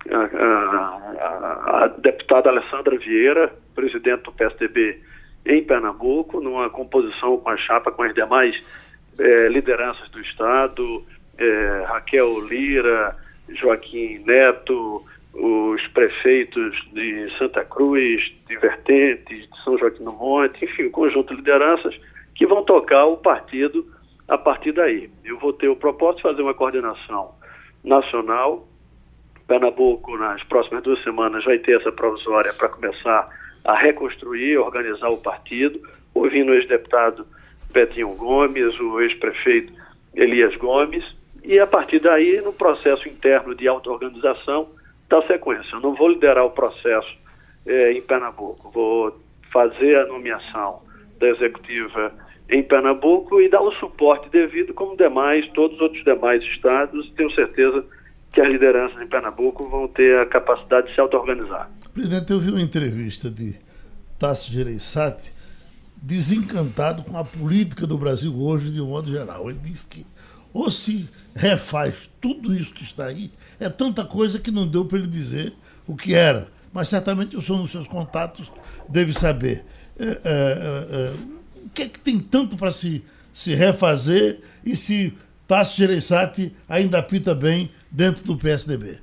a, 0.10 0.18
a, 0.18 1.84
a, 1.84 1.88
deputada 1.88 2.50
Alessandra 2.50 2.98
Vieira, 2.98 3.54
presidente 3.76 4.24
do 4.24 4.32
PSDB 4.32 5.00
em 5.46 5.64
Pernambuco, 5.64 6.40
numa 6.40 6.70
composição 6.70 7.38
com 7.38 7.50
a 7.50 7.58
chapa 7.58 7.92
com 7.92 8.04
as 8.04 8.14
demais 8.14 8.56
eh, 9.20 9.48
lideranças 9.50 10.10
do 10.10 10.22
Estado, 10.22 11.04
eh, 11.38 11.84
Raquel 11.88 12.40
Lira, 12.48 13.16
Joaquim 13.50 14.20
Neto, 14.20 15.04
os 15.34 15.86
prefeitos 15.88 16.76
de 16.94 17.30
Santa 17.38 17.64
Cruz, 17.64 18.22
de 18.48 18.58
Vertentes, 18.58 19.50
de 19.50 19.64
São 19.64 19.78
Joaquim 19.78 20.04
do 20.04 20.12
Monte, 20.12 20.66
enfim, 20.66 20.86
um 20.86 20.92
conjunto 20.92 21.30
de 21.30 21.38
lideranças 21.38 21.96
que 22.36 22.46
vão 22.46 22.64
tocar 22.64 23.06
o 23.06 23.18
partido 23.18 23.86
a 24.28 24.38
partir 24.38 24.72
daí. 24.72 25.10
Eu 25.24 25.40
vou 25.40 25.54
ter 25.54 25.68
o 25.70 25.76
propósito 25.76 26.18
de 26.18 26.24
fazer 26.24 26.42
uma 26.42 26.54
coordenação 26.54 27.36
nacional. 27.84 28.68
Pernambuco, 29.52 30.16
nas 30.18 30.42
próximas 30.44 30.82
duas 30.82 31.04
semanas, 31.04 31.44
vai 31.44 31.60
ter 31.60 31.78
essa 31.78 31.92
provisória 31.92 32.54
para 32.54 32.70
começar 32.70 33.28
a 33.66 33.76
reconstruir, 33.76 34.58
organizar 34.58 35.10
o 35.10 35.18
partido, 35.18 35.78
ouvindo 36.16 36.54
o 36.54 36.56
ex-deputado 36.56 37.28
Betinho 37.70 38.16
Gomes, 38.16 38.80
o 38.80 39.02
ex-prefeito 39.02 39.74
Elias 40.16 40.56
Gomes, 40.56 41.04
e 41.44 41.60
a 41.60 41.68
partir 41.68 42.00
daí, 42.00 42.40
no 42.40 42.54
processo 42.54 43.10
interno 43.10 43.54
de 43.54 43.68
auto-organização, 43.68 44.70
da 45.10 45.22
sequência. 45.24 45.76
Eu 45.76 45.82
não 45.82 45.96
vou 45.96 46.08
liderar 46.08 46.46
o 46.46 46.52
processo 46.52 47.14
eh, 47.66 47.92
em 47.92 48.02
Pernambuco, 48.02 48.72
vou 48.72 49.20
fazer 49.52 49.98
a 49.98 50.06
nomeação 50.06 50.82
da 51.20 51.28
executiva 51.28 52.14
em 52.50 52.64
Pernambuco 52.64 53.42
e 53.42 53.50
dar 53.50 53.62
o 53.62 53.74
suporte 53.74 54.30
devido, 54.30 54.74
como 54.74 54.96
demais, 54.96 55.46
todos 55.50 55.76
os 55.76 55.82
outros 55.82 56.06
demais 56.06 56.42
estados. 56.42 57.12
Tenho 57.18 57.32
certeza 57.32 57.82
que 57.82 58.01
as 58.40 58.48
lideranças 58.48 59.02
em 59.02 59.08
Pernambuco 59.08 59.68
vão 59.68 59.88
ter 59.88 60.20
a 60.20 60.26
capacidade 60.26 60.88
de 60.88 60.96
se 60.96 61.02
auto-organizar. 61.02 61.70
Presidente, 61.94 62.32
eu 62.32 62.40
vi 62.40 62.52
uma 62.52 62.62
entrevista 62.62 63.30
de 63.30 63.56
Tasso 64.18 64.52
Gereissati 64.52 65.34
desencantado 66.02 67.04
com 67.04 67.18
a 67.18 67.26
política 67.26 67.86
do 67.86 67.98
Brasil 67.98 68.34
hoje, 68.34 68.72
de 68.72 68.80
um 68.80 68.88
modo 68.88 69.10
geral. 69.10 69.50
Ele 69.50 69.60
disse 69.62 69.86
que 69.86 70.06
ou 70.54 70.70
se 70.70 71.10
refaz 71.34 72.10
tudo 72.20 72.54
isso 72.54 72.74
que 72.74 72.84
está 72.84 73.06
aí, 73.06 73.32
é 73.60 73.70
tanta 73.70 74.04
coisa 74.04 74.40
que 74.40 74.52
não 74.52 74.68
deu 74.68 74.86
para 74.86 74.98
ele 74.98 75.08
dizer 75.08 75.54
o 75.88 75.96
que 75.96 76.14
era. 76.14 76.50
Mas 76.74 76.90
certamente 76.90 77.38
o 77.38 77.42
senhor, 77.42 77.60
nos 77.60 77.72
seus 77.72 77.88
contatos, 77.88 78.52
deve 78.88 79.14
saber. 79.14 79.64
É, 79.98 80.06
é, 80.06 80.12
é, 80.14 80.96
é 80.96 81.14
o 81.66 81.70
que 81.70 81.84
é 81.84 81.90
que 81.90 82.00
tem 82.00 82.20
tanto 82.20 82.58
para 82.58 82.72
se, 82.72 83.04
se 83.34 83.54
refazer 83.54 84.42
e 84.66 84.76
se 84.76 85.14
Tasso 85.52 85.76
Gereissati 85.76 86.56
ainda 86.70 87.00
apita 87.00 87.36
bem 87.36 87.70
dentro 87.92 88.24
do 88.24 88.38
PSDB? 88.38 89.00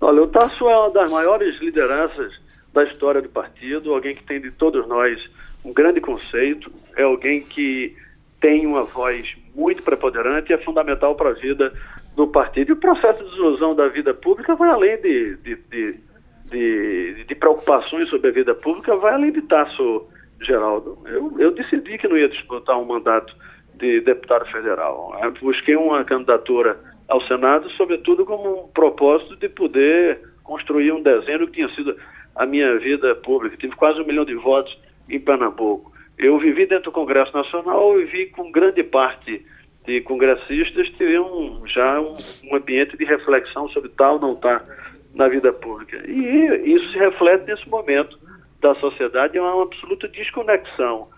Olha, 0.00 0.22
o 0.24 0.26
Tasso 0.26 0.68
é 0.68 0.76
uma 0.76 0.90
das 0.90 1.08
maiores 1.08 1.56
lideranças 1.60 2.32
da 2.74 2.82
história 2.82 3.22
do 3.22 3.28
partido, 3.28 3.94
alguém 3.94 4.12
que 4.12 4.24
tem 4.24 4.40
de 4.40 4.50
todos 4.50 4.88
nós 4.88 5.16
um 5.64 5.72
grande 5.72 6.00
conceito, 6.00 6.68
é 6.96 7.04
alguém 7.04 7.42
que 7.42 7.96
tem 8.40 8.66
uma 8.66 8.82
voz 8.82 9.24
muito 9.54 9.80
preponderante 9.84 10.50
e 10.50 10.54
é 10.54 10.58
fundamental 10.58 11.14
para 11.14 11.30
a 11.30 11.34
vida 11.34 11.72
do 12.16 12.26
partido. 12.26 12.70
E 12.70 12.72
o 12.72 12.76
processo 12.76 13.22
de 13.22 13.30
desilusão 13.30 13.76
da 13.76 13.86
vida 13.86 14.12
pública 14.12 14.56
vai 14.56 14.70
além 14.70 15.00
de, 15.00 15.36
de, 15.36 15.56
de, 15.70 16.00
de, 16.46 17.24
de 17.24 17.34
preocupações 17.36 18.10
sobre 18.10 18.30
a 18.30 18.32
vida 18.32 18.52
pública, 18.52 18.96
vai 18.96 19.14
além 19.14 19.30
de 19.30 19.42
Tasso 19.42 20.08
Geraldo. 20.40 20.98
Eu, 21.06 21.36
eu 21.38 21.52
decidi 21.52 21.98
que 21.98 22.08
não 22.08 22.16
ia 22.16 22.28
disputar 22.28 22.76
um 22.76 22.84
mandato 22.84 23.32
de 23.78 24.00
deputado 24.00 24.44
federal. 24.46 25.18
Eu 25.22 25.32
busquei 25.32 25.76
uma 25.76 26.04
candidatura 26.04 26.78
ao 27.08 27.22
Senado, 27.22 27.70
sobretudo 27.70 28.26
como 28.26 28.64
um 28.64 28.68
propósito 28.68 29.36
de 29.36 29.48
poder 29.48 30.20
construir 30.42 30.92
um 30.92 31.02
desenho 31.02 31.46
que 31.46 31.54
tinha 31.54 31.68
sido 31.70 31.96
a 32.34 32.44
minha 32.44 32.78
vida 32.78 33.14
pública. 33.16 33.56
Tive 33.56 33.74
quase 33.76 34.00
um 34.00 34.06
milhão 34.06 34.24
de 34.24 34.34
votos 34.34 34.76
em 35.08 35.18
Pernambuco. 35.18 35.92
Eu 36.18 36.38
vivi 36.38 36.66
dentro 36.66 36.86
do 36.86 36.92
Congresso 36.92 37.34
Nacional 37.34 37.98
e 38.00 38.04
vi 38.04 38.26
com 38.26 38.50
grande 38.50 38.82
parte 38.82 39.44
de 39.86 40.00
congressistas 40.02 40.90
ter 40.98 41.18
já 41.66 42.00
um, 42.00 42.16
um, 42.44 42.56
ambiente 42.56 42.96
de 42.96 43.04
reflexão 43.04 43.68
sobre 43.68 43.88
tal 43.90 44.14
ou 44.14 44.20
não 44.20 44.32
estar 44.34 44.60
tá 44.60 44.76
na 45.14 45.28
vida 45.28 45.52
pública. 45.52 46.02
E 46.06 46.74
isso 46.74 46.92
se 46.92 46.98
reflete 46.98 47.46
nesse 47.46 47.66
momento 47.68 48.18
da 48.60 48.74
sociedade, 48.74 49.38
é 49.38 49.40
uma 49.40 49.62
absoluta 49.62 50.08
desconexão 50.08 51.08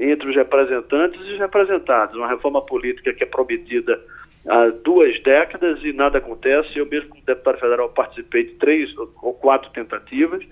entre 0.00 0.28
os 0.28 0.34
representantes 0.34 1.20
e 1.20 1.32
os 1.34 1.38
representados. 1.38 2.16
Uma 2.16 2.28
reforma 2.28 2.60
política 2.62 3.12
que 3.12 3.22
é 3.22 3.26
prometida 3.26 4.00
há 4.48 4.68
duas 4.68 5.22
décadas 5.22 5.78
e 5.84 5.92
nada 5.92 6.18
acontece. 6.18 6.78
Eu 6.78 6.86
mesmo, 6.86 7.10
como 7.10 7.22
deputado 7.22 7.58
federal, 7.58 7.88
participei 7.90 8.44
de 8.44 8.54
três 8.54 8.90
ou 8.96 9.34
quatro 9.34 9.70
tentativas 9.70 10.42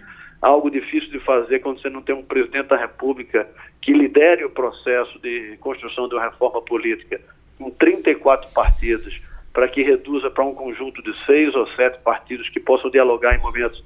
algo 0.40 0.70
difícil 0.70 1.10
de 1.10 1.20
fazer 1.20 1.58
quando 1.60 1.80
você 1.80 1.90
não 1.90 2.02
tem 2.02 2.14
um 2.14 2.22
presidente 2.22 2.68
da 2.68 2.76
República 2.76 3.48
que 3.82 3.92
lidere 3.92 4.44
o 4.44 4.50
processo 4.50 5.18
de 5.20 5.56
construção 5.60 6.08
de 6.08 6.14
uma 6.14 6.24
reforma 6.24 6.62
política 6.62 7.20
com 7.58 7.70
34 7.70 8.50
partidos, 8.52 9.20
para 9.52 9.66
que 9.66 9.82
reduza 9.82 10.30
para 10.30 10.44
um 10.44 10.54
conjunto 10.54 11.02
de 11.02 11.12
seis 11.26 11.54
ou 11.54 11.66
sete 11.74 11.98
partidos 12.02 12.48
que 12.50 12.60
possam 12.60 12.90
dialogar 12.90 13.34
em 13.34 13.42
momentos 13.42 13.82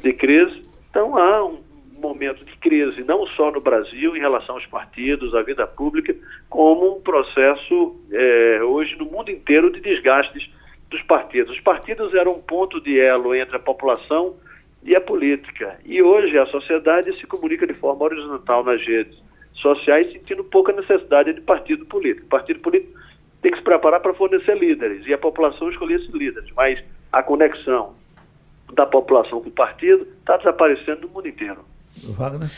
de 0.00 0.12
crise. 0.12 0.62
Então 0.90 1.16
há 1.16 1.44
um 1.44 1.60
momento 2.00 2.44
de 2.44 2.56
crise, 2.56 3.02
não 3.04 3.26
só 3.28 3.50
no 3.50 3.60
Brasil, 3.60 4.16
em 4.16 4.20
relação 4.20 4.56
aos 4.56 4.66
partidos, 4.66 5.34
à 5.34 5.42
vida 5.42 5.66
pública, 5.66 6.14
como 6.48 6.96
um 6.96 7.00
processo 7.00 7.96
é, 8.10 8.60
hoje 8.62 8.96
no 8.96 9.06
mundo 9.06 9.30
inteiro 9.30 9.70
de 9.70 9.80
desgastes 9.80 10.48
dos 10.90 11.02
partidos. 11.02 11.52
Os 11.52 11.60
partidos 11.60 12.14
eram 12.14 12.32
um 12.32 12.40
ponto 12.40 12.80
de 12.80 12.98
elo 13.00 13.34
entre 13.34 13.56
a 13.56 13.60
população 13.60 14.36
e 14.82 14.94
a 14.94 15.00
política. 15.00 15.78
E 15.84 16.00
hoje 16.00 16.38
a 16.38 16.46
sociedade 16.46 17.18
se 17.18 17.26
comunica 17.26 17.66
de 17.66 17.74
forma 17.74 18.04
horizontal 18.04 18.62
nas 18.64 18.80
redes 18.86 19.20
sociais, 19.54 20.12
sentindo 20.12 20.44
pouca 20.44 20.72
necessidade 20.72 21.32
de 21.32 21.40
partido 21.40 21.84
político. 21.86 22.26
O 22.26 22.30
partido 22.30 22.60
político 22.60 22.98
tem 23.42 23.50
que 23.50 23.58
se 23.58 23.64
preparar 23.64 24.00
para 24.00 24.14
fornecer 24.14 24.56
líderes 24.56 25.06
e 25.06 25.12
a 25.12 25.18
população 25.18 25.70
escolher 25.70 25.96
esses 25.96 26.14
líderes, 26.14 26.50
mas 26.56 26.82
a 27.12 27.22
conexão 27.22 27.94
da 28.72 28.86
população 28.86 29.40
com 29.40 29.48
o 29.48 29.52
partido 29.52 30.06
está 30.18 30.36
desaparecendo 30.36 31.02
no 31.02 31.08
mundo 31.08 31.28
inteiro. 31.28 31.64
Wagner? 32.04 32.50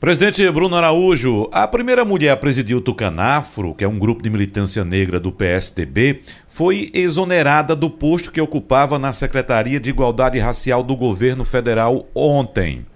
Presidente 0.00 0.48
Bruno 0.52 0.76
Araújo, 0.76 1.48
a 1.50 1.66
primeira 1.66 2.04
mulher 2.04 2.30
a 2.30 2.36
presidir 2.36 2.76
o 2.76 2.80
Tucanafro, 2.80 3.74
que 3.74 3.82
é 3.82 3.88
um 3.88 3.98
grupo 3.98 4.22
de 4.22 4.30
militância 4.30 4.84
negra 4.84 5.18
do 5.18 5.32
PSDB, 5.32 6.22
foi 6.46 6.88
exonerada 6.94 7.74
do 7.74 7.90
posto 7.90 8.30
que 8.30 8.40
ocupava 8.40 8.96
na 8.96 9.12
Secretaria 9.12 9.80
de 9.80 9.90
Igualdade 9.90 10.38
Racial 10.38 10.84
do 10.84 10.94
governo 10.94 11.44
federal 11.44 12.06
ontem. 12.14 12.86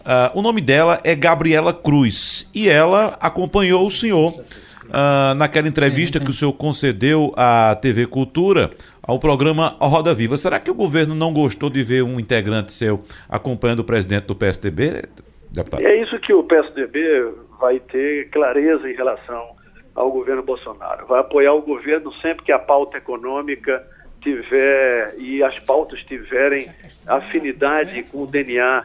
Uh, 0.00 0.36
o 0.38 0.42
nome 0.42 0.60
dela 0.60 1.00
é 1.04 1.14
Gabriela 1.14 1.72
Cruz 1.72 2.48
e 2.52 2.68
ela 2.68 3.16
acompanhou 3.20 3.86
o 3.86 3.90
senhor 3.90 4.42
uh, 4.90 5.34
naquela 5.34 5.68
entrevista 5.68 6.20
que 6.20 6.30
o 6.30 6.34
senhor 6.34 6.52
concedeu 6.52 7.32
à 7.36 7.74
TV 7.74 8.06
Cultura, 8.06 8.70
ao 9.02 9.18
programa 9.18 9.76
Roda 9.80 10.12
Viva. 10.12 10.36
Será 10.36 10.60
que 10.60 10.70
o 10.70 10.74
governo 10.74 11.14
não 11.14 11.32
gostou 11.32 11.70
de 11.70 11.82
ver 11.82 12.02
um 12.02 12.20
integrante 12.20 12.72
seu 12.72 13.02
acompanhando 13.28 13.80
o 13.80 13.84
presidente 13.84 14.26
do 14.26 14.34
PSDB? 14.34 15.02
deputado? 15.50 15.84
É 15.84 15.96
isso 15.96 16.18
que 16.20 16.32
o 16.32 16.44
PSDB 16.44 17.32
vai 17.60 17.80
ter 17.80 18.28
clareza 18.30 18.88
em 18.88 18.94
relação 18.94 19.56
ao 19.94 20.10
governo 20.10 20.42
Bolsonaro. 20.42 21.06
Vai 21.06 21.20
apoiar 21.20 21.52
o 21.52 21.62
governo 21.62 22.12
sempre 22.14 22.44
que 22.44 22.52
a 22.52 22.58
pauta 22.58 22.98
econômica 22.98 23.84
tiver 24.20 25.14
e 25.18 25.42
as 25.42 25.58
pautas 25.64 26.00
tiverem 26.04 26.70
afinidade 27.06 28.02
com 28.04 28.22
o 28.22 28.26
DNA 28.26 28.84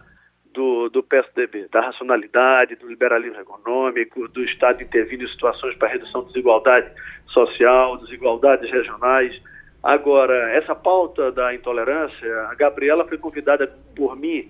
do, 0.56 0.90
do 0.90 1.04
PSDB, 1.04 1.68
da 1.72 1.82
racionalidade, 1.82 2.76
do 2.76 2.88
liberalismo 2.88 3.40
econômico, 3.40 4.28
do 4.30 4.44
Estado 4.44 4.82
intervindo 4.82 5.24
em 5.24 5.28
situações 5.28 5.76
para 5.76 5.90
redução 5.90 6.22
da 6.22 6.28
desigualdade 6.28 6.90
social, 7.28 7.98
desigualdades 7.98 8.72
regionais. 8.72 9.40
Agora, 9.84 10.52
essa 10.52 10.74
pauta 10.74 11.32
da 11.32 11.54
intolerância, 11.54 12.48
a 12.50 12.56
Gabriela 12.56 13.06
foi 13.06 13.18
convidada 13.18 13.68
por 13.96 14.16
mim 14.16 14.50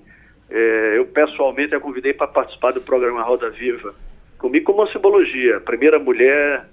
é, 0.50 0.98
eu 0.98 1.06
pessoalmente 1.08 1.74
a 1.74 1.80
convidei 1.80 2.14
para 2.14 2.28
participar 2.28 2.72
do 2.72 2.82
programa 2.82 3.24
Roda 3.24 3.50
Viva. 3.50 3.94
Comigo 4.38 4.66
como 4.66 4.82
uma 4.82 4.92
simbologia. 4.92 5.60
Primeira 5.62 5.98
mulher 5.98 6.66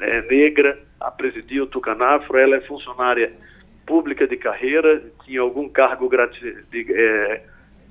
é, 0.00 0.22
negra 0.22 0.78
a 0.98 1.10
presidir 1.10 1.62
o 1.62 1.66
Tucanafro, 1.66 2.38
ela 2.38 2.56
é 2.56 2.60
funcionária 2.62 3.32
pública 3.86 4.26
de 4.26 4.36
carreira, 4.36 5.02
tinha 5.24 5.40
algum 5.40 5.68
cargo 5.68 6.08
de, 6.70 6.82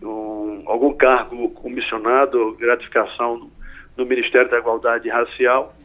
um, 0.02 0.39
algum 0.80 0.94
cargo 0.94 1.50
comissionado, 1.50 2.56
gratificação 2.58 3.52
no, 3.98 4.06
Ministério 4.06 4.50
da 4.50 4.60
Igualdade 4.60 5.10
Racial. 5.10 5.76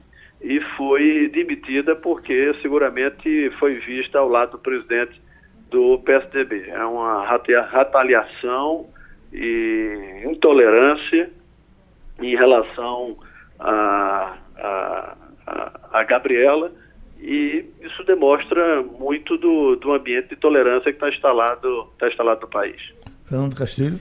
e 0.40 0.60
foi 0.76 1.28
demitida 1.28 1.96
porque 1.96 2.54
seguramente 2.62 3.50
foi 3.58 3.74
vista 3.80 4.18
ao 4.18 4.28
lado 4.28 4.52
do 4.52 4.58
presidente 4.58 5.20
do 5.68 5.98
PSDB. 5.98 6.68
É 6.68 6.84
uma 6.84 7.26
retaliação 7.26 8.86
e 9.32 10.22
intolerância 10.24 11.28
em 12.20 12.36
relação 12.36 13.16
a, 13.58 14.36
a, 14.56 15.16
a, 15.46 15.80
a 15.92 16.04
Gabriela 16.04 16.70
e 17.20 17.64
isso 17.80 18.04
demonstra 18.04 18.82
muito 18.82 19.36
do, 19.38 19.74
do 19.76 19.92
ambiente 19.92 20.28
de 20.28 20.36
tolerância 20.36 20.92
que 20.92 20.98
está 20.98 21.08
instalado, 21.08 21.88
tá 21.98 22.06
instalado 22.06 22.42
no 22.42 22.48
país. 22.48 22.80
Fernando 23.26 23.56
Castilho. 23.56 23.98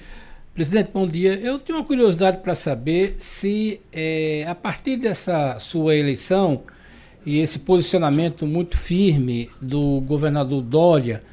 Presidente, 0.53 0.91
bom 0.93 1.07
dia. 1.07 1.33
Eu 1.33 1.59
tenho 1.59 1.79
uma 1.79 1.83
curiosidade 1.83 2.37
para 2.37 2.53
saber 2.53 3.15
se, 3.17 3.81
é, 3.91 4.45
a 4.47 4.53
partir 4.53 4.97
dessa 4.97 5.57
sua 5.57 5.95
eleição 5.95 6.61
e 7.25 7.39
esse 7.39 7.57
posicionamento 7.57 8.45
muito 8.45 8.77
firme 8.77 9.49
do 9.59 9.99
governador 10.01 10.61
Dória, 10.61 11.23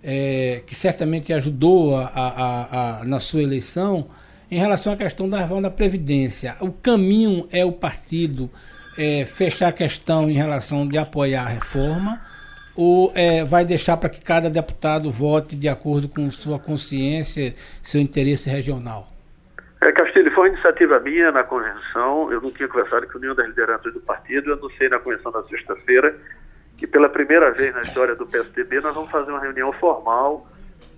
é, 0.00 0.62
que 0.64 0.76
certamente 0.76 1.32
ajudou 1.32 1.96
a, 1.96 2.04
a, 2.04 3.00
a, 3.00 3.04
na 3.04 3.18
sua 3.18 3.42
eleição, 3.42 4.06
em 4.48 4.60
relação 4.60 4.92
à 4.92 4.96
questão 4.96 5.28
da 5.28 5.38
reforma 5.38 5.62
da 5.62 5.72
Previdência, 5.72 6.54
o 6.60 6.70
caminho 6.70 7.48
é 7.50 7.64
o 7.64 7.72
partido 7.72 8.48
é, 8.96 9.24
fechar 9.24 9.70
a 9.70 9.72
questão 9.72 10.30
em 10.30 10.34
relação 10.34 10.86
de 10.86 10.96
apoiar 10.96 11.46
a 11.46 11.48
reforma 11.48 12.20
ou 12.80 13.10
é, 13.12 13.44
vai 13.44 13.64
deixar 13.64 13.96
para 13.96 14.08
que 14.08 14.20
cada 14.20 14.48
deputado 14.48 15.10
vote 15.10 15.56
de 15.56 15.68
acordo 15.68 16.08
com 16.08 16.30
sua 16.30 16.60
consciência, 16.60 17.52
seu 17.82 18.00
interesse 18.00 18.48
regional? 18.48 19.08
É, 19.82 19.90
Castilho, 19.90 20.30
foi 20.32 20.50
iniciativa 20.50 21.00
minha 21.00 21.32
na 21.32 21.42
convenção, 21.42 22.30
eu 22.30 22.40
não 22.40 22.52
tinha 22.52 22.68
conversado 22.68 23.08
com 23.08 23.18
nenhum 23.18 23.34
das 23.34 23.48
lideranças 23.48 23.92
do 23.92 23.98
partido, 23.98 24.50
eu 24.50 24.54
anunciei 24.54 24.88
na 24.88 25.00
convenção 25.00 25.32
da 25.32 25.42
sexta-feira 25.42 26.14
que 26.76 26.86
pela 26.86 27.08
primeira 27.08 27.50
vez 27.50 27.74
na 27.74 27.82
história 27.82 28.14
do 28.14 28.24
PSDB 28.24 28.80
nós 28.80 28.94
vamos 28.94 29.10
fazer 29.10 29.32
uma 29.32 29.40
reunião 29.40 29.72
formal, 29.72 30.46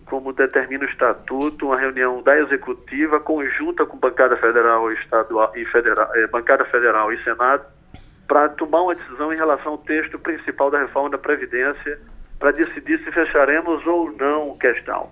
como 0.04 0.34
determina 0.34 0.84
o 0.84 0.88
estatuto, 0.88 1.64
uma 1.64 1.80
reunião 1.80 2.22
da 2.22 2.38
executiva 2.38 3.18
conjunta 3.20 3.86
com 3.86 3.96
bancada 3.96 4.36
federal 4.36 4.92
estadual 4.92 5.50
e 5.56 5.64
federal, 5.64 6.14
eh, 6.14 6.26
bancada 6.26 6.66
federal 6.66 7.10
e 7.10 7.24
senado, 7.24 7.64
para 8.30 8.48
tomar 8.50 8.82
uma 8.82 8.94
decisão 8.94 9.32
em 9.32 9.36
relação 9.36 9.72
ao 9.72 9.78
texto 9.78 10.16
principal 10.16 10.70
da 10.70 10.78
reforma 10.78 11.10
da 11.10 11.18
Previdência, 11.18 11.98
para 12.38 12.52
decidir 12.52 13.02
se 13.02 13.10
fecharemos 13.10 13.84
ou 13.84 14.12
não 14.12 14.56
questão. 14.56 15.10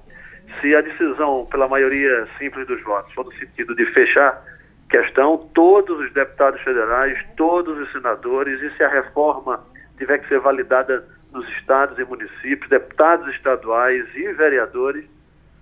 Se 0.61 0.73
a 0.73 0.81
decisão 0.81 1.45
pela 1.51 1.67
maioria 1.67 2.29
simples 2.39 2.65
dos 2.69 2.81
votos 2.85 3.13
for 3.15 3.25
no 3.25 3.33
sentido 3.33 3.75
de 3.75 3.85
fechar 3.87 4.41
questão, 4.89 5.37
todos 5.53 5.99
os 5.99 6.13
deputados 6.13 6.61
federais, 6.61 7.19
todos 7.37 7.77
os 7.77 7.91
senadores, 7.91 8.63
e 8.63 8.71
se 8.77 8.85
a 8.85 8.89
reforma 8.89 9.65
tiver 9.99 10.19
que 10.19 10.29
ser 10.29 10.39
validada 10.39 11.05
nos 11.33 11.45
estados 11.59 11.99
e 11.99 12.05
municípios, 12.05 12.71
deputados 12.71 13.27
estaduais 13.35 14.07
e 14.15 14.33
vereadores 14.35 15.05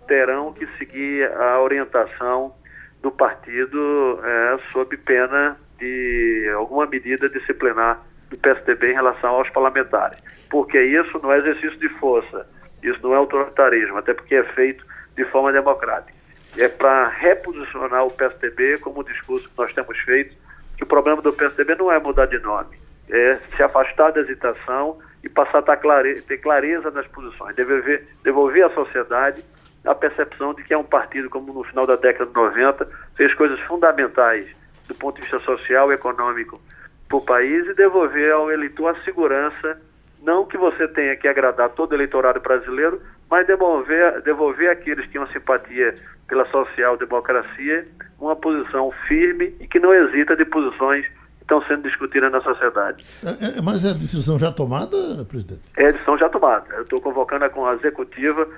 terão 0.07 0.53
que 0.53 0.67
seguir 0.77 1.25
a 1.33 1.59
orientação 1.63 2.55
do 3.01 3.11
partido 3.11 4.21
é, 4.23 4.59
sob 4.73 4.95
pena 4.99 5.57
de 5.79 6.53
alguma 6.57 6.87
medida 6.87 7.29
disciplinar 7.29 8.01
do 8.31 8.37
PSDB 8.37 8.91
em 8.91 8.95
relação 8.95 9.31
aos 9.31 9.49
parlamentares. 9.51 10.19
Porque 10.51 10.81
isso 10.81 11.19
não 11.23 11.33
é 11.33 11.39
exercício 11.39 11.79
de 11.79 11.89
força, 11.99 12.47
isso 12.83 12.99
não 13.03 13.15
é 13.15 13.17
autoritarismo, 13.17 13.99
até 13.99 14.15
porque 14.15 14.35
é 14.35 14.45
feito 14.45 14.85
de 15.17 15.25
forma 15.27 15.53
democrática. 15.53 16.17
É 16.57 16.69
para 16.69 17.09
reposicionar 17.09 18.05
o 18.07 18.11
PSDB, 18.11 18.79
como 18.79 19.01
o 19.01 19.05
discurso 19.05 19.49
que 19.49 19.59
nós 19.59 19.73
temos 19.75 19.99
feito, 20.01 20.35
que 20.77 20.85
o 20.85 20.87
problema 20.87 21.21
do 21.21 21.33
PSDB 21.33 21.75
não 21.75 21.93
é 21.93 21.99
mudar 21.99 22.27
de 22.27 22.39
nome, 22.39 22.77
é 23.11 23.39
se 23.55 23.63
afastar 23.63 24.13
da 24.13 24.21
hesitação 24.21 24.99
e 25.23 25.29
passar 25.29 25.59
a 25.67 25.77
clare 25.77 26.21
ter 26.23 26.39
clareza 26.39 26.91
nas 26.91 27.07
posições, 27.09 27.55
devolver, 27.57 28.07
devolver 28.23 28.65
à 28.65 28.71
sociedade 28.71 29.43
a 29.85 29.95
percepção 29.95 30.53
de 30.53 30.65
que 30.65 30.75
é 30.75 30.79
um 30.79 30.85
partido, 30.85 31.31
como 31.31 31.53
no 31.53 31.65
final 31.65 31.87
da 31.87 31.97
década 31.97 32.27
de 32.27 32.35
90, 32.35 32.89
fez 33.17 33.33
coisas 33.35 33.59
fundamentais 33.61 34.47
do 34.89 34.95
ponto 34.95 35.17
de 35.17 35.23
vista 35.23 35.41
social 35.41 35.91
e 35.91 35.95
econômico 35.95 36.61
para 37.09 37.17
o 37.17 37.21
país 37.21 37.67
e 37.67 37.75
devolver 37.75 38.33
ao 38.33 38.51
eleitor 38.51 38.89
a 38.89 39.03
segurança, 39.05 39.81
não 40.23 40.45
que 40.45 40.57
você 40.57 40.89
tenha 40.89 41.17
que 41.17 41.29
agradar 41.29 41.71
todo 41.71 41.93
o 41.93 41.95
eleitorado 41.95 42.41
brasileiro, 42.41 43.01
mas 43.31 43.47
devolver, 43.47 44.23
devolver 44.23 44.71
àqueles 44.71 45.05
que 45.07 45.13
tinham 45.13 45.27
simpatia 45.29 45.95
pela 46.27 46.45
social-democracia 46.47 47.87
uma 48.19 48.35
posição 48.35 48.91
firme 49.07 49.55
e 49.61 49.67
que 49.67 49.79
não 49.79 49.95
hesita 49.95 50.35
de 50.35 50.45
posições 50.45 51.07
que 51.07 51.43
estão 51.43 51.63
sendo 51.63 51.83
discutidas 51.83 52.33
na 52.33 52.41
sociedade. 52.41 53.05
É, 53.25 53.59
é, 53.59 53.63
mas 53.63 53.85
é 53.85 53.91
a 53.91 53.95
decisão 53.95 54.39
já 54.39 54.51
tomada, 54.51 55.25
presidente? 55.29 55.63
É 55.77 55.87
a 55.87 55.91
decisão 55.93 56.19
já 56.19 56.29
tomada. 56.29 56.75
Eu 56.75 56.83
estou 56.83 57.01
convocando 57.01 57.45
a, 57.45 57.71
a 57.71 57.75
executiva 57.75 58.49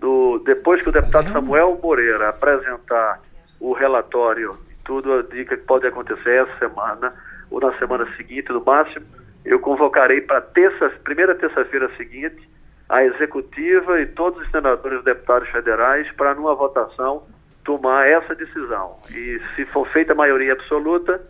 do, 0.00 0.38
depois 0.46 0.82
que 0.82 0.88
o 0.88 0.92
deputado 0.92 1.30
Samuel 1.30 1.78
Moreira 1.82 2.30
apresentar 2.30 3.20
o 3.60 3.72
relatório 3.72 4.56
tudo 4.88 5.20
indica 5.20 5.54
que 5.54 5.64
pode 5.64 5.86
acontecer 5.86 6.42
essa 6.42 6.58
semana 6.58 7.12
ou 7.50 7.60
na 7.60 7.76
semana 7.78 8.08
seguinte, 8.16 8.48
no 8.48 8.64
máximo. 8.64 9.04
Eu 9.44 9.60
convocarei 9.60 10.22
para 10.22 10.40
terça, 10.40 10.90
primeira 11.04 11.34
terça-feira 11.34 11.90
seguinte 11.96 12.48
a 12.88 13.04
executiva 13.04 14.00
e 14.00 14.06
todos 14.06 14.42
os 14.42 14.50
senadores 14.50 15.00
e 15.02 15.04
deputados 15.04 15.46
federais 15.50 16.10
para, 16.12 16.34
numa 16.34 16.54
votação, 16.54 17.22
tomar 17.62 18.08
essa 18.08 18.34
decisão. 18.34 18.96
E 19.10 19.38
se 19.54 19.66
for 19.66 19.86
feita 19.90 20.12
a 20.12 20.16
maioria 20.16 20.54
absoluta, 20.54 21.20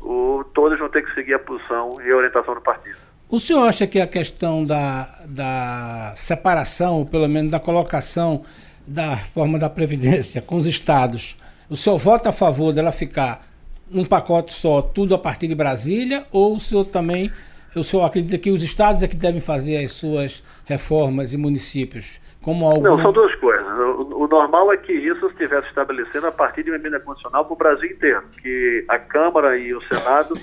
o, 0.00 0.44
todos 0.54 0.78
vão 0.78 0.88
ter 0.88 1.02
que 1.04 1.12
seguir 1.14 1.34
a 1.34 1.38
posição 1.40 2.00
e 2.00 2.10
a 2.12 2.16
orientação 2.16 2.54
do 2.54 2.60
partido. 2.60 2.96
O 3.28 3.40
senhor 3.40 3.66
acha 3.66 3.84
que 3.86 4.00
a 4.00 4.06
questão 4.06 4.64
da, 4.64 5.08
da 5.26 6.14
separação, 6.16 7.00
ou 7.00 7.06
pelo 7.06 7.28
menos 7.28 7.50
da 7.50 7.58
colocação 7.58 8.44
da 8.86 9.16
forma 9.16 9.58
da 9.58 9.68
Previdência 9.68 10.40
com 10.40 10.56
os 10.56 10.66
estados, 10.66 11.37
o 11.70 11.76
senhor 11.76 11.98
vota 11.98 12.30
a 12.30 12.32
favor 12.32 12.72
dela 12.72 12.92
ficar 12.92 13.46
num 13.90 14.04
pacote 14.04 14.52
só, 14.52 14.82
tudo 14.82 15.14
a 15.14 15.18
partir 15.18 15.48
de 15.48 15.54
Brasília, 15.54 16.24
ou 16.30 16.54
o 16.54 16.60
senhor 16.60 16.84
também, 16.84 17.32
o 17.74 17.84
senhor 17.84 18.04
acredita 18.04 18.38
que 18.38 18.50
os 18.50 18.62
estados 18.62 19.02
é 19.02 19.08
que 19.08 19.16
devem 19.16 19.40
fazer 19.40 19.84
as 19.84 19.92
suas 19.92 20.42
reformas 20.66 21.32
e 21.32 21.36
municípios? 21.36 22.20
Como 22.42 22.64
algum... 22.64 22.82
Não, 22.82 23.02
são 23.02 23.12
duas 23.12 23.34
coisas. 23.36 23.66
O, 23.66 24.24
o, 24.24 24.28
normal 24.28 24.72
é 24.72 24.76
que 24.76 24.92
isso 24.92 25.26
estivesse 25.26 25.68
estabelecendo 25.68 26.26
a 26.26 26.32
partir 26.32 26.62
de 26.62 26.70
uma 26.70 26.76
emenda 26.76 27.00
condicional 27.00 27.44
para 27.44 27.52
o 27.52 27.56
Brasil 27.56 27.90
inteiro, 27.90 28.22
que 28.42 28.84
a 28.88 28.98
Câmara 28.98 29.56
e 29.58 29.74
o 29.74 29.82
Senado 29.82 30.34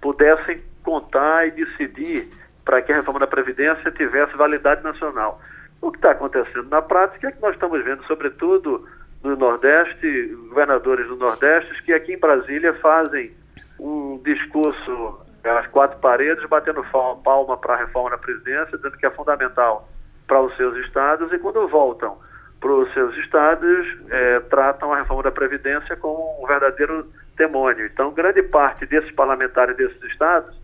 pudessem 0.00 0.60
contar 0.82 1.46
e 1.46 1.50
decidir 1.52 2.28
para 2.64 2.80
que 2.82 2.92
a 2.92 2.96
reforma 2.96 3.20
da 3.20 3.26
Previdência 3.26 3.90
tivesse 3.92 4.36
validade 4.36 4.82
nacional. 4.82 5.40
O 5.80 5.90
que 5.90 5.98
está 5.98 6.12
acontecendo 6.12 6.68
na 6.68 6.80
prática 6.80 7.28
é 7.28 7.32
que 7.32 7.42
nós 7.42 7.54
estamos 7.54 7.84
vendo, 7.84 8.04
sobretudo, 8.06 8.86
do 9.24 9.36
Nordeste, 9.38 10.36
governadores 10.50 11.08
do 11.08 11.16
Nordeste, 11.16 11.82
que 11.82 11.94
aqui 11.94 12.12
em 12.12 12.18
Brasília 12.18 12.74
fazem 12.74 13.34
um 13.80 14.20
discurso 14.22 15.18
às 15.42 15.66
quatro 15.68 15.98
paredes, 15.98 16.46
batendo 16.46 16.84
palma 17.24 17.56
para 17.56 17.72
a 17.72 17.76
reforma 17.78 18.10
da 18.10 18.18
presidência, 18.18 18.76
dizendo 18.76 18.98
que 18.98 19.06
é 19.06 19.10
fundamental 19.10 19.88
para 20.26 20.42
os 20.42 20.54
seus 20.56 20.76
estados, 20.84 21.32
e 21.32 21.38
quando 21.38 21.66
voltam 21.68 22.18
para 22.60 22.70
os 22.70 22.92
seus 22.92 23.16
estados, 23.16 23.86
é, 24.10 24.40
tratam 24.40 24.92
a 24.92 24.98
reforma 24.98 25.22
da 25.22 25.30
Previdência 25.30 25.96
como 25.96 26.42
um 26.42 26.46
verdadeiro 26.46 27.10
demônio. 27.36 27.86
Então, 27.86 28.12
grande 28.12 28.42
parte 28.42 28.86
desses 28.86 29.10
parlamentares 29.12 29.76
desses 29.76 30.02
estados 30.04 30.54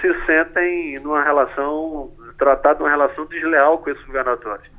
se 0.00 0.12
sentem 0.26 0.98
numa 1.00 1.22
relação, 1.22 2.12
tratados 2.38 2.80
numa 2.80 2.90
relação 2.90 3.24
desleal 3.26 3.78
com 3.78 3.90
esses 3.90 4.04
governadores 4.04 4.73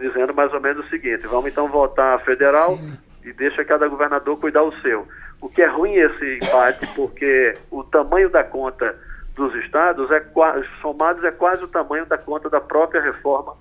dizendo 0.00 0.34
mais 0.34 0.52
ou 0.52 0.60
menos 0.60 0.84
o 0.84 0.88
seguinte: 0.88 1.26
vamos 1.26 1.50
então 1.50 1.68
votar 1.68 2.16
a 2.16 2.18
federal 2.20 2.76
Sim. 2.76 2.98
e 3.24 3.32
deixa 3.32 3.64
cada 3.64 3.86
governador 3.86 4.38
cuidar 4.38 4.62
o 4.62 4.74
seu. 4.80 5.06
O 5.40 5.48
que 5.48 5.62
é 5.62 5.66
ruim 5.66 5.94
esse 5.94 6.36
empate, 6.36 6.86
porque 6.94 7.56
o 7.70 7.82
tamanho 7.84 8.28
da 8.28 8.44
conta 8.44 8.94
dos 9.34 9.54
estados 9.56 10.10
é 10.10 10.22
somados 10.82 11.24
é 11.24 11.30
quase 11.30 11.64
o 11.64 11.68
tamanho 11.68 12.04
da 12.06 12.18
conta 12.18 12.50
da 12.50 12.60
própria 12.60 13.00
reforma 13.00 13.56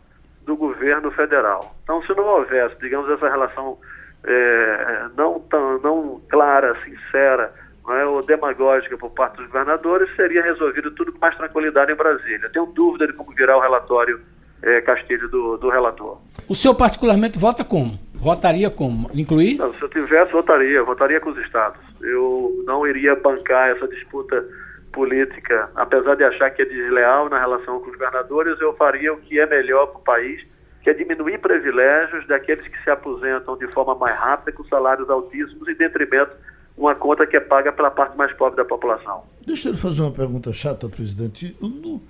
do 0.46 0.58
governo 0.58 1.12
federal. 1.12 1.76
Então, 1.84 2.02
se 2.04 2.14
não 2.16 2.26
houvesse, 2.26 2.76
digamos, 2.80 3.10
essa 3.10 3.30
relação 3.30 3.78
é, 4.26 5.06
não 5.16 5.40
tão 5.40 5.80
não 5.80 6.22
clara, 6.30 6.76
sincera, 6.84 7.54
não 7.86 7.96
é, 7.96 8.06
ou 8.06 8.26
demagógica 8.26 8.98
por 8.98 9.12
parte 9.12 9.38
dos 9.38 9.48
governadores, 9.48 10.14
seria 10.16 10.44
resolvido 10.44 10.92
tudo 10.92 11.14
com 11.14 11.20
mais 11.20 11.38
tranquilidade 11.38 11.92
em 11.92 11.96
Brasília. 11.96 12.50
Tenho 12.50 12.66
dúvida 12.66 13.08
de 13.08 13.14
como 13.14 13.32
virá 13.32 13.58
o 13.58 13.62
relatório 13.62 14.20
é, 14.62 14.82
Castilho 14.82 15.30
do, 15.30 15.57
do 15.57 15.70
relator. 15.70 16.18
O 16.47 16.55
senhor 16.55 16.76
particularmente 16.76 17.38
vota 17.38 17.64
como? 17.64 17.97
Votaria 18.14 18.70
como? 18.70 19.10
Incluir? 19.14 19.57
Não, 19.57 19.74
se 19.74 19.82
eu 19.82 19.89
tivesse, 19.89 20.32
votaria. 20.32 20.84
Votaria 20.84 21.20
com 21.20 21.30
os 21.30 21.38
estados. 21.38 21.80
Eu 22.01 22.64
não 22.66 22.86
iria 22.86 23.16
bancar 23.16 23.70
essa 23.70 23.88
disputa 23.88 24.45
política, 24.91 25.70
apesar 25.76 26.16
de 26.16 26.24
achar 26.24 26.49
que 26.49 26.62
é 26.62 26.66
desleal 26.66 27.30
na 27.30 27.39
relação 27.39 27.80
com 27.80 27.89
os 27.89 27.93
governadores, 27.93 28.60
eu 28.60 28.74
faria 28.74 29.14
o 29.14 29.18
que 29.18 29.39
é 29.39 29.45
melhor 29.45 29.88
para 29.88 29.99
o 29.99 30.03
país, 30.03 30.45
que 30.82 30.89
é 30.89 30.93
diminuir 30.93 31.38
privilégios 31.39 32.26
daqueles 32.28 32.68
que 32.68 32.84
se 32.84 32.89
aposentam 32.89 33.57
de 33.57 33.68
forma 33.68 33.95
mais 33.95 34.18
rápida, 34.18 34.51
com 34.51 34.64
salários 34.66 35.10
altíssimos, 35.10 35.68
em 35.68 35.76
detrimento 35.76 36.32
uma 36.78 36.95
conta 36.95 37.28
que 37.28 37.36
é 37.36 37.39
paga 37.39 37.72
pela 37.72 37.91
parte 37.91 38.18
mais 38.18 38.32
pobre 38.34 38.55
da 38.55 38.66
população. 38.66 39.24
Deixa 39.45 39.70
eu 39.70 39.78
fazer 39.78 40.01
uma 40.01 40.12
pergunta 40.12 40.53
chata, 40.53 40.88
presidente. 40.88 41.55
No, 41.62 42.01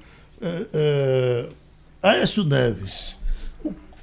é, 0.42 0.68
é, 0.74 1.50
Aécio 2.02 2.46
Neves, 2.46 3.14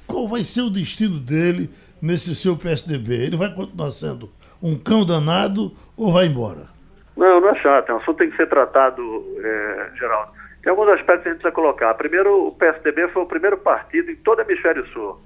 qual 0.05 0.27
vai 0.27 0.43
ser 0.43 0.61
o 0.61 0.69
destino 0.69 1.19
dele 1.19 1.67
nesse 1.99 2.35
seu 2.35 2.55
PSDB? 2.55 3.15
Ele 3.15 3.35
vai 3.35 3.51
continuar 3.51 3.89
sendo 3.89 4.29
um 4.61 4.77
cão 4.77 5.03
danado 5.03 5.71
ou 5.97 6.13
vai 6.13 6.27
embora? 6.27 6.67
Não, 7.15 7.41
não 7.41 7.49
é 7.49 7.55
chato. 7.55 7.89
É 7.89 7.93
um 7.95 7.97
assunto 7.97 8.17
tem 8.17 8.29
que 8.29 8.37
ser 8.37 8.47
tratado, 8.47 9.01
é, 9.43 9.89
Geraldo. 9.97 10.31
Tem 10.61 10.69
alguns 10.69 10.89
aspectos 10.89 11.23
que 11.23 11.29
a 11.29 11.31
gente 11.31 11.41
precisa 11.41 11.55
colocar. 11.55 11.91
Primeiro, 11.95 12.49
o 12.49 12.51
PSDB 12.51 13.07
foi 13.07 13.23
o 13.23 13.25
primeiro 13.25 13.57
partido 13.57 14.11
em 14.11 14.15
todo 14.17 14.37
o 14.37 14.41
hemisfério 14.43 14.85
sul. 14.89 15.19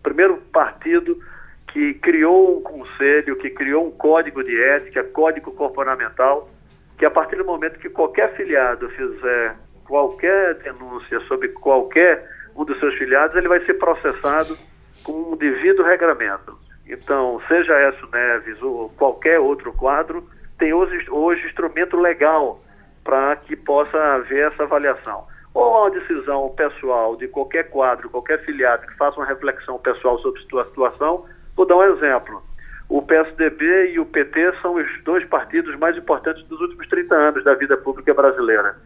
O 0.00 0.02
primeiro 0.02 0.38
partido 0.52 1.20
que 1.68 1.94
criou 1.94 2.58
um 2.58 2.62
conselho, 2.62 3.36
que 3.36 3.50
criou 3.50 3.86
um 3.86 3.92
código 3.92 4.42
de 4.42 4.60
ética, 4.60 5.04
código 5.04 5.52
comportamental, 5.52 6.50
que 6.98 7.04
a 7.04 7.10
partir 7.12 7.36
do 7.36 7.44
momento 7.44 7.78
que 7.78 7.88
qualquer 7.88 8.34
filiado 8.34 8.88
fizer 8.88 9.54
qualquer 9.88 10.54
denúncia 10.56 11.18
sobre 11.20 11.48
qualquer 11.48 12.28
um 12.54 12.64
dos 12.64 12.78
seus 12.78 12.94
filiados, 12.96 13.34
ele 13.34 13.48
vai 13.48 13.64
ser 13.64 13.74
processado 13.74 14.56
com 15.02 15.32
um 15.32 15.36
devido 15.36 15.82
regramento. 15.82 16.58
Então, 16.86 17.40
seja 17.48 17.72
Écio 17.72 18.08
Neves 18.12 18.62
ou 18.62 18.90
qualquer 18.90 19.40
outro 19.40 19.72
quadro, 19.72 20.28
tem 20.58 20.74
hoje, 20.74 21.10
hoje 21.10 21.46
instrumento 21.46 21.96
legal 21.96 22.60
para 23.02 23.36
que 23.36 23.56
possa 23.56 23.96
haver 23.96 24.52
essa 24.52 24.64
avaliação. 24.64 25.26
Ou 25.54 25.80
uma 25.80 25.90
decisão 25.90 26.50
pessoal 26.54 27.16
de 27.16 27.26
qualquer 27.28 27.70
quadro, 27.70 28.10
qualquer 28.10 28.44
filiado 28.44 28.86
que 28.86 28.96
faça 28.96 29.16
uma 29.16 29.26
reflexão 29.26 29.78
pessoal 29.78 30.18
sobre 30.18 30.42
sua 30.42 30.66
situação. 30.66 31.24
Vou 31.56 31.66
dar 31.66 31.76
um 31.76 31.94
exemplo. 31.94 32.42
O 32.88 33.02
PSDB 33.02 33.92
e 33.92 33.98
o 33.98 34.06
PT 34.06 34.52
são 34.60 34.74
os 34.74 34.86
dois 35.04 35.24
partidos 35.26 35.76
mais 35.78 35.96
importantes 35.96 36.42
dos 36.44 36.60
últimos 36.60 36.86
30 36.88 37.14
anos 37.14 37.44
da 37.44 37.54
vida 37.54 37.76
pública 37.76 38.12
brasileira. 38.12 38.76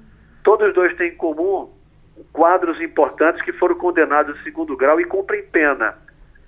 Todos 0.43 0.69
os 0.69 0.75
dois 0.75 0.95
têm 0.97 1.11
em 1.11 1.17
comum 1.17 1.71
quadros 2.33 2.81
importantes 2.81 3.43
que 3.43 3.53
foram 3.53 3.75
condenados 3.77 4.39
em 4.39 4.43
segundo 4.43 4.77
grau 4.77 5.01
e 5.01 5.05
cumprem 5.05 5.43
pena. 5.45 5.95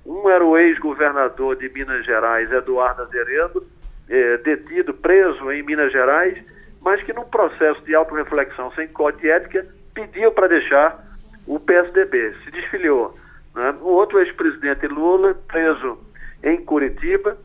Um 0.05 0.29
era 0.29 0.45
o 0.45 0.57
ex-governador 0.59 1.57
de 1.57 1.69
Minas 1.71 2.05
Gerais, 2.05 2.51
Eduardo 2.53 3.03
Azeredo, 3.03 3.67
eh, 4.09 4.37
detido, 4.39 4.93
preso 4.93 5.51
em 5.51 5.63
Minas 5.63 5.91
Gerais, 5.93 6.39
mas 6.83 7.03
que 7.03 7.13
num 7.13 7.25
processo 7.25 7.81
de 7.85 7.95
autorreflexão 7.95 8.71
sem 8.73 8.87
código 8.89 9.23
de 9.23 9.31
ética 9.31 9.67
pediu 9.95 10.31
para 10.33 10.49
deixar 10.49 11.03
o 11.47 11.59
PSDB, 11.59 12.35
se 12.45 12.51
desfiliou. 12.51 13.17
Né? 13.55 13.75
O 13.81 13.89
outro 13.89 14.21
ex-presidente 14.21 14.87
Lula, 14.87 15.35
preso 15.49 15.99
em 16.43 16.63
Curitiba, 16.63 17.39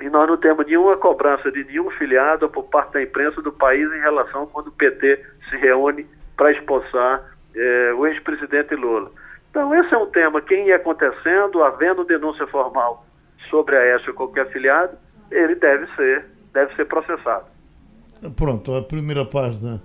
e 0.00 0.08
nós 0.08 0.28
não 0.28 0.36
temos 0.36 0.66
nenhuma 0.66 0.96
cobrança 0.96 1.50
de 1.52 1.64
nenhum 1.64 1.90
filiado 1.90 2.48
por 2.48 2.64
parte 2.64 2.94
da 2.94 3.02
imprensa 3.02 3.40
do 3.42 3.52
país 3.52 3.86
em 3.92 4.00
relação 4.00 4.46
quando 4.46 4.68
o 4.68 4.72
PT 4.72 5.24
se 5.48 5.56
reúne 5.56 6.06
para 6.36 6.52
expulsar 6.52 7.22
eh, 7.54 7.92
o 7.96 8.06
ex-presidente 8.06 8.74
Lula. 8.74 9.10
Então, 9.50 9.74
esse 9.74 9.92
é 9.92 9.98
um 9.98 10.06
tema 10.06 10.40
que 10.40 10.54
ia 10.54 10.76
acontecendo, 10.76 11.62
havendo 11.62 12.04
denúncia 12.04 12.46
formal 12.46 13.04
sobre 13.50 13.76
a 13.76 13.96
ESA 13.96 14.10
ou 14.10 14.14
qualquer 14.14 14.46
afiliado, 14.46 14.96
ele 15.30 15.54
deve 15.56 15.86
ser, 15.96 16.26
deve 16.52 16.74
ser 16.76 16.86
processado. 16.86 17.46
Pronto, 18.36 18.74
a 18.74 18.82
primeira 18.82 19.24
página 19.24 19.82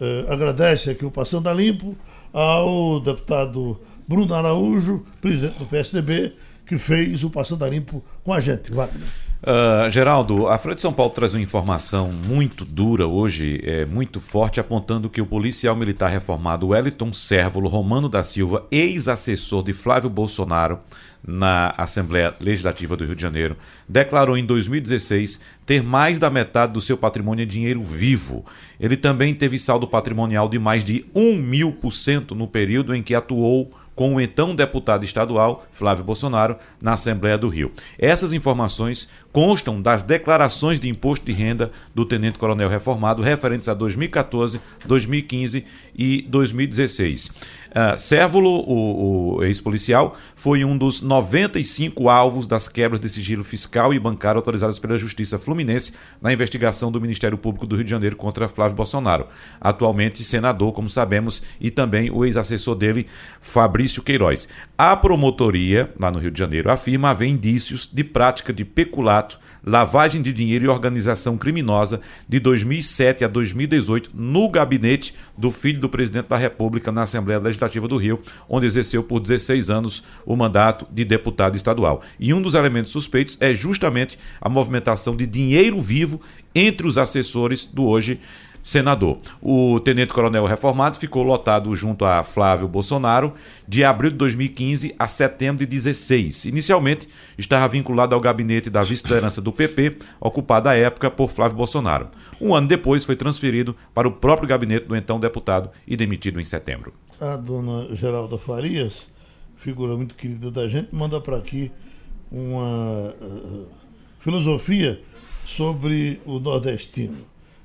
eh, 0.00 0.26
agradece 0.32 0.90
aqui 0.90 1.04
o 1.04 1.10
Passando 1.10 1.48
a 1.48 1.52
Limpo 1.52 1.96
ao 2.32 3.00
deputado 3.00 3.78
Bruno 4.06 4.34
Araújo, 4.34 5.04
presidente 5.20 5.58
do 5.58 5.66
PSDB, 5.66 6.34
que 6.66 6.78
fez 6.78 7.22
o 7.24 7.30
Passando 7.30 7.64
a 7.64 7.68
Limpo 7.68 8.02
com 8.24 8.32
a 8.32 8.40
gente. 8.40 8.72
Wagner. 8.72 9.27
Uh, 9.40 9.88
Geraldo, 9.88 10.48
a 10.48 10.58
Folha 10.58 10.74
de 10.74 10.80
São 10.80 10.92
Paulo 10.92 11.12
traz 11.12 11.32
uma 11.32 11.40
informação 11.40 12.10
muito 12.10 12.64
dura 12.64 13.06
hoje, 13.06 13.60
é, 13.62 13.84
muito 13.84 14.20
forte, 14.20 14.58
apontando 14.58 15.08
que 15.08 15.20
o 15.20 15.26
policial 15.26 15.76
militar 15.76 16.10
reformado 16.10 16.68
Wellington 16.68 17.12
Sérvulo 17.12 17.68
Romano 17.68 18.08
da 18.08 18.24
Silva, 18.24 18.66
ex-assessor 18.68 19.62
de 19.62 19.72
Flávio 19.72 20.10
Bolsonaro 20.10 20.80
na 21.24 21.72
Assembleia 21.78 22.34
Legislativa 22.40 22.96
do 22.96 23.04
Rio 23.04 23.14
de 23.14 23.22
Janeiro, 23.22 23.56
declarou 23.88 24.36
em 24.36 24.44
2016 24.44 25.40
ter 25.64 25.84
mais 25.84 26.18
da 26.18 26.30
metade 26.30 26.72
do 26.72 26.80
seu 26.80 26.96
patrimônio 26.96 27.44
em 27.44 27.48
dinheiro 27.48 27.82
vivo. 27.82 28.44
Ele 28.80 28.96
também 28.96 29.32
teve 29.34 29.56
saldo 29.56 29.86
patrimonial 29.86 30.48
de 30.48 30.58
mais 30.58 30.82
de 30.82 31.04
um 31.14 31.36
mil 31.36 31.72
por 31.72 31.92
cento 31.92 32.34
no 32.34 32.48
período 32.48 32.92
em 32.92 33.04
que 33.04 33.14
atuou 33.14 33.70
com 33.98 34.14
o 34.14 34.20
então 34.20 34.54
deputado 34.54 35.04
estadual 35.04 35.66
Flávio 35.72 36.04
Bolsonaro 36.04 36.56
na 36.80 36.92
Assembleia 36.92 37.36
do 37.36 37.48
Rio. 37.48 37.72
Essas 37.98 38.32
informações 38.32 39.08
constam 39.38 39.80
das 39.80 40.02
declarações 40.02 40.80
de 40.80 40.88
imposto 40.88 41.24
de 41.24 41.30
renda 41.30 41.70
do 41.94 42.04
tenente-coronel 42.04 42.68
reformado 42.68 43.22
referentes 43.22 43.68
a 43.68 43.74
2014, 43.74 44.60
2015 44.84 45.64
e 45.96 46.22
2016. 46.22 47.28
Uh, 47.28 47.98
Cérvulo, 47.98 48.50
o, 48.66 49.36
o 49.36 49.44
ex-policial, 49.44 50.16
foi 50.34 50.64
um 50.64 50.76
dos 50.76 51.02
95 51.02 52.08
alvos 52.08 52.48
das 52.48 52.66
quebras 52.66 53.00
de 53.00 53.08
sigilo 53.08 53.44
fiscal 53.44 53.94
e 53.94 53.98
bancário 54.00 54.38
autorizadas 54.38 54.78
pela 54.80 54.98
Justiça 54.98 55.38
Fluminense 55.38 55.92
na 56.20 56.32
investigação 56.32 56.90
do 56.90 57.00
Ministério 57.00 57.38
Público 57.38 57.66
do 57.66 57.76
Rio 57.76 57.84
de 57.84 57.90
Janeiro 57.90 58.16
contra 58.16 58.48
Flávio 58.48 58.76
Bolsonaro. 58.76 59.28
Atualmente 59.60 60.24
senador, 60.24 60.72
como 60.72 60.90
sabemos, 60.90 61.42
e 61.60 61.70
também 61.70 62.10
o 62.10 62.24
ex-assessor 62.24 62.74
dele, 62.74 63.06
Fabrício 63.40 64.02
Queiroz. 64.02 64.48
A 64.76 64.96
promotoria, 64.96 65.92
lá 65.98 66.10
no 66.10 66.18
Rio 66.18 66.30
de 66.30 66.38
Janeiro, 66.38 66.70
afirma 66.70 67.10
haver 67.10 67.28
indícios 67.28 67.88
de 67.92 68.02
prática 68.02 68.52
de 68.52 68.64
peculato 68.64 69.27
lavagem 69.68 70.22
de 70.22 70.32
dinheiro 70.32 70.64
e 70.64 70.68
organização 70.68 71.36
criminosa 71.36 72.00
de 72.26 72.40
2007 72.40 73.24
a 73.24 73.28
2018 73.28 74.10
no 74.14 74.48
gabinete 74.48 75.14
do 75.36 75.50
filho 75.50 75.78
do 75.78 75.88
presidente 75.88 76.28
da 76.28 76.38
República 76.38 76.90
na 76.90 77.02
Assembleia 77.02 77.38
Legislativa 77.38 77.86
do 77.86 77.98
Rio, 77.98 78.20
onde 78.48 78.66
exerceu 78.66 79.02
por 79.02 79.20
16 79.20 79.68
anos 79.68 80.02
o 80.24 80.34
mandato 80.34 80.86
de 80.90 81.04
deputado 81.04 81.54
estadual. 81.54 82.02
E 82.18 82.32
um 82.32 82.40
dos 82.40 82.54
elementos 82.54 82.90
suspeitos 82.90 83.36
é 83.40 83.52
justamente 83.52 84.18
a 84.40 84.48
movimentação 84.48 85.14
de 85.14 85.26
dinheiro 85.26 85.78
vivo 85.80 86.20
entre 86.54 86.86
os 86.86 86.96
assessores 86.96 87.66
do 87.66 87.84
hoje 87.84 88.18
senador. 88.62 89.18
O 89.40 89.80
tenente-coronel 89.80 90.46
reformado 90.46 90.98
ficou 90.98 91.22
lotado 91.22 91.74
junto 91.74 92.04
a 92.04 92.22
Flávio 92.22 92.68
Bolsonaro 92.68 93.32
de 93.66 93.84
abril 93.84 94.10
de 94.10 94.16
2015 94.16 94.94
a 94.98 95.08
setembro 95.08 95.58
de 95.58 95.66
16. 95.66 96.46
Inicialmente, 96.46 97.08
estava 97.36 97.68
vinculado 97.68 98.14
ao 98.14 98.20
gabinete 98.20 98.70
da 98.70 98.82
vice-liderança 98.82 99.40
do 99.40 99.52
PP, 99.52 99.98
ocupado 100.20 100.68
à 100.68 100.74
época 100.74 101.10
por 101.10 101.30
Flávio 101.30 101.56
Bolsonaro. 101.56 102.08
Um 102.40 102.54
ano 102.54 102.68
depois, 102.68 103.04
foi 103.04 103.16
transferido 103.16 103.74
para 103.94 104.08
o 104.08 104.12
próprio 104.12 104.48
gabinete 104.48 104.86
do 104.86 104.96
então 104.96 105.18
deputado 105.18 105.70
e 105.86 105.96
demitido 105.96 106.40
em 106.40 106.44
setembro. 106.44 106.92
A 107.20 107.36
dona 107.36 107.94
Geralda 107.94 108.38
Farias, 108.38 109.08
figura 109.56 109.96
muito 109.96 110.14
querida 110.14 110.50
da 110.50 110.68
gente, 110.68 110.94
manda 110.94 111.20
para 111.20 111.36
aqui 111.36 111.72
uma 112.30 113.14
uh, 113.20 113.66
filosofia 114.20 115.00
sobre 115.44 116.20
o 116.26 116.38
nordestino. 116.38 117.16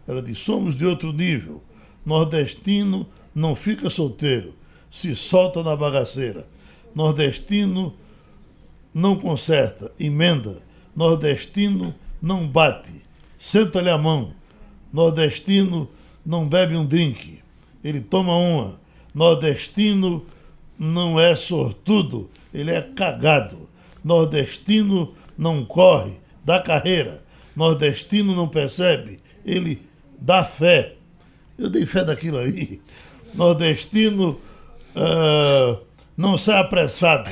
Ela 0.07 0.21
diz: 0.21 0.39
somos 0.39 0.75
de 0.75 0.85
outro 0.85 1.11
nível. 1.11 1.61
Nordestino 2.05 3.07
não 3.33 3.55
fica 3.55 3.89
solteiro, 3.89 4.53
se 4.91 5.15
solta 5.15 5.63
na 5.63 5.75
bagaceira. 5.75 6.47
Nordestino 6.93 7.93
não 8.93 9.15
conserta, 9.15 9.91
emenda. 9.99 10.61
Nordestino 10.95 11.95
não 12.21 12.47
bate, 12.47 12.91
senta-lhe 13.37 13.89
a 13.89 13.97
mão. 13.97 14.33
Nordestino 14.91 15.89
não 16.25 16.47
bebe 16.47 16.75
um 16.75 16.85
drink, 16.85 17.39
ele 17.83 18.01
toma 18.01 18.35
uma. 18.35 18.79
Nordestino 19.13 20.25
não 20.77 21.19
é 21.19 21.35
sortudo, 21.35 22.29
ele 22.53 22.71
é 22.71 22.81
cagado. 22.81 23.67
Nordestino 24.03 25.13
não 25.37 25.65
corre, 25.65 26.13
dá 26.43 26.61
carreira. 26.61 27.23
Nordestino 27.55 28.35
não 28.35 28.47
percebe, 28.47 29.19
ele 29.45 29.81
da 30.23 30.41
fé. 30.41 30.95
Eu 31.57 31.69
dei 31.69 31.85
fé 31.85 32.03
daquilo 32.05 32.37
aí. 32.37 32.81
Nordestino 33.33 34.39
uh, 34.95 35.77
não 36.15 36.37
sai 36.37 36.61
apressado, 36.61 37.29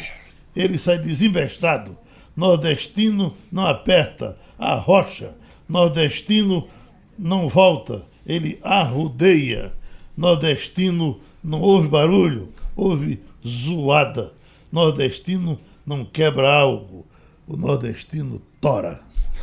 ele 0.56 0.78
sai 0.78 1.00
desinvestado. 1.00 1.98
Nordestino 2.36 3.34
não 3.52 3.66
aperta 3.66 4.38
a 4.60 4.76
rocha. 4.76 5.34
Nordestino 5.70 6.68
não 7.18 7.48
volta, 7.48 8.06
ele 8.28 8.60
arrudeia. 8.62 9.74
Nordestino 10.18 11.20
não 11.42 11.62
ouve 11.62 11.88
barulho, 11.88 12.50
ouve 12.76 13.22
zoada. 13.48 14.34
Nordestino 14.70 15.58
não 15.86 16.04
quebra 16.04 16.52
algo, 16.52 17.06
o 17.48 17.56
nordestino 17.56 18.42
tora. 18.60 19.00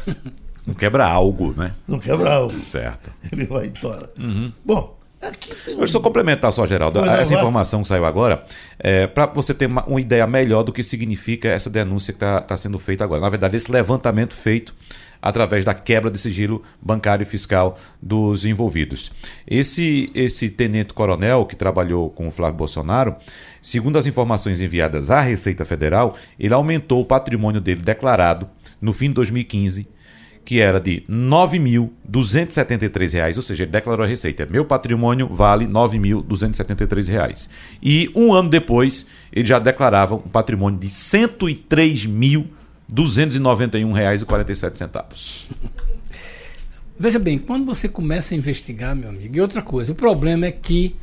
Não 0.68 0.74
quebra 0.74 1.06
algo, 1.06 1.54
né? 1.56 1.72
Não 1.86 1.98
quebra 1.98 2.30
algo. 2.30 2.62
Certo. 2.62 3.10
Ele 3.32 3.46
vai 3.46 3.68
embora. 3.68 4.10
Uhum. 4.18 4.52
Bom, 4.62 4.98
aqui 5.18 5.54
tem. 5.64 5.78
Deixa 5.78 5.96
eu 5.96 6.00
complementar 6.02 6.52
só, 6.52 6.66
Geraldo. 6.66 7.02
Essa 7.06 7.32
informação 7.32 7.80
que 7.80 7.88
saiu 7.88 8.04
agora, 8.04 8.44
é, 8.78 9.06
para 9.06 9.24
você 9.24 9.54
ter 9.54 9.64
uma, 9.64 9.82
uma, 9.86 9.98
ideia 9.98 10.26
melhor 10.26 10.62
do 10.62 10.70
que 10.70 10.84
significa 10.84 11.48
essa 11.48 11.70
denúncia 11.70 12.12
que 12.12 12.18
está 12.18 12.42
tá 12.42 12.54
sendo 12.54 12.78
feita 12.78 13.02
agora. 13.02 13.18
Na 13.18 13.30
verdade, 13.30 13.56
esse 13.56 13.72
levantamento 13.72 14.34
feito 14.34 14.74
através 15.22 15.64
da 15.64 15.72
quebra 15.72 16.10
de 16.10 16.18
sigilo 16.18 16.62
bancário 16.82 17.22
e 17.22 17.26
fiscal 17.26 17.78
dos 18.00 18.44
envolvidos. 18.44 19.10
Esse, 19.46 20.12
esse 20.14 20.50
tenente-coronel 20.50 21.46
que 21.46 21.56
trabalhou 21.56 22.10
com 22.10 22.28
o 22.28 22.30
Flávio 22.30 22.58
Bolsonaro, 22.58 23.16
segundo 23.62 23.96
as 23.96 24.06
informações 24.06 24.60
enviadas 24.60 25.10
à 25.10 25.22
Receita 25.22 25.64
Federal, 25.64 26.14
ele 26.38 26.52
aumentou 26.52 27.00
o 27.00 27.06
patrimônio 27.06 27.58
dele 27.58 27.80
declarado 27.80 28.46
no 28.82 28.92
fim 28.92 29.08
de 29.08 29.14
2015 29.14 29.88
que 30.49 30.59
era 30.61 30.80
de 30.80 31.05
R$ 31.07 31.12
9.273, 31.12 33.36
ou 33.36 33.42
seja, 33.42 33.64
ele 33.64 33.70
declarou 33.70 34.03
a 34.03 34.09
receita. 34.09 34.46
Meu 34.46 34.64
patrimônio 34.64 35.28
vale 35.28 35.66
R$ 35.66 35.70
9.273. 35.70 37.51
E 37.82 38.11
um 38.14 38.32
ano 38.32 38.49
depois, 38.49 39.05
ele 39.30 39.46
já 39.46 39.59
declarava 39.59 40.14
um 40.14 40.20
patrimônio 40.20 40.80
de 40.80 40.86
R$ 40.86 40.92
103.291,47. 42.88 45.49
Veja 46.99 47.18
bem, 47.18 47.38
quando 47.38 47.66
você 47.66 47.86
começa 47.86 48.34
a 48.34 48.38
investigar, 48.38 48.96
meu 48.96 49.11
amigo, 49.11 49.36
e 49.36 49.42
outra 49.42 49.61
coisa, 49.61 49.92
o 49.92 49.94
problema 49.94 50.46
é 50.46 50.51
que 50.51 50.96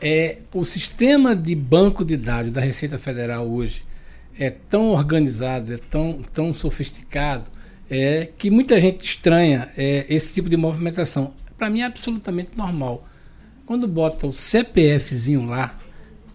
é, 0.00 0.38
o 0.52 0.64
sistema 0.64 1.36
de 1.36 1.54
banco 1.54 2.04
de 2.04 2.16
dados 2.16 2.50
da 2.50 2.60
Receita 2.60 2.98
Federal 2.98 3.48
hoje 3.48 3.84
é 4.36 4.50
tão 4.50 4.86
organizado, 4.86 5.72
é 5.72 5.78
tão, 5.78 6.20
tão 6.32 6.52
sofisticado, 6.52 7.57
é, 7.90 8.28
que 8.36 8.50
muita 8.50 8.78
gente 8.78 9.04
estranha 9.04 9.70
é, 9.76 10.06
esse 10.08 10.30
tipo 10.32 10.48
de 10.48 10.56
movimentação. 10.56 11.32
Para 11.56 11.70
mim 11.70 11.80
é 11.80 11.84
absolutamente 11.84 12.50
normal. 12.56 13.06
Quando 13.66 13.86
bota 13.86 14.26
o 14.26 14.32
CPFzinho 14.32 15.46
lá, 15.46 15.76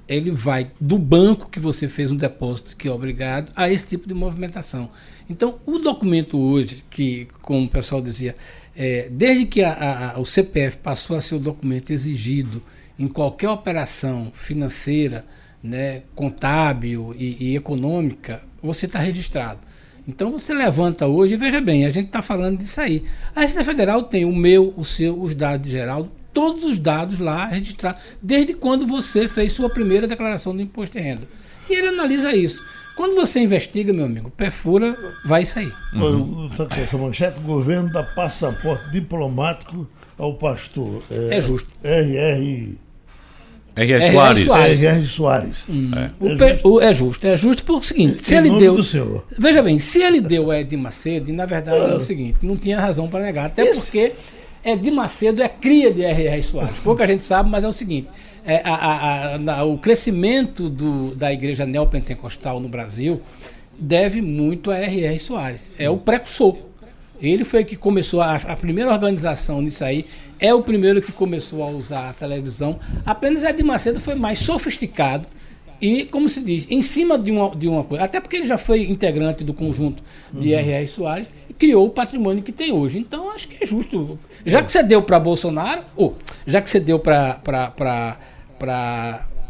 ele 0.08 0.32
vai 0.32 0.72
do 0.80 0.98
banco 0.98 1.50
que 1.50 1.60
você 1.60 1.88
fez 1.88 2.12
um 2.12 2.16
depósito, 2.16 2.76
que 2.76 2.88
é 2.88 2.92
obrigado, 2.92 3.52
a 3.56 3.72
esse 3.72 3.88
tipo 3.88 4.08
de 4.08 4.14
movimentação. 4.14 4.90
Então, 5.30 5.60
o 5.66 5.80
documento 5.80 6.38
hoje, 6.38 6.84
que, 6.90 7.28
como 7.42 7.66
o 7.66 7.70
pessoal 7.70 8.02
dizia, 8.02 8.36
é, 8.76 9.08
desde 9.10 9.46
que 9.46 9.64
a, 9.64 10.14
a, 10.16 10.20
o 10.20 10.26
CPF 10.26 10.78
passou 10.78 11.16
a 11.16 11.22
ser 11.22 11.36
o 11.36 11.40
documento 11.40 11.92
exigido 11.92 12.62
em 13.00 13.08
qualquer 13.08 13.50
operação 13.50 14.32
financeira, 14.34 15.26
né, 15.62 16.02
contábil 16.14 17.16
e, 17.18 17.52
e 17.52 17.56
econômica, 17.56 18.44
você 18.62 18.86
está 18.86 19.00
registrado. 19.00 19.62
Então 20.08 20.32
você 20.32 20.54
levanta 20.54 21.08
hoje 21.08 21.36
e 21.36 21.38
veja 21.38 21.62
bem, 21.62 21.86
a 21.86 21.90
gente 21.90 22.08
está 22.08 22.22
falando 22.22 22.58
disso 22.58 22.80
aí. 22.82 23.04
A 23.36 23.42
Receita 23.42 23.64
Federal 23.64 24.04
tem 24.04 24.26
o 24.26 24.36
meu, 24.36 24.74
o 24.76 24.84
seu, 24.84 25.20
os 25.22 25.34
dados 25.34 25.66
de 25.66 25.72
Geraldo, 25.72 26.12
todos 26.34 26.64
os 26.64 26.80
dados 26.80 27.20
lá 27.20 27.46
registrados, 27.46 28.02
desde 28.22 28.54
quando 28.54 28.86
você 28.86 29.28
fez 29.28 29.54
sua 29.54 29.70
primeira 29.70 30.08
declaração 30.08 30.56
do 30.56 30.62
imposto 30.62 30.98
de 30.98 31.04
renda. 31.04 31.28
E 31.70 31.74
ele 31.74 31.88
analisa 31.88 32.36
isso. 32.36 32.62
Quando 32.96 33.16
você 33.16 33.40
investiga, 33.40 33.92
meu 33.92 34.06
amigo, 34.06 34.30
perfura, 34.30 34.96
vai 35.26 35.46
sair. 35.46 35.74
Uhum. 35.94 36.50
Essa 36.70 36.98
manchete, 36.98 37.40
governo 37.40 37.92
dá 37.92 38.04
passaporte 38.04 38.92
diplomático 38.92 39.88
ao 40.18 40.36
pastor. 40.36 41.02
É, 41.10 41.38
é 41.38 41.42
justo. 41.42 41.70
RR 41.84 42.76
R.R. 43.76 44.12
Soares. 44.12 44.48
R.R. 44.48 45.08
Soares. 45.08 45.64
Hum. 45.68 45.92
É. 45.96 46.12
O 46.20 46.30
é, 46.30 46.38
justo. 46.38 46.68
O, 46.70 46.82
é 46.82 46.94
justo. 46.94 47.28
É 47.28 47.36
justo 47.36 47.64
porque 47.64 47.88
seguinte, 47.88 48.24
se 48.24 48.36
ele 48.36 48.52
deu. 48.52 48.78
Veja 49.38 49.64
bem, 49.64 49.80
se 49.80 50.02
ele 50.02 50.22
deu 50.22 50.52
a 50.52 50.60
Edir 50.60 50.78
Macedo, 50.78 51.34
na 51.34 51.46
verdade 51.46 51.78
claro. 51.78 51.94
é 51.94 51.96
o 51.96 52.00
seguinte, 52.00 52.38
não 52.42 52.56
tinha 52.56 52.80
razão 52.80 53.08
para 53.08 53.24
negar. 53.24 53.48
Até 53.48 53.64
Esse... 53.64 53.86
porque 53.86 54.14
Edir 54.64 54.94
Macedo 54.94 55.42
é 55.42 55.50
cria 55.50 55.92
de 55.92 56.04
R.R. 56.04 56.44
Soares. 56.44 56.78
Pouca 56.84 57.08
gente 57.08 57.24
sabe, 57.24 57.50
mas 57.50 57.64
é 57.64 57.68
o 57.68 57.72
seguinte. 57.72 58.08
É, 58.46 58.62
a, 58.64 58.74
a, 58.74 59.60
a, 59.60 59.64
o 59.64 59.78
crescimento 59.78 60.70
do, 60.70 61.16
da 61.16 61.32
igreja 61.32 61.66
neopentecostal 61.66 62.60
no 62.60 62.68
Brasil 62.68 63.22
deve 63.80 64.22
muito 64.22 64.70
a 64.70 64.78
R.R. 64.78 65.18
Soares. 65.18 65.72
É 65.80 65.90
o 65.90 65.98
precursor. 65.98 66.58
Ele 67.22 67.46
foi 67.46 67.64
que 67.64 67.76
começou 67.76 68.22
a, 68.22 68.36
a 68.36 68.56
primeira 68.56 68.92
organização 68.92 69.62
nisso 69.62 69.84
aí 69.84 70.06
é 70.40 70.54
o 70.54 70.62
primeiro 70.62 71.02
que 71.02 71.12
começou 71.12 71.64
a 71.64 71.68
usar 71.68 72.10
a 72.10 72.14
televisão. 72.14 72.78
Apenas 73.06 73.44
Ed 73.44 73.64
Macedo 73.64 74.00
foi 74.00 74.16
mais 74.16 74.40
sofisticado 74.40 75.26
e, 75.80 76.06
como 76.06 76.30
se 76.30 76.42
diz, 76.42 76.66
em 76.70 76.82
cima 76.82 77.18
de 77.18 77.32
uma, 77.32 77.50
de 77.56 77.68
uma 77.68 77.84
coisa. 77.84 78.04
Até 78.04 78.20
porque 78.20 78.38
ele 78.38 78.48
já 78.48 78.58
foi 78.58 78.84
integrante 78.84 79.44
do 79.44 79.54
conjunto 79.54 80.04
de 80.34 80.54
uhum. 80.54 80.60
R.R. 80.60 80.88
Soares 80.88 81.28
e 81.50 81.54
criou 81.54 81.86
o 81.88 81.90
patrimônio 81.90 82.44
que 82.44 82.52
tem 82.52 82.72
hoje. 82.72 83.00
Então, 83.00 83.32
acho 83.32 83.48
que 83.48 83.64
é 83.64 83.66
justo. 83.66 84.20
Já 84.46 84.62
que 84.62 84.72
você 84.72 84.84
deu 84.84 85.02
para 85.02 85.20
Bolsonaro, 85.20 85.82
ou 85.96 86.18
já 86.46 86.62
que 86.62 86.70
você 86.70 86.80
deu 86.80 87.00
para 87.00 88.18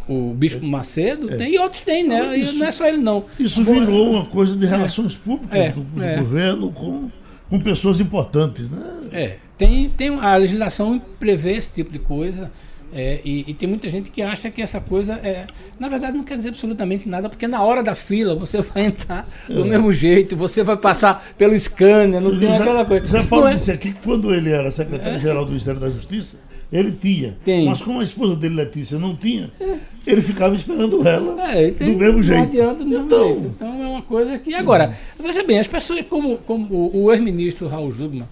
o 0.08 0.34
Bispo 0.34 0.66
Macedo, 0.66 1.32
é. 1.32 1.38
tem, 1.38 1.54
e 1.54 1.60
outros 1.60 1.82
têm, 1.82 2.08
né? 2.08 2.38
Isso, 2.38 2.58
não 2.58 2.66
é 2.66 2.72
só 2.72 2.88
ele, 2.88 2.98
não. 2.98 3.26
Isso 3.40 3.64
virou 3.64 4.12
uma 4.12 4.26
coisa 4.26 4.56
de 4.56 4.66
relações 4.66 5.14
é. 5.14 5.18
públicas 5.24 5.60
é. 5.60 5.70
do, 5.70 5.82
do 5.82 6.04
é. 6.04 6.18
governo 6.18 6.72
com, 6.72 7.12
com 7.54 7.60
pessoas 7.60 8.00
importantes, 8.00 8.68
né? 8.68 8.82
É. 9.12 9.36
Tem, 9.56 9.88
tem 9.88 10.10
a 10.20 10.36
legislação 10.38 11.00
prevê 11.20 11.52
esse 11.52 11.72
tipo 11.72 11.92
de 11.92 12.00
coisa. 12.00 12.52
É, 12.92 13.20
e, 13.24 13.46
e, 13.48 13.54
tem 13.54 13.70
muita 13.70 13.88
gente 13.90 14.10
que 14.10 14.24
acha 14.24 14.50
que 14.50 14.60
essa 14.60 14.82
coisa 14.82 15.14
é. 15.14 15.46
Na 15.80 15.88
verdade, 15.88 16.18
não 16.18 16.24
quer 16.24 16.38
dizer 16.38 16.50
absolutamente 16.50 17.08
nada, 17.08 17.30
porque 17.30 17.48
na 17.48 17.62
hora 17.62 17.84
da 17.84 17.94
fila 17.94 18.34
você 18.34 18.60
vai 18.62 18.86
entrar 18.86 19.28
é. 19.48 19.54
do 19.54 19.66
mesmo 19.66 19.94
jeito, 19.94 20.36
você 20.36 20.64
vai 20.64 20.78
passar 20.78 21.24
pelo 21.38 21.56
scanner, 21.60 22.20
não 22.20 22.32
você 22.32 22.40
tem 22.40 22.56
aquela 22.56 22.86
coisa. 22.86 23.06
Zé 23.06 23.28
Paulo 23.28 23.48
é... 23.48 23.54
disse 23.54 23.72
aqui 23.72 23.94
que 23.94 24.02
quando 24.04 24.34
ele 24.34 24.52
era 24.52 24.72
secretário-geral 24.72 25.44
é. 25.44 25.46
do 25.46 25.52
Ministério 25.52 25.80
da 25.80 25.92
Justiça, 25.92 26.38
ele 26.74 26.92
tinha. 26.92 27.38
Tem. 27.46 27.66
Mas 27.66 27.82
como 27.82 28.00
a 28.00 28.04
esposa 28.04 28.36
dele, 28.36 28.56
Letícia, 28.56 28.98
não 28.98 29.16
tinha, 29.16 29.52
é. 29.60 29.78
ele 30.08 30.22
ficava 30.22 30.56
esperando 30.56 31.08
ela 31.08 31.52
é, 31.52 31.70
tem, 31.70 31.94
do 31.94 32.00
mesmo 32.00 32.24
jeito. 32.24 32.40
Não 32.40 32.44
adianta 32.48 32.84
do 32.84 32.90
mesmo 32.90 33.06
então, 33.06 33.24
jeito. 33.26 33.46
Então 33.56 33.84
é 33.84 33.88
uma 33.88 34.02
coisa 34.02 34.40
que. 34.40 34.56
Agora, 34.56 34.98
veja 35.22 35.44
bem, 35.44 35.60
as 35.60 35.68
pessoas, 35.68 36.04
como, 36.10 36.40
como 36.40 36.90
o 36.94 37.12
ex-ministro 37.12 37.68
Raul 37.68 37.92
Jugman 37.92 38.28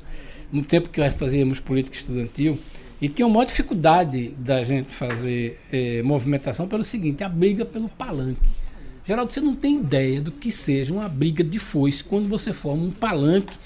no 0.52 0.64
tempo 0.64 0.90
que 0.90 1.00
nós 1.00 1.14
fazíamos 1.14 1.60
política 1.60 1.96
estudantil, 1.96 2.60
e 3.02 3.08
tinha 3.08 3.26
uma 3.26 3.36
maior 3.36 3.46
dificuldade 3.46 4.34
da 4.38 4.64
gente 4.64 4.92
fazer 4.92 5.60
eh, 5.72 6.02
movimentação 6.04 6.68
pelo 6.68 6.84
seguinte, 6.84 7.24
a 7.24 7.30
briga 7.30 7.64
pelo 7.64 7.88
palanque. 7.88 8.50
Geraldo, 9.06 9.34
você 9.34 9.42
não 9.42 9.56
tem 9.56 9.80
ideia 9.80 10.22
do 10.22 10.32
que 10.32 10.52
seja 10.52 10.94
uma 10.94 11.10
briga 11.10 11.44
de 11.44 11.58
foice 11.58 12.04
quando 12.04 12.28
você 12.28 12.54
forma 12.54 12.84
um 12.84 12.92
palanque 12.92 13.58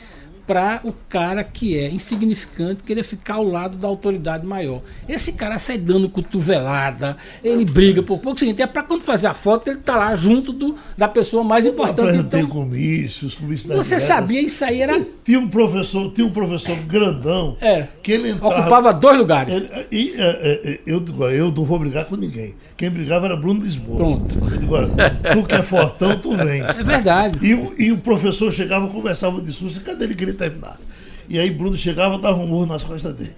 para 0.46 0.82
o 0.84 0.94
cara 1.10 1.44
que 1.44 1.78
é 1.78 1.90
insignificante 1.90 2.84
querer 2.84 3.04
ficar 3.04 3.36
ao 3.36 3.44
lado 3.44 3.78
da 3.78 3.88
autoridade 3.88 4.46
maior. 4.46 4.82
Esse 5.08 5.34
cara 5.34 5.58
sai 5.58 5.78
dando 5.78 6.10
cotovelada, 6.10 7.18
ele 7.44 7.66
briga 7.66 8.04
por 8.04 8.20
pouco. 8.20 8.40
Seguinte, 8.40 8.62
é 8.62 8.68
para 8.68 8.84
quando 8.84 9.02
fazer 9.02 9.28
a 9.28 9.34
foto, 9.34 9.70
ele 9.70 9.80
tá 9.80 9.96
lá 9.96 10.16
junto 10.16 10.52
do, 10.52 10.76
da 10.98 11.08
pessoa 11.08 11.44
mais 11.44 11.66
importante. 11.66 12.18
Então, 12.18 12.46
comícios, 12.48 13.36
comícios 13.36 13.76
Você 13.76 14.00
sabia 14.00 14.42
isso 14.42 14.64
aí 14.64 14.82
era. 14.82 15.06
Tinha 15.24 15.40
um 15.40 15.48
professor, 15.48 16.12
tinha 16.14 16.28
um 16.28 16.32
professor 16.32 16.78
grandão 16.82 17.58
é, 17.60 17.88
que 18.04 18.12
ele 18.12 18.30
entrava. 18.30 18.60
Ocupava 18.60 18.94
dois 18.94 19.18
lugares. 19.18 19.54
Ele, 19.56 19.70
e, 19.92 20.14
é, 20.18 20.62
é, 20.64 20.80
eu, 20.86 21.04
eu 21.32 21.52
não 21.52 21.66
vou 21.66 21.80
brigar 21.80 22.06
com 22.06 22.16
ninguém. 22.16 22.56
Quem 22.78 22.90
brigava 22.90 23.26
era 23.26 23.36
Bruno 23.36 23.64
Lisboa. 23.64 23.98
Pronto. 23.98 24.38
Eu 24.52 24.58
digo, 24.58 24.76
olha, 24.76 24.88
tu 25.34 25.44
que 25.44 25.56
é 25.56 25.64
fortão, 25.64 26.20
tu 26.20 26.36
vens. 26.36 26.78
É 26.78 26.84
verdade. 26.84 27.40
E, 27.42 27.86
e 27.86 27.92
o 27.92 27.98
professor 27.98 28.52
chegava, 28.52 28.88
conversava 28.88 29.42
de 29.42 29.54
susto, 29.54 29.82
cadê 29.82 30.06
ele 30.06 30.16
queria 30.16 30.34
terminar? 30.36 30.80
E 31.28 31.40
aí 31.40 31.50
Bruno 31.50 31.76
chegava 31.76 32.16
e 32.16 32.22
dava 32.22 32.38
um 32.38 32.48
murro 32.48 32.66
nas 32.66 32.84
costas 32.84 33.16
dele. 33.16 33.36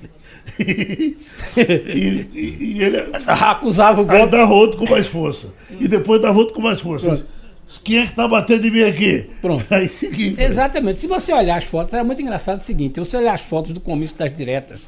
e, 0.59 1.17
e, 1.55 2.57
e, 2.59 2.83
ele 2.83 2.97
acusava 3.25 4.01
o 4.01 4.05
golpe. 4.05 4.21
Aí 4.21 4.29
dava 4.29 4.53
outro 4.53 4.77
com 4.77 4.89
mais 4.89 5.07
força. 5.07 5.53
E 5.79 5.87
depois 5.87 6.21
dava 6.21 6.37
outro 6.37 6.53
com 6.53 6.61
mais 6.61 6.79
força. 6.79 7.07
Pronto. 7.07 7.25
Quem 7.83 7.99
é 7.99 8.07
que 8.07 8.15
tá 8.15 8.27
batendo 8.27 8.65
em 8.67 8.71
mim 8.71 8.83
aqui? 8.83 9.29
Pronto. 9.41 9.65
Aí 9.73 9.87
segui. 9.87 10.35
Exatamente. 10.37 10.99
Se 10.99 11.07
você 11.07 11.33
olhar 11.33 11.57
as 11.57 11.63
fotos, 11.63 11.93
era 11.93 12.03
muito 12.03 12.21
engraçado 12.21 12.61
o 12.61 12.63
seguinte: 12.63 12.95
se 12.95 12.99
você 12.99 13.17
olhar 13.17 13.33
as 13.33 13.41
fotos 13.41 13.71
do 13.71 13.79
comício 13.79 14.17
das 14.17 14.35
diretas 14.35 14.87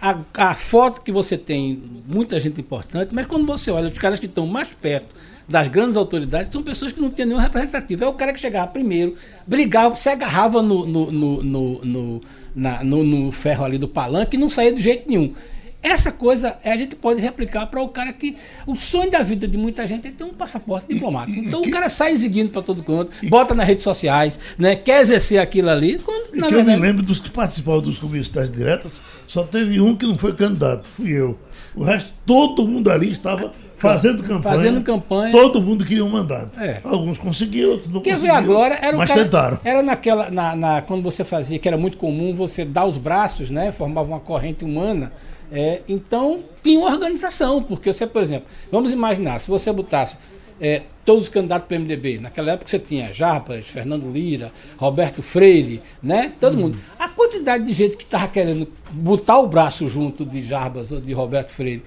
a, 0.00 0.16
a 0.34 0.54
foto 0.54 1.00
que 1.00 1.10
você 1.10 1.36
tem, 1.36 1.82
muita 2.06 2.38
gente 2.38 2.60
importante, 2.60 3.12
mas 3.12 3.26
quando 3.26 3.46
você 3.46 3.70
olha 3.70 3.88
os 3.88 3.98
caras 3.98 4.20
que 4.20 4.26
estão 4.26 4.46
mais 4.46 4.68
perto 4.68 5.14
das 5.48 5.66
grandes 5.66 5.96
autoridades, 5.96 6.52
são 6.52 6.62
pessoas 6.62 6.92
que 6.92 7.00
não 7.00 7.10
têm 7.10 7.24
nenhum 7.24 7.38
representativo. 7.38 8.04
É 8.04 8.06
o 8.06 8.12
cara 8.12 8.32
que 8.32 8.40
chegava 8.40 8.66
primeiro, 8.66 9.16
brigava, 9.46 9.96
se 9.96 10.08
agarrava 10.08 10.62
no, 10.62 10.86
no, 10.86 11.10
no, 11.10 11.84
no, 11.84 12.20
na, 12.54 12.84
no, 12.84 13.02
no 13.02 13.32
ferro 13.32 13.64
ali 13.64 13.78
do 13.78 13.88
palanque 13.88 14.36
e 14.36 14.38
não 14.38 14.50
saía 14.50 14.72
de 14.72 14.82
jeito 14.82 15.08
nenhum. 15.08 15.34
Essa 15.80 16.10
coisa 16.10 16.58
a 16.64 16.76
gente 16.76 16.96
pode 16.96 17.20
replicar 17.20 17.66
para 17.66 17.80
o 17.80 17.88
cara 17.88 18.12
que. 18.12 18.36
O 18.66 18.74
sonho 18.74 19.10
da 19.10 19.22
vida 19.22 19.46
de 19.46 19.56
muita 19.56 19.86
gente 19.86 20.08
é 20.08 20.10
ter 20.10 20.24
um 20.24 20.34
passaporte 20.34 20.92
diplomático. 20.92 21.38
Então 21.38 21.62
o 21.62 21.70
cara 21.70 21.88
sai 21.88 22.10
exigindo 22.10 22.50
para 22.50 22.62
todo 22.62 22.82
canto, 22.82 23.12
bota 23.28 23.54
nas 23.54 23.66
redes 23.66 23.84
sociais, 23.84 24.38
né, 24.58 24.74
quer 24.74 25.00
exercer 25.00 25.38
aquilo 25.38 25.70
ali. 25.70 25.98
Quando, 25.98 26.34
na 26.34 26.48
que 26.48 26.54
verdade... 26.54 26.76
Eu 26.76 26.80
me 26.80 26.86
lembro 26.86 27.02
dos 27.04 27.20
que 27.20 27.30
participaram 27.30 27.80
dos 27.80 27.96
comissários 27.98 28.50
diretas, 28.50 29.00
só 29.28 29.44
teve 29.44 29.80
um 29.80 29.96
que 29.96 30.04
não 30.04 30.18
foi 30.18 30.34
candidato, 30.34 30.88
fui 30.88 31.12
eu. 31.12 31.38
O 31.76 31.84
resto, 31.84 32.12
todo 32.26 32.66
mundo 32.66 32.90
ali 32.90 33.12
estava 33.12 33.52
fazendo 33.78 34.22
campanha. 34.22 34.56
Fazendo 34.56 34.82
campanha. 34.82 35.32
Todo 35.32 35.60
mundo 35.60 35.84
queria 35.84 36.04
um 36.04 36.08
mandato. 36.08 36.58
É. 36.60 36.80
Alguns 36.84 37.18
conseguiram, 37.18 37.70
outros 37.70 37.88
não 37.88 38.00
Quer 38.00 38.18
ver 38.18 38.30
agora? 38.30 38.78
Era 38.80 38.96
mas 38.96 39.08
cara, 39.08 39.24
tentaram. 39.24 39.60
Era 39.64 39.82
naquela. 39.82 40.30
Na, 40.30 40.56
na, 40.56 40.82
quando 40.82 41.02
você 41.02 41.24
fazia, 41.24 41.58
que 41.58 41.68
era 41.68 41.76
muito 41.76 41.96
comum, 41.96 42.34
você 42.34 42.64
dar 42.64 42.84
os 42.84 42.98
braços, 42.98 43.50
né? 43.50 43.72
Formava 43.72 44.08
uma 44.08 44.20
corrente 44.20 44.64
humana. 44.64 45.12
É, 45.50 45.80
então, 45.88 46.40
tinha 46.62 46.78
uma 46.78 46.90
organização, 46.90 47.62
porque 47.62 47.92
você, 47.92 48.06
por 48.06 48.22
exemplo, 48.22 48.46
vamos 48.70 48.92
imaginar, 48.92 49.38
se 49.40 49.48
você 49.48 49.72
botasse 49.72 50.18
é, 50.60 50.82
todos 51.04 51.24
os 51.24 51.28
candidatos 51.28 51.66
para 51.66 51.76
o 51.76 51.80
MDB. 51.80 52.18
Naquela 52.18 52.52
época 52.52 52.70
você 52.70 52.78
tinha 52.78 53.12
Jarbas, 53.12 53.66
Fernando 53.66 54.10
Lira, 54.10 54.52
Roberto 54.76 55.22
Freire, 55.22 55.80
né? 56.02 56.32
Todo 56.38 56.56
mundo. 56.56 56.78
A 56.98 57.08
quantidade 57.08 57.64
de 57.64 57.72
gente 57.72 57.96
que 57.96 58.04
estava 58.04 58.28
querendo 58.28 58.68
botar 58.90 59.38
o 59.38 59.46
braço 59.46 59.88
junto 59.88 60.24
de 60.24 60.42
Jarbas 60.42 60.90
ou 60.90 61.00
de 61.00 61.12
Roberto 61.12 61.50
Freire 61.52 61.82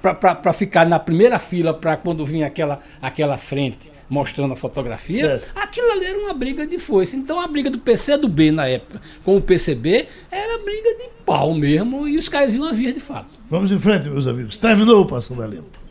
para 0.00 0.52
ficar 0.52 0.86
na 0.86 0.98
primeira 0.98 1.38
fila 1.38 1.74
para 1.74 1.96
quando 1.96 2.24
vinha 2.24 2.46
aquela, 2.46 2.80
aquela 3.00 3.38
frente 3.38 3.90
mostrando 4.08 4.52
a 4.52 4.56
fotografia, 4.56 5.24
certo. 5.24 5.48
aquilo 5.54 5.90
ali 5.90 6.04
era 6.04 6.18
uma 6.18 6.34
briga 6.34 6.66
de 6.66 6.78
foice. 6.78 7.16
Então 7.16 7.40
a 7.40 7.48
briga 7.48 7.70
do 7.70 7.78
PC 7.78 8.18
do 8.18 8.28
B 8.28 8.52
na 8.52 8.66
época 8.66 9.00
com 9.24 9.38
o 9.38 9.40
PCB 9.40 10.06
era 10.30 10.58
briga 10.58 10.96
de 10.98 11.08
pau 11.24 11.54
mesmo 11.54 12.06
e 12.06 12.18
os 12.18 12.28
caras 12.28 12.54
iam 12.54 12.64
a 12.64 12.72
vir 12.72 12.92
de 12.92 13.00
fato. 13.00 13.30
Vamos 13.48 13.72
em 13.72 13.78
frente, 13.78 14.10
meus 14.10 14.26
amigos. 14.26 14.58
Terminou 14.58 15.00
o 15.00 15.06
Passando 15.06 15.42
a 15.42 15.46
Limpo. 15.46 15.81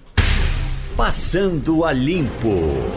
Passando 0.96 1.86
a 1.86 1.94
Limpo. 1.94 2.92